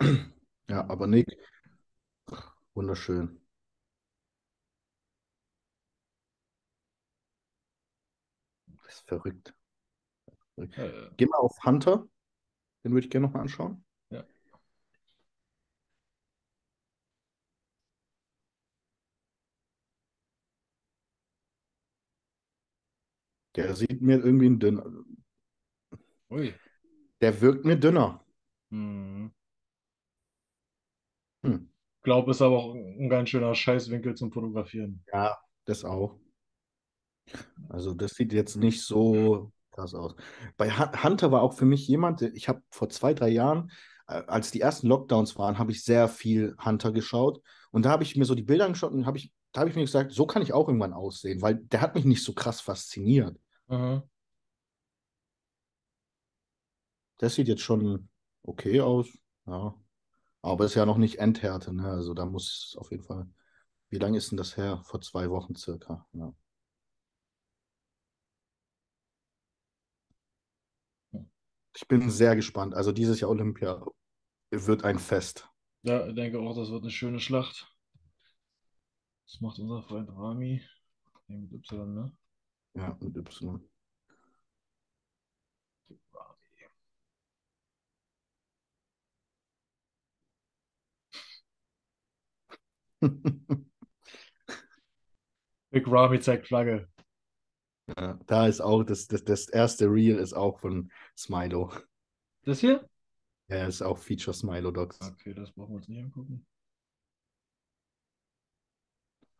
Ja, 0.68 0.88
aber 0.88 1.06
Nick, 1.06 1.36
wunderschön. 2.74 3.40
Das 8.66 8.94
ist 8.96 9.08
verrückt. 9.08 9.54
Geh 11.16 11.26
mal 11.26 11.38
auf 11.38 11.56
Hunter. 11.64 12.06
Den 12.84 12.92
würde 12.92 13.06
ich 13.06 13.10
gerne 13.10 13.26
nochmal 13.28 13.42
anschauen. 13.42 13.84
Der 23.56 23.74
sieht 23.74 24.02
mir 24.02 24.18
irgendwie 24.18 24.46
ein 24.46 24.58
dünner. 24.58 24.84
ui. 26.30 26.54
Der 27.20 27.40
wirkt 27.40 27.64
mir 27.64 27.76
dünner. 27.76 28.24
Hm. 28.70 29.30
Hm. 31.44 31.68
Glaub, 32.02 32.28
ist 32.28 32.42
aber 32.42 32.58
auch 32.58 32.74
ein 32.74 33.08
ganz 33.08 33.30
schöner 33.30 33.54
Scheißwinkel 33.54 34.14
zum 34.14 34.32
Fotografieren. 34.32 35.02
Ja, 35.12 35.36
das 35.64 35.84
auch. 35.84 36.18
Also 37.68 37.94
das 37.94 38.12
sieht 38.12 38.32
jetzt 38.32 38.56
nicht 38.56 38.82
so 38.82 39.52
krass 39.72 39.94
aus. 39.94 40.14
Bei 40.56 40.70
Hu- 40.70 41.02
Hunter 41.02 41.32
war 41.32 41.42
auch 41.42 41.54
für 41.54 41.64
mich 41.64 41.86
jemand, 41.88 42.22
ich 42.22 42.48
habe 42.48 42.62
vor 42.70 42.88
zwei, 42.88 43.14
drei 43.14 43.28
Jahren, 43.28 43.70
äh, 44.06 44.22
als 44.26 44.50
die 44.50 44.60
ersten 44.60 44.86
Lockdowns 44.88 45.38
waren, 45.38 45.58
habe 45.58 45.72
ich 45.72 45.82
sehr 45.84 46.08
viel 46.08 46.56
Hunter 46.62 46.92
geschaut. 46.92 47.40
Und 47.70 47.84
da 47.84 47.90
habe 47.90 48.02
ich 48.02 48.16
mir 48.16 48.24
so 48.24 48.34
die 48.34 48.42
Bilder 48.42 48.66
angeschaut 48.66 48.92
und 48.92 49.06
habe 49.06 49.18
ich, 49.18 49.32
da 49.52 49.60
habe 49.60 49.70
ich 49.70 49.76
mir 49.76 49.82
gesagt, 49.82 50.12
so 50.12 50.26
kann 50.26 50.42
ich 50.42 50.52
auch 50.52 50.68
irgendwann 50.68 50.92
aussehen, 50.92 51.42
weil 51.42 51.56
der 51.56 51.80
hat 51.80 51.94
mich 51.94 52.04
nicht 52.04 52.22
so 52.22 52.34
krass 52.34 52.60
fasziniert. 52.60 53.38
Aha. 53.68 54.02
Das 57.18 57.34
sieht 57.34 57.48
jetzt 57.48 57.62
schon 57.62 58.08
okay 58.42 58.80
aus. 58.80 59.08
Ja. 59.46 59.74
Aber 60.42 60.64
ist 60.66 60.74
ja 60.74 60.84
noch 60.86 60.98
nicht 60.98 61.18
Endhärte, 61.18 61.72
ne? 61.74 61.88
Also 61.88 62.14
da 62.14 62.26
muss 62.26 62.76
auf 62.78 62.90
jeden 62.90 63.04
Fall. 63.04 63.26
Wie 63.88 63.98
lange 63.98 64.18
ist 64.18 64.30
denn 64.30 64.36
das 64.36 64.56
her? 64.56 64.82
Vor 64.84 65.00
zwei 65.00 65.30
Wochen 65.30 65.54
circa. 65.54 66.06
Ja. 66.12 66.34
Ich 71.76 71.88
bin 71.88 72.10
sehr 72.10 72.36
gespannt. 72.36 72.74
Also 72.74 72.92
dieses 72.92 73.20
Jahr 73.20 73.30
Olympia 73.30 73.84
wird 74.50 74.84
ein 74.84 74.98
Fest. 74.98 75.48
Ja, 75.82 76.06
ich 76.06 76.14
denke 76.14 76.38
auch, 76.38 76.54
das 76.54 76.70
wird 76.70 76.82
eine 76.82 76.90
schöne 76.90 77.20
Schlacht. 77.20 77.74
Das 79.26 79.40
macht 79.40 79.58
unser 79.58 79.82
Freund 79.82 80.08
Rami. 80.10 80.62
Nee, 81.26 81.38
mit 81.38 81.52
Y, 81.52 81.94
ne? 81.94 82.16
Ja, 82.74 82.96
mit 83.00 83.16
Y. 83.16 83.60
Big 95.72 95.86
Rami 95.86 96.20
zeigt 96.20 96.46
Flagge. 96.46 96.88
Ja, 97.98 98.18
da 98.26 98.46
ist 98.46 98.60
auch 98.60 98.82
das, 98.82 99.06
das, 99.08 99.24
das 99.24 99.48
erste 99.48 99.86
Reel 99.86 100.16
ist 100.16 100.32
auch 100.32 100.58
von 100.58 100.90
Smilo. 101.16 101.70
Das 102.44 102.60
hier? 102.60 102.88
Ja, 103.48 103.66
ist 103.66 103.82
auch 103.82 103.98
Feature 103.98 104.34
Smilo 104.34 104.70
Docs. 104.70 104.98
Okay, 105.00 105.34
das 105.34 105.52
brauchen 105.52 105.72
wir 105.72 105.76
uns 105.76 105.88
nicht 105.88 106.02
angucken. 106.02 106.46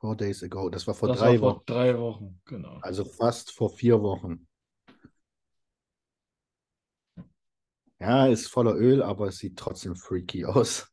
Four 0.04 0.16
days 0.16 0.42
ago. 0.42 0.68
Das 0.68 0.86
war 0.86 0.92
vor 0.92 1.08
Das 1.08 1.20
drei 1.20 1.32
war 1.32 1.38
vor 1.38 1.54
Wochen. 1.54 1.62
drei 1.64 1.98
Wochen, 1.98 2.38
genau. 2.44 2.78
Also 2.82 3.06
fast 3.06 3.52
vor 3.52 3.70
vier 3.70 4.02
Wochen. 4.02 4.46
Ja, 7.98 8.26
ist 8.26 8.48
voller 8.48 8.74
Öl, 8.74 9.02
aber 9.02 9.28
es 9.28 9.38
sieht 9.38 9.58
trotzdem 9.58 9.96
freaky 9.96 10.44
aus. 10.44 10.92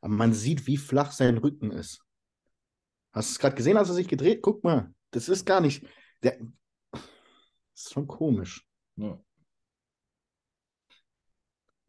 Aber 0.00 0.14
man 0.14 0.32
sieht, 0.32 0.66
wie 0.66 0.78
flach 0.78 1.12
sein 1.12 1.36
Rücken 1.36 1.70
ist. 1.70 2.02
Hast 3.12 3.28
du 3.28 3.32
es 3.32 3.38
gerade 3.40 3.56
gesehen, 3.56 3.76
als 3.76 3.90
er 3.90 3.94
sich 3.94 4.08
gedreht? 4.08 4.40
Guck 4.40 4.64
mal, 4.64 4.94
das 5.10 5.28
ist 5.28 5.44
gar 5.44 5.60
nicht. 5.60 5.84
Der, 6.22 6.38
das 6.92 7.02
ist 7.74 7.92
schon 7.92 8.06
komisch. 8.06 8.69
Ja. 9.00 9.18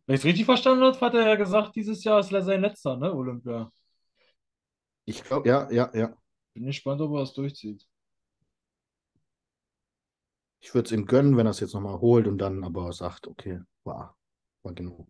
Wenn 0.06 0.16
ich 0.16 0.22
es 0.22 0.26
richtig 0.26 0.46
verstanden 0.46 0.84
habe, 0.84 1.00
hat 1.00 1.14
er 1.14 1.28
ja 1.28 1.36
gesagt, 1.36 1.76
dieses 1.76 2.04
Jahr 2.04 2.20
ist 2.20 2.30
sein 2.30 2.62
letzter, 2.62 2.98
ne, 2.98 3.14
Olympia. 3.14 3.72
Ich 5.06 5.24
glaube, 5.24 5.48
ja, 5.50 5.70
ja, 5.72 5.92
ja. 5.94 6.16
Bin 6.54 6.66
gespannt, 6.66 7.02
ob 7.02 7.14
er 7.16 7.24
es 7.24 7.34
durchzieht. 7.34 7.86
Ich 10.62 10.74
würde 10.74 10.86
es 10.86 10.92
ihm 10.92 11.06
gönnen, 11.06 11.36
wenn 11.36 11.48
er 11.48 11.52
es 11.52 11.60
jetzt 11.60 11.74
nochmal 11.74 12.00
holt 12.00 12.28
und 12.28 12.38
dann 12.38 12.64
aber 12.64 12.94
sagt, 12.94 13.28
okay, 13.28 13.60
war, 13.84 14.18
war 14.64 14.74
genug. 14.74 15.08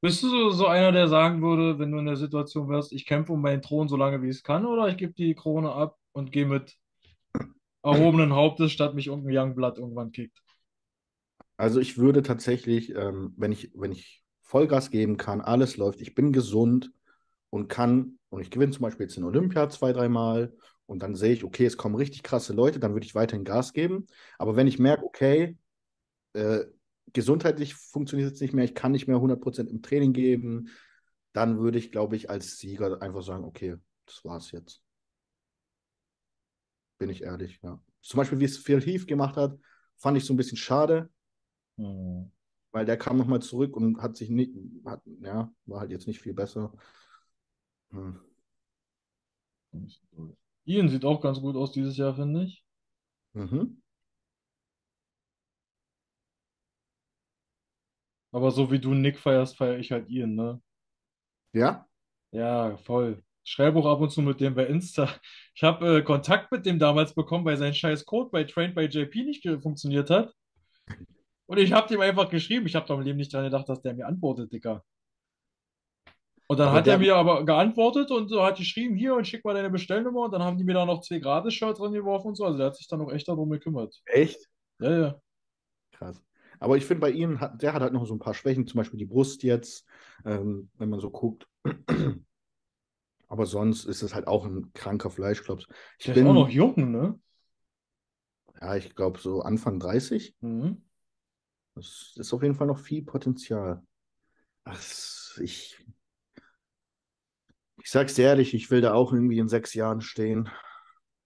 Bist 0.00 0.22
du 0.22 0.28
so, 0.28 0.50
so 0.50 0.66
einer, 0.66 0.92
der 0.92 1.08
sagen 1.08 1.42
würde, 1.42 1.78
wenn 1.78 1.90
du 1.90 1.98
in 1.98 2.06
der 2.06 2.16
Situation 2.16 2.68
wärst, 2.68 2.92
ich 2.92 3.04
kämpfe 3.04 3.32
um 3.32 3.42
meinen 3.42 3.60
Thron 3.60 3.88
so 3.88 3.96
lange 3.96 4.22
wie 4.22 4.28
ich 4.28 4.36
es 4.36 4.42
kann, 4.42 4.64
oder 4.64 4.88
ich 4.88 4.96
gebe 4.96 5.12
die 5.12 5.34
Krone 5.34 5.72
ab 5.72 5.98
und 6.12 6.32
gehe 6.32 6.46
mit 6.46 6.78
erhobenen 7.92 8.34
Hauptes, 8.34 8.72
statt 8.72 8.94
mich 8.94 9.08
irgendein 9.08 9.36
Youngblood 9.36 9.78
irgendwann 9.78 10.12
kickt? 10.12 10.42
Also 11.56 11.80
ich 11.80 11.98
würde 11.98 12.22
tatsächlich, 12.22 12.94
ähm, 12.94 13.34
wenn 13.36 13.52
ich, 13.52 13.72
wenn 13.74 13.92
ich 13.92 14.22
Vollgas 14.42 14.90
geben 14.90 15.16
kann, 15.16 15.40
alles 15.40 15.76
läuft, 15.76 16.00
ich 16.00 16.14
bin 16.14 16.32
gesund 16.32 16.92
und 17.50 17.68
kann, 17.68 18.18
und 18.30 18.40
ich 18.40 18.50
gewinne 18.50 18.72
zum 18.72 18.82
Beispiel 18.82 19.06
jetzt 19.06 19.16
in 19.16 19.24
Olympia 19.24 19.68
zwei, 19.68 19.92
dreimal 19.92 20.52
und 20.86 21.02
dann 21.02 21.14
sehe 21.14 21.32
ich, 21.32 21.44
okay, 21.44 21.66
es 21.66 21.76
kommen 21.76 21.96
richtig 21.96 22.22
krasse 22.22 22.52
Leute, 22.52 22.78
dann 22.78 22.92
würde 22.92 23.06
ich 23.06 23.14
weiterhin 23.14 23.44
Gas 23.44 23.72
geben. 23.72 24.06
Aber 24.38 24.56
wenn 24.56 24.66
ich 24.66 24.78
merke, 24.78 25.04
okay, 25.04 25.58
äh, 26.34 26.60
gesundheitlich 27.12 27.74
funktioniert 27.74 28.32
es 28.32 28.40
nicht 28.40 28.54
mehr, 28.54 28.64
ich 28.64 28.74
kann 28.74 28.92
nicht 28.92 29.08
mehr 29.08 29.20
100% 29.20 29.68
im 29.68 29.82
Training 29.82 30.12
geben, 30.12 30.68
dann 31.32 31.58
würde 31.58 31.78
ich, 31.78 31.92
glaube 31.92 32.16
ich, 32.16 32.30
als 32.30 32.58
Sieger 32.58 33.02
einfach 33.02 33.22
sagen, 33.22 33.44
okay, 33.44 33.76
das 34.06 34.24
war's 34.24 34.50
jetzt. 34.52 34.82
Bin 36.98 37.10
ich 37.10 37.22
ehrlich, 37.22 37.60
ja. 37.62 37.80
Zum 38.02 38.18
Beispiel, 38.18 38.40
wie 38.40 38.44
es 38.44 38.58
Phil 38.58 38.80
Heath 38.80 39.06
gemacht 39.06 39.36
hat, 39.36 39.58
fand 39.96 40.16
ich 40.16 40.24
so 40.24 40.32
ein 40.34 40.36
bisschen 40.36 40.56
schade, 40.58 41.10
Mhm. 41.76 42.30
weil 42.72 42.84
der 42.86 42.96
kam 42.96 43.16
nochmal 43.18 43.40
zurück 43.42 43.76
und 43.76 44.00
hat 44.02 44.16
sich 44.16 44.30
nicht, 44.30 44.52
hat, 44.84 45.02
ja, 45.20 45.52
war 45.66 45.80
halt 45.80 45.90
jetzt 45.90 46.06
nicht 46.06 46.20
viel 46.20 46.34
besser. 46.34 46.72
Hm. 47.92 48.10
Ian 50.66 50.88
sieht 50.88 51.04
auch 51.04 51.20
ganz 51.20 51.40
gut 51.40 51.56
aus 51.56 51.72
dieses 51.72 51.96
Jahr, 51.96 52.14
finde 52.14 52.44
ich. 52.44 52.64
Mhm. 53.34 53.80
Aber 58.32 58.50
so 58.52 58.70
wie 58.70 58.78
du 58.78 58.94
Nick 58.94 59.18
feierst, 59.18 59.58
feiere 59.58 59.78
ich 59.78 59.92
halt 59.92 60.08
Ian, 60.08 60.34
ne? 60.34 60.62
Ja? 61.52 61.86
Ja, 62.30 62.76
voll. 62.78 63.22
Schreibe 63.48 63.78
auch 63.78 63.86
ab 63.86 64.00
und 64.00 64.10
zu 64.10 64.20
mit 64.20 64.40
dem 64.40 64.54
bei 64.54 64.66
Insta. 64.66 65.08
Ich 65.54 65.62
habe 65.62 65.98
äh, 65.98 66.02
Kontakt 66.02 66.52
mit 66.52 66.66
dem 66.66 66.78
damals 66.78 67.14
bekommen, 67.14 67.46
weil 67.46 67.56
sein 67.56 67.74
scheiß 67.74 68.04
Code 68.04 68.28
bei 68.30 68.44
Trained 68.44 68.74
by 68.74 68.82
JP 68.82 69.24
nicht 69.24 69.48
funktioniert 69.62 70.10
hat. 70.10 70.34
Und 71.46 71.58
ich 71.58 71.72
habe 71.72 71.88
dem 71.88 72.00
einfach 72.02 72.28
geschrieben. 72.28 72.66
Ich 72.66 72.74
habe 72.74 72.86
doch 72.86 72.98
im 72.98 73.04
Leben 73.04 73.16
nicht 73.16 73.32
dran 73.32 73.44
gedacht, 73.44 73.66
dass 73.68 73.80
der 73.80 73.94
mir 73.94 74.06
antwortet, 74.06 74.52
Dicker. 74.52 74.84
Und 76.46 76.58
dann 76.58 76.68
Aber 76.68 76.78
hat 76.78 76.86
er 76.86 76.98
mir 76.98 77.16
aber 77.16 77.44
geantwortet 77.46 78.10
und 78.10 78.28
so 78.28 78.42
hat 78.42 78.58
geschrieben, 78.58 78.96
hier 78.96 79.14
und 79.14 79.26
schick 79.26 79.44
mal 79.44 79.54
deine 79.54 79.70
Bestellnummer. 79.70 80.26
Und 80.26 80.32
dann 80.32 80.42
haben 80.42 80.58
die 80.58 80.64
mir 80.64 80.74
da 80.74 80.84
noch 80.84 81.00
zwei 81.00 81.18
Gratis-Shirts 81.18 81.78
dran 81.78 81.92
geworfen 81.92 82.28
und 82.28 82.36
so. 82.36 82.44
Also 82.44 82.58
der 82.58 82.66
hat 82.66 82.76
sich 82.76 82.86
dann 82.86 83.00
auch 83.00 83.12
echt 83.12 83.28
darum 83.28 83.48
gekümmert. 83.48 83.98
Echt? 84.04 84.46
Ja, 84.78 85.00
ja. 85.00 85.20
Krass. 85.92 86.22
Aber 86.60 86.76
ich 86.76 86.84
finde 86.84 87.00
bei 87.00 87.10
ihm, 87.10 87.40
hat, 87.40 87.62
der 87.62 87.72
hat 87.72 87.80
halt 87.80 87.94
noch 87.94 88.06
so 88.06 88.14
ein 88.14 88.18
paar 88.18 88.34
Schwächen, 88.34 88.66
zum 88.66 88.76
Beispiel 88.76 88.98
die 88.98 89.06
Brust 89.06 89.42
jetzt, 89.42 89.86
ähm, 90.26 90.70
wenn 90.76 90.90
man 90.90 91.00
so 91.00 91.10
guckt. 91.10 91.48
Aber 93.28 93.46
sonst 93.46 93.84
ist 93.84 94.02
es 94.02 94.14
halt 94.14 94.26
auch 94.26 94.44
ein 94.46 94.72
kranker 94.74 95.10
Fleischklops. 95.10 95.66
Ich 95.98 96.06
Der 96.06 96.14
bin, 96.14 96.24
ist 96.24 96.30
auch 96.30 96.34
noch 96.34 96.48
jung, 96.48 96.90
ne? 96.90 97.18
ja, 98.60 98.76
ich 98.76 98.94
glaube 98.94 99.18
so 99.20 99.42
Anfang 99.42 99.80
30. 99.80 100.34
Mhm. 100.40 100.82
Das 101.74 102.14
ist 102.16 102.32
auf 102.34 102.42
jeden 102.42 102.54
Fall 102.54 102.66
noch 102.66 102.78
viel 102.78 103.04
Potenzial. 103.04 103.82
Ach, 104.64 104.80
ich, 105.40 105.78
ich 107.82 107.90
sag's 107.90 108.14
dir 108.14 108.24
ehrlich, 108.26 108.54
ich 108.54 108.70
will 108.70 108.80
da 108.80 108.94
auch 108.94 109.12
irgendwie 109.12 109.38
in 109.38 109.48
sechs 109.48 109.74
Jahren 109.74 110.00
stehen 110.00 110.48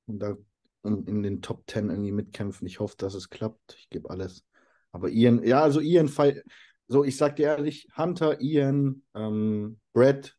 und 0.07 0.21
da 0.21 0.37
in, 0.85 1.07
in 1.07 1.23
den 1.23 1.43
Top 1.43 1.67
Ten 1.67 1.91
irgendwie 1.91 2.13
mitkämpfen. 2.13 2.67
Ich 2.67 2.81
hoffe, 2.81 2.97
dass 2.99 3.15
es 3.15 3.31
klappt. 3.31 3.77
Ich 3.79 3.91
gebe 3.91 4.11
alles. 4.11 4.45
Aber 4.93 5.11
Ian, 5.11 5.45
ja, 5.45 5.63
also 5.63 5.81
Ian, 5.81 6.11
so 6.89 7.05
ich 7.05 7.17
sag 7.17 7.37
dir 7.37 7.47
ehrlich, 7.49 7.89
Hunter, 7.97 8.41
Ian, 8.41 9.03
ähm, 9.15 9.81
Brett 9.93 10.39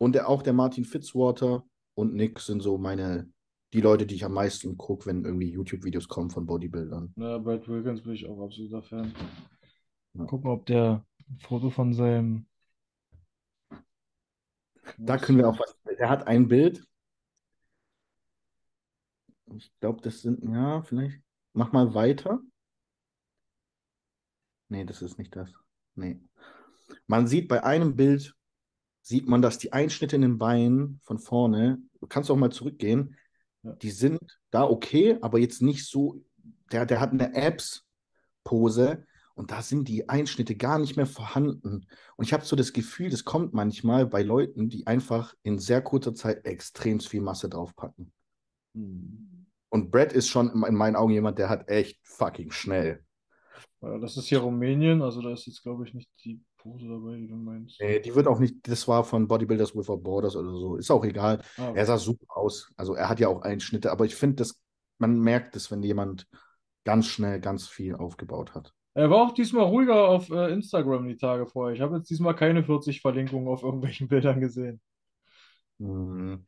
und 0.00 0.14
der, 0.14 0.28
auch 0.28 0.42
der 0.42 0.54
Martin 0.54 0.86
Fitzwater 0.86 1.62
und 1.94 2.14
Nick 2.14 2.40
sind 2.40 2.62
so 2.62 2.78
meine, 2.78 3.30
die 3.74 3.82
Leute, 3.82 4.06
die 4.06 4.14
ich 4.14 4.24
am 4.24 4.32
meisten 4.32 4.78
gucke, 4.78 5.06
wenn 5.06 5.24
irgendwie 5.24 5.50
YouTube-Videos 5.50 6.08
kommen 6.08 6.30
von 6.30 6.46
Bodybuildern. 6.46 7.12
Ja, 7.16 7.36
Brad 7.36 7.68
Wilkins 7.68 8.02
bin 8.02 8.14
ich 8.14 8.26
auch 8.26 8.42
absoluter 8.42 8.82
Fan. 8.82 9.14
Ja. 10.14 10.24
Gucken, 10.24 10.50
ob 10.50 10.64
der 10.64 11.04
ein 11.28 11.38
Foto 11.40 11.68
von 11.68 11.92
seinem. 11.92 12.46
Da 14.96 15.18
können 15.18 15.38
wir 15.38 15.48
auch 15.48 15.58
was. 15.58 15.76
Er 15.98 16.08
hat 16.08 16.26
ein 16.26 16.48
Bild. 16.48 16.82
Ich 19.54 19.70
glaube, 19.80 20.00
das 20.00 20.22
sind, 20.22 20.42
ja, 20.42 20.80
vielleicht. 20.82 21.20
Mach 21.52 21.72
mal 21.72 21.92
weiter. 21.92 22.40
Nee, 24.68 24.84
das 24.84 25.02
ist 25.02 25.18
nicht 25.18 25.36
das. 25.36 25.52
Nee. 25.94 26.20
Man 27.06 27.26
sieht 27.26 27.48
bei 27.48 27.62
einem 27.64 27.96
Bild, 27.96 28.34
sieht 29.02 29.28
man, 29.28 29.42
dass 29.42 29.58
die 29.58 29.72
Einschnitte 29.72 30.16
in 30.16 30.22
den 30.22 30.38
Beinen 30.38 31.00
von 31.02 31.18
vorne, 31.18 31.78
du 32.00 32.06
kannst 32.06 32.30
auch 32.30 32.36
mal 32.36 32.52
zurückgehen, 32.52 33.16
Ja. 33.62 33.72
die 33.74 33.90
sind 33.90 34.20
da 34.50 34.64
okay, 34.64 35.18
aber 35.20 35.38
jetzt 35.38 35.62
nicht 35.62 35.86
so, 35.86 36.22
der, 36.72 36.86
der 36.86 37.00
hat 37.00 37.12
eine 37.12 37.34
Abs-Pose 37.34 39.04
und 39.34 39.50
da 39.50 39.62
sind 39.62 39.88
die 39.88 40.08
Einschnitte 40.08 40.54
gar 40.54 40.78
nicht 40.78 40.96
mehr 40.96 41.06
vorhanden. 41.06 41.86
Und 42.16 42.24
ich 42.24 42.32
habe 42.32 42.44
so 42.44 42.56
das 42.56 42.72
Gefühl, 42.72 43.10
das 43.10 43.24
kommt 43.24 43.54
manchmal 43.54 44.06
bei 44.06 44.22
Leuten, 44.22 44.68
die 44.68 44.86
einfach 44.86 45.34
in 45.42 45.58
sehr 45.58 45.82
kurzer 45.82 46.14
Zeit 46.14 46.44
extrem 46.44 47.00
viel 47.00 47.22
Masse 47.22 47.48
draufpacken. 47.48 48.12
Hm. 48.74 49.46
Und 49.70 49.90
Brad 49.90 50.12
ist 50.12 50.28
schon 50.28 50.64
in 50.64 50.74
meinen 50.74 50.96
Augen 50.96 51.12
jemand, 51.12 51.38
der 51.38 51.48
hat 51.48 51.68
echt 51.68 52.00
fucking 52.02 52.50
schnell. 52.50 53.04
Das 53.80 54.16
ist 54.16 54.26
hier 54.26 54.40
Rumänien, 54.40 55.00
also 55.00 55.22
da 55.22 55.32
ist 55.32 55.46
jetzt, 55.46 55.62
glaube 55.62 55.86
ich, 55.86 55.94
nicht 55.94 56.10
die 56.24 56.40
Pose 56.62 56.88
dabei, 56.88 57.16
die 57.16 57.26
du 57.28 57.36
meinst. 57.36 57.80
Nee, 57.80 58.00
die 58.00 58.14
wird 58.14 58.26
auch 58.26 58.38
nicht, 58.38 58.56
das 58.68 58.86
war 58.88 59.04
von 59.04 59.26
Bodybuilders 59.28 59.74
Without 59.74 59.98
Borders 59.98 60.36
oder 60.36 60.50
so. 60.50 60.76
Ist 60.76 60.90
auch 60.90 61.04
egal. 61.04 61.40
Ah, 61.56 61.72
Er 61.74 61.86
sah 61.86 61.98
super 61.98 62.36
aus. 62.36 62.72
Also 62.76 62.94
er 62.94 63.08
hat 63.08 63.20
ja 63.20 63.28
auch 63.28 63.42
Einschnitte, 63.42 63.90
aber 63.90 64.04
ich 64.04 64.14
finde, 64.14 64.36
dass 64.36 64.60
man 64.98 65.18
merkt 65.18 65.56
es, 65.56 65.70
wenn 65.70 65.82
jemand 65.82 66.28
ganz 66.84 67.06
schnell 67.06 67.40
ganz 67.40 67.68
viel 67.68 67.94
aufgebaut 67.94 68.54
hat. 68.54 68.74
Er 68.94 69.08
war 69.08 69.26
auch 69.28 69.32
diesmal 69.32 69.64
ruhiger 69.64 70.08
auf 70.08 70.30
äh, 70.30 70.52
Instagram 70.52 71.06
die 71.08 71.16
Tage 71.16 71.46
vorher. 71.46 71.74
Ich 71.74 71.80
habe 71.80 71.96
jetzt 71.96 72.10
diesmal 72.10 72.34
keine 72.34 72.64
40 72.64 73.00
Verlinkungen 73.00 73.48
auf 73.48 73.62
irgendwelchen 73.62 74.08
Bildern 74.08 74.40
gesehen. 74.40 74.80
Mhm. 75.78 76.46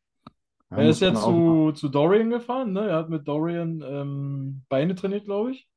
Ja, 0.71 0.77
er 0.79 0.89
ist 0.89 1.03
auch 1.03 1.25
zu, 1.25 1.73
zu 1.73 1.89
Dorian 1.89 2.31
gefahren, 2.31 2.73
ne? 2.73 2.89
Er 2.89 2.97
hat 2.97 3.11
mit 3.11 3.29
Dorian 3.29 3.83
ähm, 3.87 4.65
Beine 4.69 4.95
trainiert, 4.95 5.25
glaube 5.25 5.53
ich. 5.53 5.69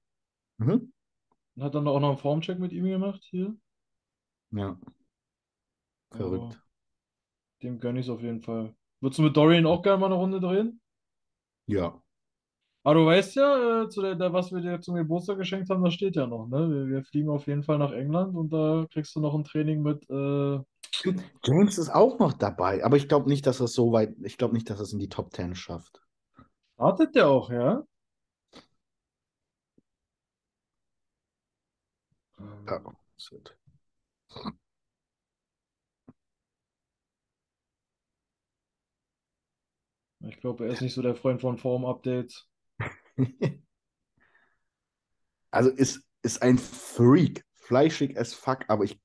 Mhm. 0.57 0.91
Und 1.55 1.63
hat 1.63 1.75
dann 1.75 1.87
auch 1.87 1.99
noch 1.99 2.09
einen 2.09 2.17
Formcheck 2.17 2.59
mit 2.59 2.71
ihm 2.71 2.85
gemacht 2.85 3.23
hier. 3.23 3.55
Ja. 4.55 4.77
Verrückt. 6.11 6.43
Also, 6.43 6.57
dem 7.61 7.79
gönne 7.79 7.99
ich 7.99 8.05
es 8.05 8.09
auf 8.09 8.21
jeden 8.21 8.41
Fall. 8.41 8.73
Würdest 9.01 9.19
du 9.19 9.23
mit 9.23 9.35
Dorian 9.35 9.65
auch 9.65 9.81
gerne 9.81 9.99
mal 9.99 10.05
eine 10.07 10.15
Runde 10.15 10.39
drehen? 10.39 10.81
Ja. 11.67 12.01
Aber 12.83 12.95
du 12.95 13.05
weißt 13.07 13.35
ja, 13.35 13.83
äh, 13.83 13.89
zu 13.89 14.01
der, 14.01 14.15
der, 14.15 14.31
was 14.31 14.51
wir 14.51 14.61
dir 14.61 14.79
zum 14.79 14.95
Geburtstag 14.95 15.37
geschenkt 15.37 15.69
haben, 15.69 15.83
das 15.83 15.95
steht 15.95 16.15
ja 16.15 16.27
noch, 16.27 16.47
ne? 16.47 16.69
Wir, 16.69 16.87
wir 16.87 17.03
fliegen 17.03 17.29
auf 17.29 17.47
jeden 17.47 17.63
Fall 17.63 17.79
nach 17.79 17.91
England 17.91 18.35
und 18.35 18.53
da 18.53 18.85
kriegst 18.91 19.15
du 19.15 19.19
noch 19.19 19.33
ein 19.33 19.43
Training 19.43 19.81
mit. 19.81 20.07
Äh, 20.09 20.59
James 21.43 21.77
ist 21.77 21.89
auch 21.89 22.19
noch 22.19 22.33
dabei, 22.33 22.85
aber 22.85 22.95
ich 22.97 23.09
glaube 23.09 23.27
nicht, 23.27 23.47
dass 23.47 23.59
es 23.59 23.73
so 23.73 23.91
weit, 23.91 24.15
ich 24.21 24.37
glaube 24.37 24.53
nicht, 24.53 24.69
dass 24.69 24.79
es 24.79 24.93
in 24.93 24.99
die 24.99 25.09
Top 25.09 25.33
10 25.33 25.55
schafft. 25.55 25.99
startet 26.75 27.15
der 27.15 27.27
auch, 27.27 27.49
ja? 27.49 27.83
Ja. 32.67 32.81
das 33.17 33.31
Ich 40.27 40.39
glaube, 40.39 40.65
er 40.65 40.71
ist 40.71 40.81
nicht 40.81 40.93
so 40.93 41.01
der 41.01 41.15
Freund 41.15 41.41
von 41.41 41.57
Form-Updates. 41.57 42.47
Also 45.51 45.69
ist, 45.69 46.03
ist 46.21 46.41
ein 46.41 46.57
Freak. 46.57 47.45
Fleischig 47.53 48.19
as 48.19 48.33
fuck, 48.33 48.65
aber 48.67 48.83
ich. 48.83 48.99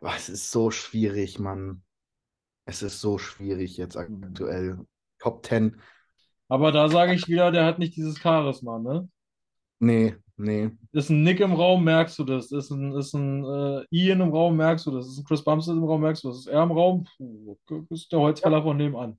Oh, 0.00 0.10
es 0.16 0.28
ist 0.28 0.50
so 0.50 0.72
schwierig, 0.72 1.38
Mann. 1.38 1.84
Es 2.64 2.82
ist 2.82 3.00
so 3.00 3.18
schwierig 3.18 3.76
jetzt 3.76 3.96
aktuell. 3.96 4.84
Top 5.20 5.46
10. 5.46 5.80
Aber 6.48 6.72
da 6.72 6.88
sage 6.88 7.14
ich 7.14 7.28
wieder, 7.28 7.52
der 7.52 7.66
hat 7.66 7.78
nicht 7.78 7.94
dieses 7.94 8.18
Charisma, 8.18 8.80
ne? 8.80 9.08
Nee, 9.78 10.16
Nee. 10.38 10.70
Ist 10.92 11.08
ein 11.08 11.22
Nick 11.22 11.40
im 11.40 11.54
Raum, 11.54 11.84
merkst 11.84 12.18
du 12.18 12.24
das. 12.24 12.52
Ist 12.52 12.70
ein, 12.70 12.92
ist 12.92 13.14
ein 13.14 13.42
äh, 13.44 13.84
Ian 13.90 14.20
im 14.20 14.30
Raum, 14.30 14.56
merkst 14.56 14.84
du 14.86 14.90
das. 14.90 15.06
Ist 15.08 15.18
ein 15.18 15.24
Chris 15.24 15.42
Bumstead 15.42 15.76
im 15.76 15.84
Raum, 15.84 16.02
merkst 16.02 16.24
du 16.24 16.28
das. 16.28 16.40
Ist 16.40 16.46
er 16.48 16.62
im 16.62 16.72
Raum, 16.72 17.06
puh, 17.16 17.56
ist 17.90 18.12
der 18.12 18.20
Holzfäller 18.20 18.62
von 18.62 18.76
nebenan. 18.76 19.18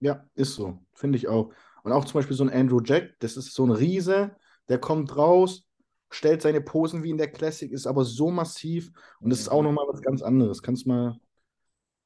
Ja, 0.00 0.26
ist 0.34 0.54
so. 0.54 0.78
Finde 0.94 1.18
ich 1.18 1.28
auch. 1.28 1.52
Und 1.82 1.92
auch 1.92 2.04
zum 2.04 2.14
Beispiel 2.14 2.36
so 2.36 2.44
ein 2.44 2.50
Andrew 2.50 2.80
Jack, 2.82 3.18
das 3.20 3.36
ist 3.36 3.54
so 3.54 3.64
ein 3.64 3.70
Riese, 3.70 4.36
der 4.68 4.78
kommt 4.78 5.16
raus, 5.16 5.66
stellt 6.10 6.42
seine 6.42 6.60
Posen 6.60 7.02
wie 7.02 7.10
in 7.10 7.18
der 7.18 7.30
Classic, 7.30 7.70
ist 7.70 7.86
aber 7.86 8.04
so 8.04 8.30
massiv 8.30 8.90
und 9.20 9.30
das 9.30 9.40
ist 9.40 9.48
auch 9.48 9.62
nochmal 9.62 9.86
was 9.88 10.02
ganz 10.02 10.22
anderes. 10.22 10.62
Kannst 10.62 10.86
mal 10.86 11.18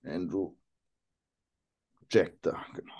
Andrew 0.04 0.54
Jack 2.10 2.36
da, 2.42 2.64
genau. 2.74 2.94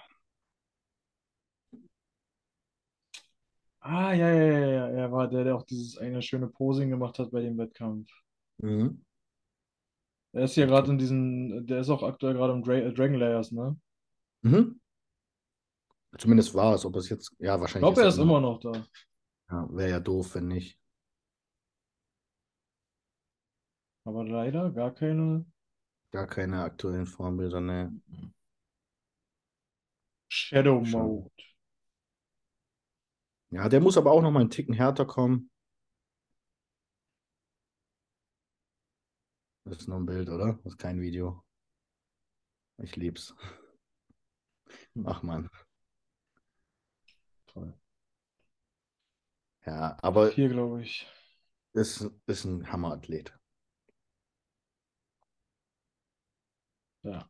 Ah, 3.80 4.14
ja, 4.14 4.30
ja, 4.30 4.58
ja, 4.58 4.66
ja. 4.66 4.88
Er 4.88 5.12
war 5.12 5.28
der, 5.28 5.44
der 5.44 5.56
auch 5.56 5.64
dieses 5.64 5.98
eine 5.98 6.22
schöne 6.22 6.48
Posing 6.48 6.88
gemacht 6.88 7.18
hat 7.18 7.30
bei 7.30 7.42
dem 7.42 7.58
Wettkampf. 7.58 8.08
Mhm. 8.58 9.04
Er 10.32 10.44
ist 10.44 10.56
ja 10.56 10.64
gerade 10.66 10.90
in 10.90 10.98
diesen, 10.98 11.66
der 11.66 11.80
ist 11.80 11.90
auch 11.90 12.02
aktuell 12.02 12.32
gerade 12.34 12.54
im 12.54 12.62
Dra 12.62 12.74
äh, 12.74 12.92
Dragon 12.92 13.18
Layers, 13.18 13.52
ne? 13.52 13.76
Mhm. 14.40 14.80
Zumindest 16.18 16.54
war 16.54 16.74
es, 16.74 16.84
ob 16.84 16.96
es 16.96 17.08
jetzt, 17.08 17.34
ja, 17.38 17.54
Ich 17.54 17.60
wahrscheinlich 17.60 17.94
glaube, 17.94 18.02
er 18.02 18.08
ist 18.08 18.18
er 18.18 18.22
immer 18.22 18.40
noch 18.40 18.60
da. 18.60 18.72
Ja, 19.50 19.68
wäre 19.70 19.90
ja 19.90 20.00
doof, 20.00 20.34
wenn 20.34 20.48
nicht. 20.48 20.78
Aber 24.04 24.24
leider 24.24 24.70
gar 24.70 24.92
keine 24.92 25.46
Gar 26.14 26.28
keine 26.28 26.62
aktuellen 26.62 27.06
Formbilder, 27.06 27.60
ne. 27.60 27.92
Shadow 30.28 30.84
Schade. 30.84 31.04
Mode. 31.04 31.30
Ja, 33.50 33.68
der 33.68 33.80
muss 33.80 33.96
aber 33.96 34.12
auch 34.12 34.22
noch 34.22 34.30
mal 34.30 34.42
einen 34.42 34.50
Ticken 34.50 34.74
härter 34.74 35.06
kommen. 35.06 35.50
Das 39.64 39.78
ist 39.78 39.88
nur 39.88 39.98
ein 39.98 40.06
Bild, 40.06 40.28
oder? 40.28 40.52
Das 40.62 40.74
ist 40.74 40.78
kein 40.78 41.00
Video. 41.00 41.44
Ich 42.78 42.94
lieb's. 42.94 43.34
Ach 45.04 45.24
man. 45.24 45.50
Toll. 47.54 47.72
Ja, 49.66 49.96
aber 50.02 50.30
Hier, 50.30 50.48
glaube 50.48 50.82
ich. 50.82 51.06
ist, 51.74 52.10
ist 52.26 52.44
ein 52.44 52.72
Hammerathlet. 52.72 53.34
Ja. 57.02 57.28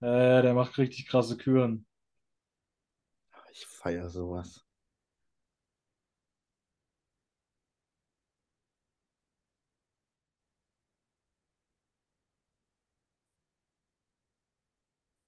Äh, 0.00 0.40
der 0.42 0.54
macht 0.54 0.78
richtig 0.78 1.06
krasse 1.08 1.36
Küren. 1.36 1.86
Ich 3.50 3.66
feiere 3.66 4.08
sowas. 4.10 4.64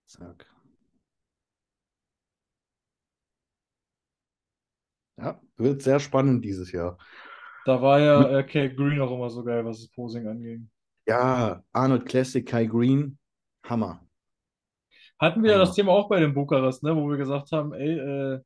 Zack. 0.06 0.46
Ja, 5.18 5.40
wird 5.56 5.82
sehr 5.82 6.00
spannend 6.00 6.44
dieses 6.44 6.72
Jahr. 6.72 6.98
Da 7.64 7.80
war 7.80 8.00
ja 8.00 8.38
äh, 8.40 8.42
Kate 8.42 8.74
Green 8.74 9.00
auch 9.00 9.12
immer 9.12 9.30
so 9.30 9.44
geil, 9.44 9.64
was 9.64 9.78
das 9.80 9.88
Posing 9.90 10.26
anging. 10.26 10.68
Ja, 11.06 11.64
Arnold 11.72 12.06
Classic, 12.06 12.46
Kai 12.46 12.66
Green, 12.66 13.18
Hammer. 13.64 14.06
Hatten 15.18 15.42
wir 15.42 15.52
ja 15.52 15.58
das. 15.58 15.74
Thema 15.74 15.92
auch 15.92 16.08
bei 16.08 16.20
dem 16.20 16.34
Bukarest, 16.34 16.82
ne, 16.82 16.94
wo 16.96 17.08
wir 17.08 17.16
gesagt 17.16 17.52
haben, 17.52 17.72
ey, 17.72 17.98
äh, 17.98 18.40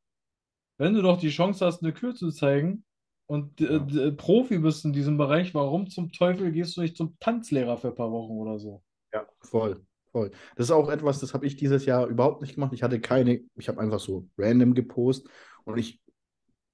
wenn 0.79 0.95
du 0.95 1.03
doch 1.03 1.19
die 1.21 1.31
Chance 1.31 1.67
hast, 1.67 1.83
eine 1.83 1.95
Kür 1.95 2.15
zu 2.17 2.31
zeigen 2.33 2.85
und 3.27 3.61
äh, 3.63 3.67
Ja. 3.75 3.81
d- 3.81 4.13
Profi 4.13 4.59
bist 4.59 4.85
in 4.87 4.95
diesem 4.95 5.19
Bereich, 5.19 5.55
warum 5.55 5.89
zum 5.91 6.13
Teufel 6.13 6.53
gehst 6.53 6.77
du 6.79 6.83
nicht 6.83 6.97
zum 6.99 7.17
Tanzlehrer 7.21 7.79
für 7.79 7.91
ein 7.91 7.97
paar 7.97 8.13
Wochen 8.13 8.33
oder 8.35 8.59
so? 8.61 8.83
Ja, 9.13 9.27
voll, 9.41 9.85
voll. 10.13 10.31
Das 10.57 10.67
ist 10.67 10.71
auch 10.71 10.89
etwas, 10.91 11.21
das 11.21 11.35
habe 11.35 11.47
ich 11.47 11.57
dieses 11.57 11.85
Jahr 11.87 12.07
überhaupt 12.07 12.41
nicht 12.43 12.55
gemacht. 12.55 12.73
Ich 12.73 12.83
hatte 12.83 13.01
keine, 13.01 13.41
ich 13.57 13.69
habe 13.69 13.81
einfach 13.81 14.01
so 14.01 14.29
random 14.39 14.75
gepostet 14.75 15.31
und 15.65 15.79
ich 15.79 16.02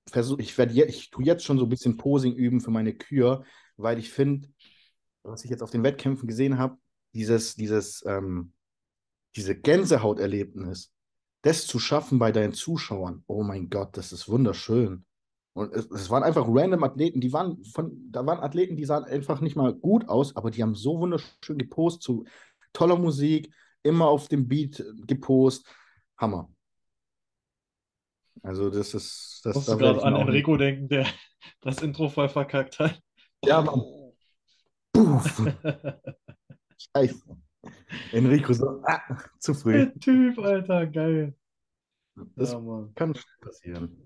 versuche, 0.09 0.43
ich 0.43 0.57
werde 0.59 0.75
jetzt, 0.75 0.91
ich 0.91 1.11
tue 1.11 1.25
jetzt 1.25 1.45
schon 1.45 1.59
so 1.59 1.67
ein 1.67 1.69
bisschen 1.69 1.97
Posing 1.97 2.35
üben 2.35 2.61
für 2.61 2.71
meine 2.71 2.95
Kür, 2.95 3.45
weil 3.77 3.99
ich 3.99 4.11
finde, 4.11 4.49
was 5.23 5.45
ich 5.45 5.51
jetzt 5.51 5.63
auf 5.63 5.71
den 5.71 5.83
Wettkämpfen 5.83 6.27
gesehen 6.29 6.59
habe, 6.59 6.77
dieses, 7.15 7.55
dieses, 7.55 8.05
ähm, 8.07 8.53
diese 9.37 9.57
Gänsehauterlebnis, 9.57 10.93
das 11.43 11.67
zu 11.67 11.79
schaffen 11.79 12.19
bei 12.19 12.33
deinen 12.33 12.53
Zuschauern, 12.53 13.23
oh 13.27 13.43
mein 13.43 13.71
Gott, 13.71 13.97
das 13.97 14.13
ist 14.13 14.29
wunderschön. 14.29 15.05
Und 15.53 15.73
es, 15.75 15.91
es 15.91 16.11
waren 16.11 16.23
einfach 16.23 16.47
random 16.49 16.85
Athleten, 16.85 17.21
die 17.21 17.33
waren 17.33 17.63
von, 17.65 18.11
da 18.11 18.25
waren 18.27 18.41
Athleten, 18.41 18.77
die 18.77 18.85
sahen 18.85 19.05
einfach 19.05 19.41
nicht 19.41 19.57
mal 19.57 19.75
gut 19.75 20.09
aus, 20.09 20.37
aber 20.37 20.51
die 20.51 20.63
haben 20.63 20.75
so 20.75 21.01
wunderschön 21.01 21.59
gepostet, 21.59 22.03
zu 22.03 22.25
toller 22.73 22.97
Musik, 22.97 23.53
immer 23.83 24.07
auf 24.07 24.29
dem 24.29 24.49
Beat 24.49 24.85
gepostet. 25.07 25.67
Hammer. 26.17 26.51
Also 28.43 28.71
das 28.71 28.95
ist, 28.95 29.41
das, 29.45 29.67
da 29.67 29.79
werde 29.79 30.01
gerade 30.01 30.05
an 30.05 30.17
Enrico 30.17 30.57
denken, 30.57 30.89
der 30.89 31.07
das 31.61 31.83
Intro 31.83 32.09
voll 32.09 32.29
verkackt 32.29 32.79
hat. 32.79 33.01
Ja, 33.45 33.63
Mann. 33.63 33.83
Puff. 34.93 35.43
Scheiße. 36.95 37.23
Enrico 38.13 38.53
so, 38.53 38.83
ah, 38.85 39.01
zu 39.39 39.55
früh. 39.55 39.73
Der 39.73 39.95
Typ, 39.95 40.39
Alter, 40.39 40.87
geil. 40.87 41.35
Das 42.37 42.53
Ja, 42.53 42.89
kann 42.95 43.15
passieren. 43.41 43.97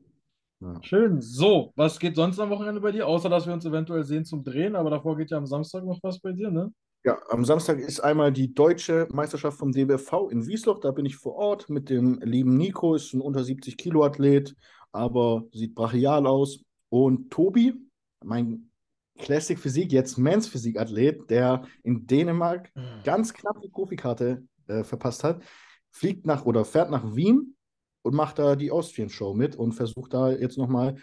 Ja. 0.60 0.82
Schön. 0.82 1.20
So, 1.20 1.72
was 1.76 1.98
geht 1.98 2.16
sonst 2.16 2.38
am 2.38 2.50
Wochenende 2.50 2.80
bei 2.80 2.92
dir? 2.92 3.06
Außer, 3.06 3.28
dass 3.28 3.46
wir 3.46 3.52
uns 3.52 3.64
eventuell 3.64 4.04
sehen 4.04 4.24
zum 4.24 4.44
Drehen, 4.44 4.76
aber 4.76 4.90
davor 4.90 5.16
geht 5.16 5.30
ja 5.30 5.38
am 5.38 5.46
Samstag 5.46 5.84
noch 5.84 5.98
was 6.02 6.20
bei 6.20 6.32
dir, 6.32 6.50
ne? 6.50 6.72
Ja, 7.04 7.20
am 7.30 7.44
Samstag 7.44 7.80
ist 7.80 7.98
einmal 7.98 8.32
die 8.32 8.54
deutsche 8.54 9.08
Meisterschaft 9.10 9.58
vom 9.58 9.72
DBV 9.72 10.28
in 10.30 10.46
Wiesloch. 10.46 10.78
Da 10.78 10.92
bin 10.92 11.04
ich 11.04 11.16
vor 11.16 11.34
Ort 11.34 11.68
mit 11.68 11.90
dem 11.90 12.20
lieben 12.22 12.56
Nico, 12.56 12.94
ist 12.94 13.12
ein 13.12 13.20
unter 13.20 13.42
70 13.42 13.76
Kilo 13.76 14.04
Athlet, 14.04 14.54
aber 14.92 15.42
sieht 15.52 15.74
brachial 15.74 16.28
aus. 16.28 16.60
Und 16.90 17.30
Tobi, 17.30 17.74
mein 18.22 18.70
Classic 19.18 19.58
Physik, 19.58 19.90
jetzt 19.90 20.16
Men's 20.16 20.46
Physik 20.46 20.78
Athlet, 20.78 21.28
der 21.28 21.66
in 21.82 22.06
Dänemark 22.06 22.70
ganz 23.02 23.34
knapp 23.34 23.60
die 23.60 23.68
Profikarte 23.68 24.46
äh, 24.68 24.84
verpasst 24.84 25.24
hat, 25.24 25.42
fliegt 25.90 26.24
nach 26.24 26.44
oder 26.46 26.64
fährt 26.64 26.92
nach 26.92 27.16
Wien 27.16 27.56
und 28.02 28.14
macht 28.14 28.38
da 28.38 28.54
die 28.54 28.70
Austrian 28.70 29.10
Show 29.10 29.34
mit 29.34 29.56
und 29.56 29.72
versucht 29.72 30.14
da 30.14 30.30
jetzt 30.30 30.56
nochmal 30.56 30.94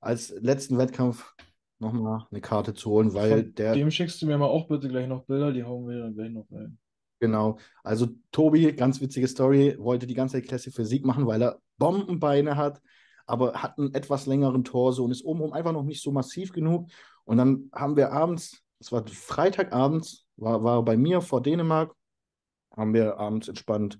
als 0.00 0.30
letzten 0.40 0.76
Wettkampf 0.76 1.36
nochmal 1.78 2.26
eine 2.30 2.40
Karte 2.40 2.74
zu 2.74 2.90
holen, 2.90 3.14
weil 3.14 3.42
Von 3.44 3.54
der 3.54 3.74
dem 3.74 3.90
schickst 3.90 4.20
du 4.22 4.26
mir 4.26 4.38
mal 4.38 4.46
auch 4.46 4.68
bitte 4.68 4.88
gleich 4.88 5.08
noch 5.08 5.24
Bilder, 5.24 5.52
die 5.52 5.64
hauen 5.64 5.88
wir 5.88 5.98
dann 5.98 6.14
gleich 6.14 6.30
noch 6.30 6.46
rein. 6.50 6.78
Genau. 7.20 7.58
Also 7.82 8.08
Tobi, 8.30 8.72
ganz 8.72 9.00
witzige 9.00 9.26
Story, 9.26 9.76
wollte 9.78 10.06
die 10.06 10.14
ganze 10.14 10.36
Zeit 10.36 10.48
Classic 10.48 10.74
Physik 10.74 11.04
machen, 11.04 11.26
weil 11.26 11.42
er 11.42 11.60
Bombenbeine 11.78 12.56
hat, 12.56 12.80
aber 13.26 13.54
hat 13.62 13.78
einen 13.78 13.94
etwas 13.94 14.26
längeren 14.26 14.64
Torso 14.64 15.04
und 15.04 15.10
ist 15.10 15.24
obenrum 15.24 15.52
einfach 15.52 15.72
noch 15.72 15.82
nicht 15.82 16.02
so 16.02 16.12
massiv 16.12 16.52
genug. 16.52 16.88
Und 17.24 17.38
dann 17.38 17.70
haben 17.72 17.96
wir 17.96 18.12
abends, 18.12 18.62
es 18.78 18.92
war 18.92 19.06
Freitagabends, 19.06 20.26
war, 20.36 20.62
war 20.62 20.84
bei 20.84 20.96
mir 20.96 21.20
vor 21.20 21.42
Dänemark, 21.42 21.94
haben 22.76 22.92
wir 22.92 23.18
abends 23.18 23.48
entspannt 23.48 23.98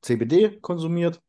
CBD 0.00 0.60
konsumiert. 0.60 1.20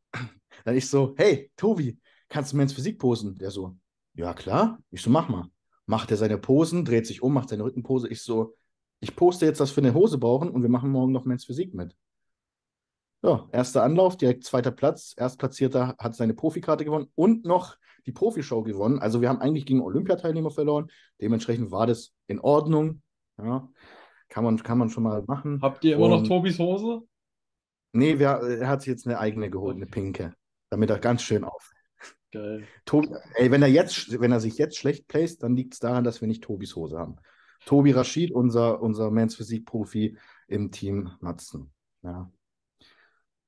Dann 0.64 0.76
ich 0.76 0.88
so, 0.88 1.14
hey, 1.16 1.50
Tobi, 1.56 1.98
kannst 2.28 2.52
du 2.52 2.56
Men's 2.56 2.72
Physik 2.72 2.98
posen? 2.98 3.34
Der 3.36 3.50
so, 3.50 3.76
ja 4.14 4.32
klar. 4.32 4.78
Ich 4.90 5.02
so, 5.02 5.10
mach 5.10 5.28
mal. 5.28 5.48
Macht 5.86 6.10
er 6.10 6.16
seine 6.16 6.38
Posen, 6.38 6.84
dreht 6.84 7.06
sich 7.06 7.22
um, 7.22 7.32
macht 7.34 7.48
seine 7.50 7.64
Rückenpose. 7.64 8.08
Ich 8.08 8.22
so, 8.22 8.54
ich 9.00 9.14
poste 9.16 9.46
jetzt, 9.46 9.60
dass 9.60 9.76
wir 9.76 9.82
eine 9.84 9.94
Hose 9.94 10.18
brauchen 10.18 10.48
und 10.48 10.62
wir 10.62 10.70
machen 10.70 10.90
morgen 10.90 11.12
noch 11.12 11.24
Men's 11.24 11.44
Physik 11.44 11.74
mit. 11.74 11.94
Ja, 13.22 13.48
erster 13.52 13.82
Anlauf, 13.82 14.16
direkt 14.16 14.44
zweiter 14.44 14.70
Platz. 14.70 15.14
Erstplatzierter 15.16 15.94
hat 15.98 16.14
seine 16.14 16.34
Profikarte 16.34 16.84
gewonnen 16.84 17.08
und 17.14 17.44
noch 17.44 17.76
die 18.06 18.12
Profishow 18.12 18.62
gewonnen. 18.62 18.98
Also 18.98 19.20
wir 19.22 19.30
haben 19.30 19.40
eigentlich 19.40 19.64
gegen 19.64 19.80
Olympiateilnehmer 19.80 20.50
verloren. 20.50 20.90
Dementsprechend 21.20 21.70
war 21.70 21.86
das 21.86 22.12
in 22.26 22.38
Ordnung. 22.40 23.00
Ja, 23.38 23.68
kann 24.28 24.44
man, 24.44 24.62
kann 24.62 24.78
man 24.78 24.90
schon 24.90 25.04
mal 25.04 25.22
machen. 25.26 25.60
Habt 25.62 25.84
ihr 25.84 25.96
immer 25.96 26.08
noch 26.08 26.18
Und- 26.18 26.28
Tobis 26.28 26.58
Hose? 26.58 27.02
Nee, 27.92 28.18
wer, 28.18 28.40
er 28.42 28.68
hat 28.68 28.82
sich 28.82 28.88
jetzt 28.88 29.06
eine 29.06 29.18
eigene 29.18 29.50
geholt, 29.50 29.76
eine 29.76 29.86
pinke, 29.86 30.34
damit 30.68 30.90
er 30.90 30.98
ganz 30.98 31.22
schön 31.22 31.44
auf. 31.44 31.70
Geil. 32.34 32.66
Tobi, 32.84 33.08
ey, 33.36 33.50
wenn 33.52 33.62
er 33.62 33.68
jetzt, 33.68 34.20
wenn 34.20 34.32
er 34.32 34.40
sich 34.40 34.58
jetzt 34.58 34.76
schlecht 34.76 35.06
placed, 35.06 35.44
dann 35.44 35.54
liegt 35.54 35.74
es 35.74 35.78
daran, 35.78 36.02
dass 36.02 36.20
wir 36.20 36.26
nicht 36.26 36.42
Tobis 36.42 36.74
Hose 36.74 36.98
haben. 36.98 37.16
Tobi 37.64 37.92
Rashid, 37.92 38.32
unser, 38.32 38.82
unser 38.82 39.12
Men's 39.12 39.36
Physik-Profi 39.36 40.18
im 40.48 40.72
Team 40.72 41.12
Matzen. 41.20 41.72
Ja. 42.02 42.28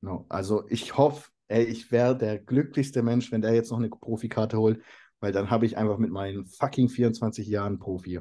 No. 0.00 0.24
Also 0.28 0.64
ich 0.68 0.96
hoffe, 0.96 1.30
ey, 1.48 1.64
ich 1.64 1.90
wäre 1.90 2.16
der 2.16 2.38
glücklichste 2.38 3.02
Mensch, 3.02 3.32
wenn 3.32 3.42
der 3.42 3.54
jetzt 3.54 3.72
noch 3.72 3.78
eine 3.78 3.88
Profikarte 3.88 4.56
holt, 4.56 4.80
weil 5.18 5.32
dann 5.32 5.50
habe 5.50 5.66
ich 5.66 5.76
einfach 5.76 5.98
mit 5.98 6.10
meinen 6.10 6.46
fucking 6.46 6.88
24 6.88 7.46
Jahren 7.48 7.80
Profi. 7.80 8.20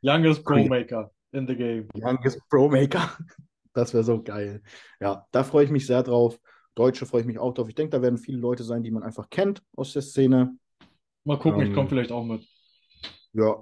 Youngest. 0.00 0.44
Pro-Maker 0.44 1.10
in 1.32 1.48
the 1.48 1.56
game. 1.56 1.88
Youngest 1.94 2.40
Pro 2.48 2.68
Maker. 2.68 3.18
Das 3.74 3.94
wäre 3.94 4.02
so 4.02 4.20
geil. 4.20 4.60
Ja, 4.98 5.26
da 5.30 5.44
freue 5.44 5.64
ich 5.64 5.70
mich 5.70 5.86
sehr 5.86 6.02
drauf. 6.02 6.40
Deutsche 6.78 7.06
freue 7.06 7.22
ich 7.22 7.26
mich 7.26 7.38
auch 7.40 7.54
drauf. 7.54 7.68
Ich 7.68 7.74
denke, 7.74 7.90
da 7.90 8.02
werden 8.02 8.18
viele 8.18 8.38
Leute 8.38 8.62
sein, 8.62 8.84
die 8.84 8.92
man 8.92 9.02
einfach 9.02 9.28
kennt 9.30 9.62
aus 9.74 9.92
der 9.92 10.02
Szene. 10.02 10.56
Mal 11.24 11.36
gucken, 11.38 11.60
ich 11.62 11.70
komme 11.70 11.82
Ähm, 11.82 11.88
vielleicht 11.88 12.12
auch 12.12 12.24
mit. 12.24 12.46
Ja, 13.32 13.56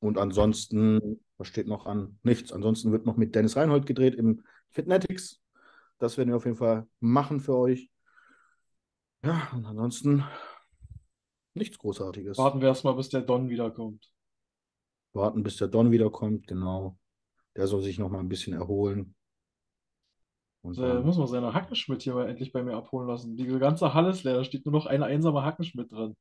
und 0.00 0.18
ansonsten, 0.18 1.20
was 1.38 1.46
steht 1.46 1.68
noch 1.68 1.86
an? 1.86 2.18
Nichts. 2.24 2.52
Ansonsten 2.52 2.90
wird 2.90 3.06
noch 3.06 3.16
mit 3.16 3.36
Dennis 3.36 3.56
Reinhold 3.56 3.86
gedreht 3.86 4.16
im 4.16 4.42
Fitnetics. 4.70 5.40
Das 5.98 6.18
werden 6.18 6.30
wir 6.30 6.36
auf 6.36 6.44
jeden 6.44 6.56
Fall 6.56 6.88
machen 6.98 7.38
für 7.38 7.56
euch. 7.56 7.88
Ja, 9.24 9.48
und 9.54 9.64
ansonsten 9.66 10.24
nichts 11.54 11.78
Großartiges. 11.78 12.36
Warten 12.36 12.60
wir 12.60 12.68
erstmal, 12.68 12.94
bis 12.94 13.10
der 13.10 13.20
Don 13.20 13.48
wiederkommt. 13.48 14.10
Warten, 15.12 15.42
bis 15.42 15.56
der 15.56 15.68
Don 15.68 15.92
wiederkommt, 15.92 16.46
genau. 16.48 16.98
Der 17.56 17.66
soll 17.66 17.82
sich 17.82 17.98
noch 17.98 18.10
mal 18.10 18.20
ein 18.20 18.28
bisschen 18.28 18.54
erholen. 18.54 19.14
Und 20.62 20.76
Da 20.78 20.94
dann, 20.94 21.04
muss 21.06 21.16
man 21.16 21.26
seine 21.26 21.54
Hackenschmidt 21.54 22.02
hier 22.02 22.14
mal 22.14 22.28
endlich 22.28 22.52
bei 22.52 22.62
mir 22.62 22.76
abholen 22.76 23.08
lassen. 23.08 23.36
Die 23.36 23.46
ganze 23.46 23.94
Halle 23.94 24.10
ist 24.10 24.24
leer, 24.24 24.34
da 24.36 24.44
steht 24.44 24.66
nur 24.66 24.72
noch 24.74 24.86
eine 24.86 25.06
einsame 25.06 25.42
Hackenschmidt 25.44 25.90
drin. 25.92 26.16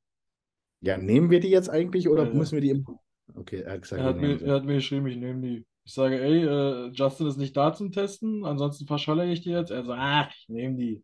ja, 0.81 0.97
nehmen 0.97 1.29
wir 1.29 1.39
die 1.39 1.49
jetzt 1.49 1.69
eigentlich 1.69 2.07
oder 2.07 2.25
ja. 2.27 2.33
müssen 2.33 2.55
wir 2.55 2.61
die 2.61 2.69
immer? 2.69 2.99
Okay, 3.35 3.61
er 3.61 3.73
hat 3.73 3.81
gesagt, 3.81 4.01
Er 4.01 4.07
hat 4.07 4.17
mir, 4.17 4.41
er 4.41 4.55
hat 4.55 4.65
mir 4.65 4.75
geschrieben, 4.75 5.07
ich 5.07 5.17
nehme 5.17 5.41
die. 5.41 5.65
Ich 5.83 5.93
sage, 5.93 6.21
ey, 6.21 6.43
äh, 6.43 6.91
Justin 6.93 7.27
ist 7.27 7.37
nicht 7.37 7.57
da 7.57 7.73
zum 7.73 7.91
Testen, 7.91 8.45
ansonsten 8.45 8.85
verschalle 8.85 9.31
ich 9.31 9.41
die 9.41 9.49
jetzt. 9.49 9.71
Er 9.71 9.83
sagt, 9.83 9.99
ach, 10.01 10.31
ich 10.35 10.47
nehme 10.47 10.75
die. 10.75 11.03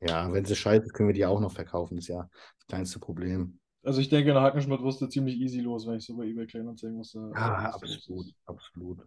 Ja, 0.00 0.32
wenn 0.32 0.44
sie 0.44 0.56
scheiße 0.56 0.88
können 0.88 1.08
wir 1.10 1.14
die 1.14 1.26
auch 1.26 1.40
noch 1.40 1.52
verkaufen. 1.52 1.96
Das 1.96 2.04
ist 2.04 2.08
ja 2.08 2.28
das 2.58 2.66
kleinste 2.66 2.98
Problem. 2.98 3.58
Also 3.82 4.00
ich 4.00 4.08
denke, 4.08 4.30
eine 4.30 4.40
Hackenschmidt 4.40 4.80
du 4.80 5.06
ziemlich 5.06 5.36
easy 5.36 5.60
los, 5.60 5.86
wenn 5.86 5.96
ich 5.96 6.04
so 6.04 6.16
bei 6.16 6.24
eBay 6.24 6.46
Kleinanzeigen 6.46 6.96
muss. 6.96 7.12
Ja, 7.12 7.70
absolut, 7.72 8.26
absolut. 8.46 8.98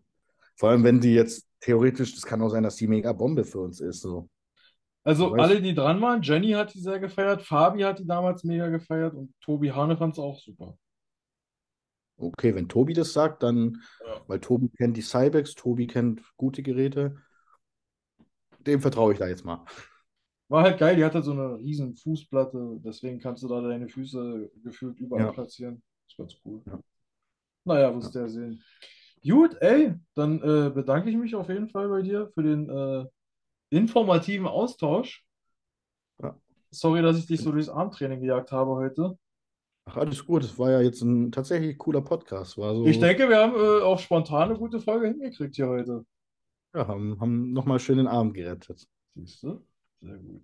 Vor 0.56 0.70
allem, 0.70 0.84
wenn 0.84 1.00
die 1.00 1.14
jetzt 1.14 1.48
theoretisch, 1.64 2.14
das 2.14 2.24
kann 2.26 2.42
auch 2.42 2.50
sein, 2.50 2.64
dass 2.64 2.76
die 2.76 2.88
mega 2.88 3.14
Bombe 3.14 3.46
für 3.46 3.60
uns 3.62 3.80
ist. 3.80 4.02
So. 4.02 4.30
Also 5.04 5.34
weißt- 5.34 5.42
alle, 5.42 5.62
die 5.62 5.74
dran 5.74 6.02
waren, 6.02 6.22
Jenny 6.22 6.52
hat 6.52 6.74
die 6.74 6.80
sehr 6.80 7.00
gefeiert, 7.00 7.42
Fabi 7.42 7.82
hat 7.82 8.00
die 8.00 8.06
damals 8.08 8.44
mega 8.44 8.68
gefeiert 8.70 9.14
und 9.14 9.34
Tobi 9.42 9.72
Hane 9.72 9.98
fand 9.98 10.14
es 10.14 10.20
auch 10.20 10.40
super. 10.40 10.78
Okay, 12.18 12.54
wenn 12.56 12.70
Tobi 12.70 12.94
das 12.94 13.12
sagt, 13.14 13.44
dann, 13.44 13.82
Ja. 14.06 14.22
weil 14.28 14.40
Tobi 14.40 14.70
kennt 14.70 14.96
die 14.98 15.02
Cybex, 15.02 15.56
Tobi 15.56 15.88
kennt 15.88 16.22
gute 16.38 16.62
Geräte, 16.64 17.18
dem 18.66 18.80
vertraue 18.82 19.14
ich 19.14 19.20
da 19.20 19.28
jetzt 19.28 19.44
mal. 19.44 19.66
War 20.50 20.64
halt 20.64 20.78
geil, 20.80 20.96
die 20.96 21.04
hatte 21.04 21.24
so 21.24 21.32
eine 21.32 21.58
riesen 21.58 21.96
Fußplatte, 21.96 22.80
deswegen 22.84 23.20
kannst 23.20 23.44
du 23.44 23.48
da 23.48 23.62
deine 23.62 23.88
Füße 23.90 24.52
gefühlt 24.64 25.00
überall 25.00 25.26
Ja. 25.26 25.32
platzieren. 25.32 25.82
ist 26.08 26.18
ganz 26.18 26.36
cool. 26.46 26.62
Ja. 26.68 26.80
Naja, 27.66 27.96
wirst 27.96 28.14
du 28.14 28.20
ja 28.20 28.28
sehen. 28.28 28.62
Gut, 29.28 29.56
ey, 29.62 29.94
dann 30.16 30.42
äh, 30.42 30.70
bedanke 30.70 31.10
ich 31.10 31.16
mich 31.16 31.36
auf 31.36 31.48
jeden 31.50 31.70
Fall 31.70 31.88
bei 31.90 32.02
dir 32.02 32.28
für 32.34 32.44
den 32.44 32.70
äh, 32.70 33.06
informativen 33.70 34.48
Austausch. 34.48 35.24
Ja. 36.22 36.38
Sorry, 36.72 37.02
dass 37.02 37.18
ich 37.18 37.26
dich 37.28 37.42
so 37.42 37.52
durchs 37.52 37.70
Armtraining 37.70 38.20
gejagt 38.20 38.52
habe 38.52 38.72
heute. 38.72 39.18
Ach, 39.86 39.98
alles 39.98 40.26
gut, 40.26 40.44
es 40.44 40.58
war 40.58 40.72
ja 40.72 40.82
jetzt 40.82 41.02
ein 41.02 41.32
tatsächlich 41.32 41.78
cooler 41.78 42.02
Podcast. 42.02 42.58
War 42.58 42.76
so, 42.76 42.86
Ich 42.86 43.00
denke, 43.00 43.28
wir 43.30 43.38
haben 43.38 43.56
äh, 43.56 43.84
auch 43.84 44.00
spontan 44.00 44.50
eine 44.50 44.58
gute 44.58 44.80
Folge 44.80 45.08
hingekriegt 45.08 45.56
hier 45.56 45.68
heute. 45.68 46.06
ja, 46.76 46.88
haben, 46.88 47.20
haben 47.20 47.52
nochmal 47.54 47.80
schön 47.80 47.98
den 47.98 48.08
Abend 48.08 48.34
gerettet. 48.34 48.88
Siehst 49.16 49.44
du? 49.44 49.66
Sehr 50.02 50.18
gut. 50.18 50.44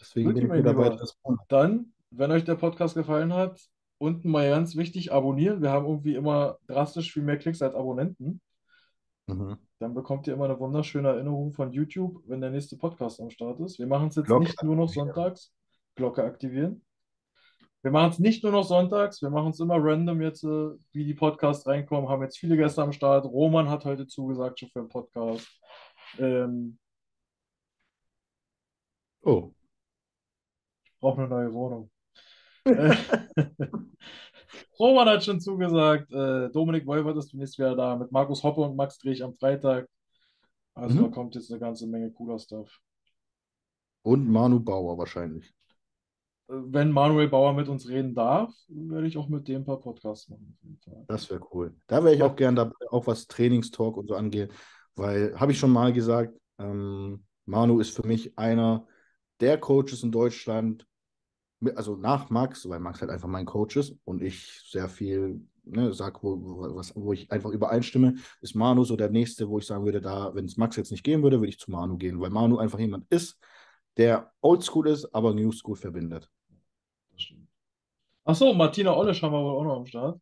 Deswegen 0.00 0.26
Gut, 0.26 0.34
bin 0.34 0.42
ich 0.44 0.48
mein 0.48 0.58
Mitarbeiter 0.58 0.90
Lieber. 0.92 1.02
des 1.02 1.18
Monats. 1.24 1.44
Dann, 1.48 1.92
wenn 2.10 2.30
euch 2.30 2.44
der 2.44 2.54
Podcast 2.54 2.94
gefallen 2.94 3.32
hat, 3.34 3.60
unten 3.98 4.30
mal 4.30 4.48
ganz 4.48 4.76
wichtig, 4.76 5.12
abonnieren. 5.12 5.62
Wir 5.62 5.70
haben 5.70 5.86
irgendwie 5.86 6.14
immer 6.14 6.58
drastisch 6.66 7.12
viel 7.12 7.22
mehr 7.22 7.38
Klicks 7.38 7.62
als 7.62 7.74
Abonnenten. 7.74 8.40
Mhm. 9.26 9.58
Dann 9.78 9.94
bekommt 9.94 10.26
ihr 10.26 10.34
immer 10.34 10.46
eine 10.46 10.58
wunderschöne 10.58 11.08
Erinnerung 11.08 11.52
von 11.52 11.72
YouTube, 11.72 12.22
wenn 12.26 12.40
der 12.40 12.50
nächste 12.50 12.76
Podcast 12.76 13.20
am 13.20 13.30
Start 13.30 13.60
ist. 13.60 13.78
Wir 13.78 13.86
machen 13.86 14.08
es 14.08 14.16
jetzt 14.16 14.26
Glocke 14.26 14.44
nicht 14.44 14.62
nur 14.62 14.76
noch 14.76 14.88
sonntags. 14.88 15.52
Glocke 15.94 16.24
aktivieren. 16.24 16.84
Wir 17.82 17.92
machen 17.92 18.10
es 18.10 18.18
nicht 18.18 18.42
nur 18.42 18.50
noch 18.50 18.64
sonntags, 18.64 19.22
wir 19.22 19.30
machen 19.30 19.50
es 19.50 19.60
immer 19.60 19.76
random 19.78 20.20
jetzt, 20.20 20.42
äh, 20.42 20.70
wie 20.92 21.04
die 21.04 21.14
Podcasts 21.14 21.64
reinkommen. 21.66 22.08
Haben 22.08 22.22
jetzt 22.22 22.38
viele 22.38 22.56
Gäste 22.56 22.82
am 22.82 22.92
Start. 22.92 23.24
Roman 23.24 23.70
hat 23.70 23.84
heute 23.84 24.06
zugesagt 24.06 24.58
schon 24.58 24.68
für 24.70 24.80
den 24.80 24.88
Podcast. 24.88 25.46
Ähm, 26.18 26.78
Oh, 29.22 29.52
brauche 31.00 31.18
eine 31.20 31.28
neue 31.28 31.52
Wohnung. 31.52 31.90
Roman 34.78 35.08
hat 35.08 35.24
schon 35.24 35.40
zugesagt. 35.40 36.12
Äh, 36.12 36.50
Dominik 36.50 36.86
Wolfert 36.86 37.16
ist 37.16 37.32
demnächst 37.32 37.58
wieder 37.58 37.74
da. 37.76 37.96
Mit 37.96 38.12
Markus 38.12 38.42
Hoppe 38.42 38.60
und 38.62 38.76
Max 38.76 38.98
drehe 38.98 39.12
ich 39.12 39.22
am 39.24 39.34
Freitag. 39.34 39.88
Also 40.74 40.96
Mhm. 40.96 41.02
da 41.02 41.08
kommt 41.08 41.34
jetzt 41.34 41.50
eine 41.50 41.60
ganze 41.60 41.86
Menge 41.86 42.10
cooler 42.12 42.38
Stuff. 42.38 42.70
und 44.02 44.28
Manu 44.30 44.60
Bauer 44.60 44.96
wahrscheinlich. 44.96 45.52
Äh, 46.48 46.54
Wenn 46.66 46.92
Manuel 46.92 47.28
Bauer 47.28 47.52
mit 47.52 47.68
uns 47.68 47.88
reden 47.88 48.14
darf, 48.14 48.54
werde 48.68 49.06
ich 49.06 49.18
auch 49.18 49.28
mit 49.28 49.48
dem 49.48 49.62
ein 49.62 49.64
paar 49.64 49.80
Podcasts 49.80 50.28
machen. 50.28 50.56
Das 51.08 51.28
wäre 51.28 51.40
cool. 51.52 51.74
Da 51.88 52.02
wäre 52.04 52.14
ich 52.14 52.22
auch 52.22 52.36
gern 52.36 52.56
dabei, 52.56 52.74
auch 52.90 53.06
was 53.06 53.26
Trainingstalk 53.26 53.96
und 53.96 54.06
so 54.08 54.14
angeht, 54.14 54.52
weil, 54.94 55.38
habe 55.38 55.52
ich 55.52 55.58
schon 55.58 55.72
mal 55.72 55.92
gesagt, 55.92 56.38
ähm, 56.58 57.24
Manu 57.44 57.80
ist 57.80 57.94
für 57.94 58.06
mich 58.06 58.38
einer 58.38 58.86
der 59.40 59.58
Coaches 59.58 60.02
in 60.04 60.12
Deutschland, 60.12 60.86
also 61.74 61.96
nach 61.96 62.30
Max, 62.30 62.68
weil 62.68 62.80
Max 62.80 63.00
halt 63.00 63.10
einfach 63.10 63.28
mein 63.28 63.46
Coach 63.46 63.76
ist 63.76 63.96
und 64.04 64.22
ich 64.22 64.62
sehr 64.70 64.88
viel 64.88 65.40
ne, 65.70 65.92
sag, 65.92 66.22
wo, 66.22 66.40
wo, 66.40 66.76
was, 66.76 66.94
wo 66.96 67.12
ich 67.12 67.30
einfach 67.30 67.50
übereinstimme, 67.50 68.16
ist 68.40 68.54
Manu 68.54 68.84
so 68.84 68.96
der 68.96 69.10
nächste, 69.10 69.48
wo 69.48 69.58
ich 69.58 69.66
sagen 69.66 69.84
würde, 69.84 70.00
da, 70.00 70.34
wenn 70.34 70.46
es 70.46 70.56
Max 70.56 70.76
jetzt 70.76 70.90
nicht 70.90 71.04
gehen 71.04 71.22
würde, 71.22 71.38
würde 71.40 71.50
ich 71.50 71.58
zu 71.58 71.70
Manu 71.70 71.96
gehen, 71.96 72.20
weil 72.20 72.30
Manu 72.30 72.58
einfach 72.58 72.78
jemand 72.78 73.06
ist, 73.10 73.38
der 73.96 74.32
oldschool 74.40 74.88
ist, 74.88 75.14
aber 75.14 75.34
New 75.34 75.52
School 75.52 75.76
verbindet. 75.76 76.30
Das 77.12 77.22
stimmt. 77.22 77.48
Achso, 78.24 78.52
Martina 78.52 78.94
Ollisch 78.94 79.22
haben 79.22 79.32
wir 79.32 79.42
wohl 79.42 79.56
auch 79.56 79.64
noch 79.64 79.76
am 79.78 79.86
Start. 79.86 80.20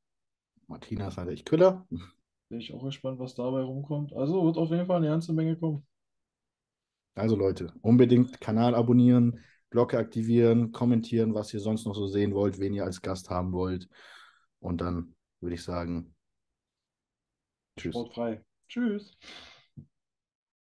Martina 0.66 1.08
ist 1.08 1.16
halt 1.16 1.28
echt 1.28 1.46
Köller. 1.46 1.86
Bin 2.48 2.60
ich 2.60 2.72
auch 2.72 2.84
gespannt, 2.84 3.18
was 3.18 3.34
dabei 3.34 3.62
rumkommt. 3.62 4.12
Also 4.12 4.44
wird 4.44 4.56
auf 4.56 4.70
jeden 4.70 4.86
Fall 4.86 4.98
eine 4.98 5.08
ganze 5.08 5.32
Menge 5.32 5.56
kommen. 5.56 5.84
Also 7.14 7.34
Leute, 7.34 7.72
unbedingt 7.82 8.40
Kanal 8.40 8.74
abonnieren, 8.74 9.40
Glocke 9.70 9.98
aktivieren, 9.98 10.72
kommentieren, 10.72 11.34
was 11.34 11.52
ihr 11.52 11.60
sonst 11.60 11.84
noch 11.86 11.94
so 11.94 12.06
sehen 12.06 12.34
wollt, 12.34 12.58
wen 12.58 12.74
ihr 12.74 12.84
als 12.84 13.02
Gast 13.02 13.30
haben 13.30 13.52
wollt. 13.52 13.88
Und 14.60 14.80
dann 14.80 15.14
würde 15.40 15.54
ich 15.54 15.62
sagen, 15.62 16.14
tschüss. 17.76 17.94
Sportfrei. 17.94 18.44
Tschüss. 18.68 19.16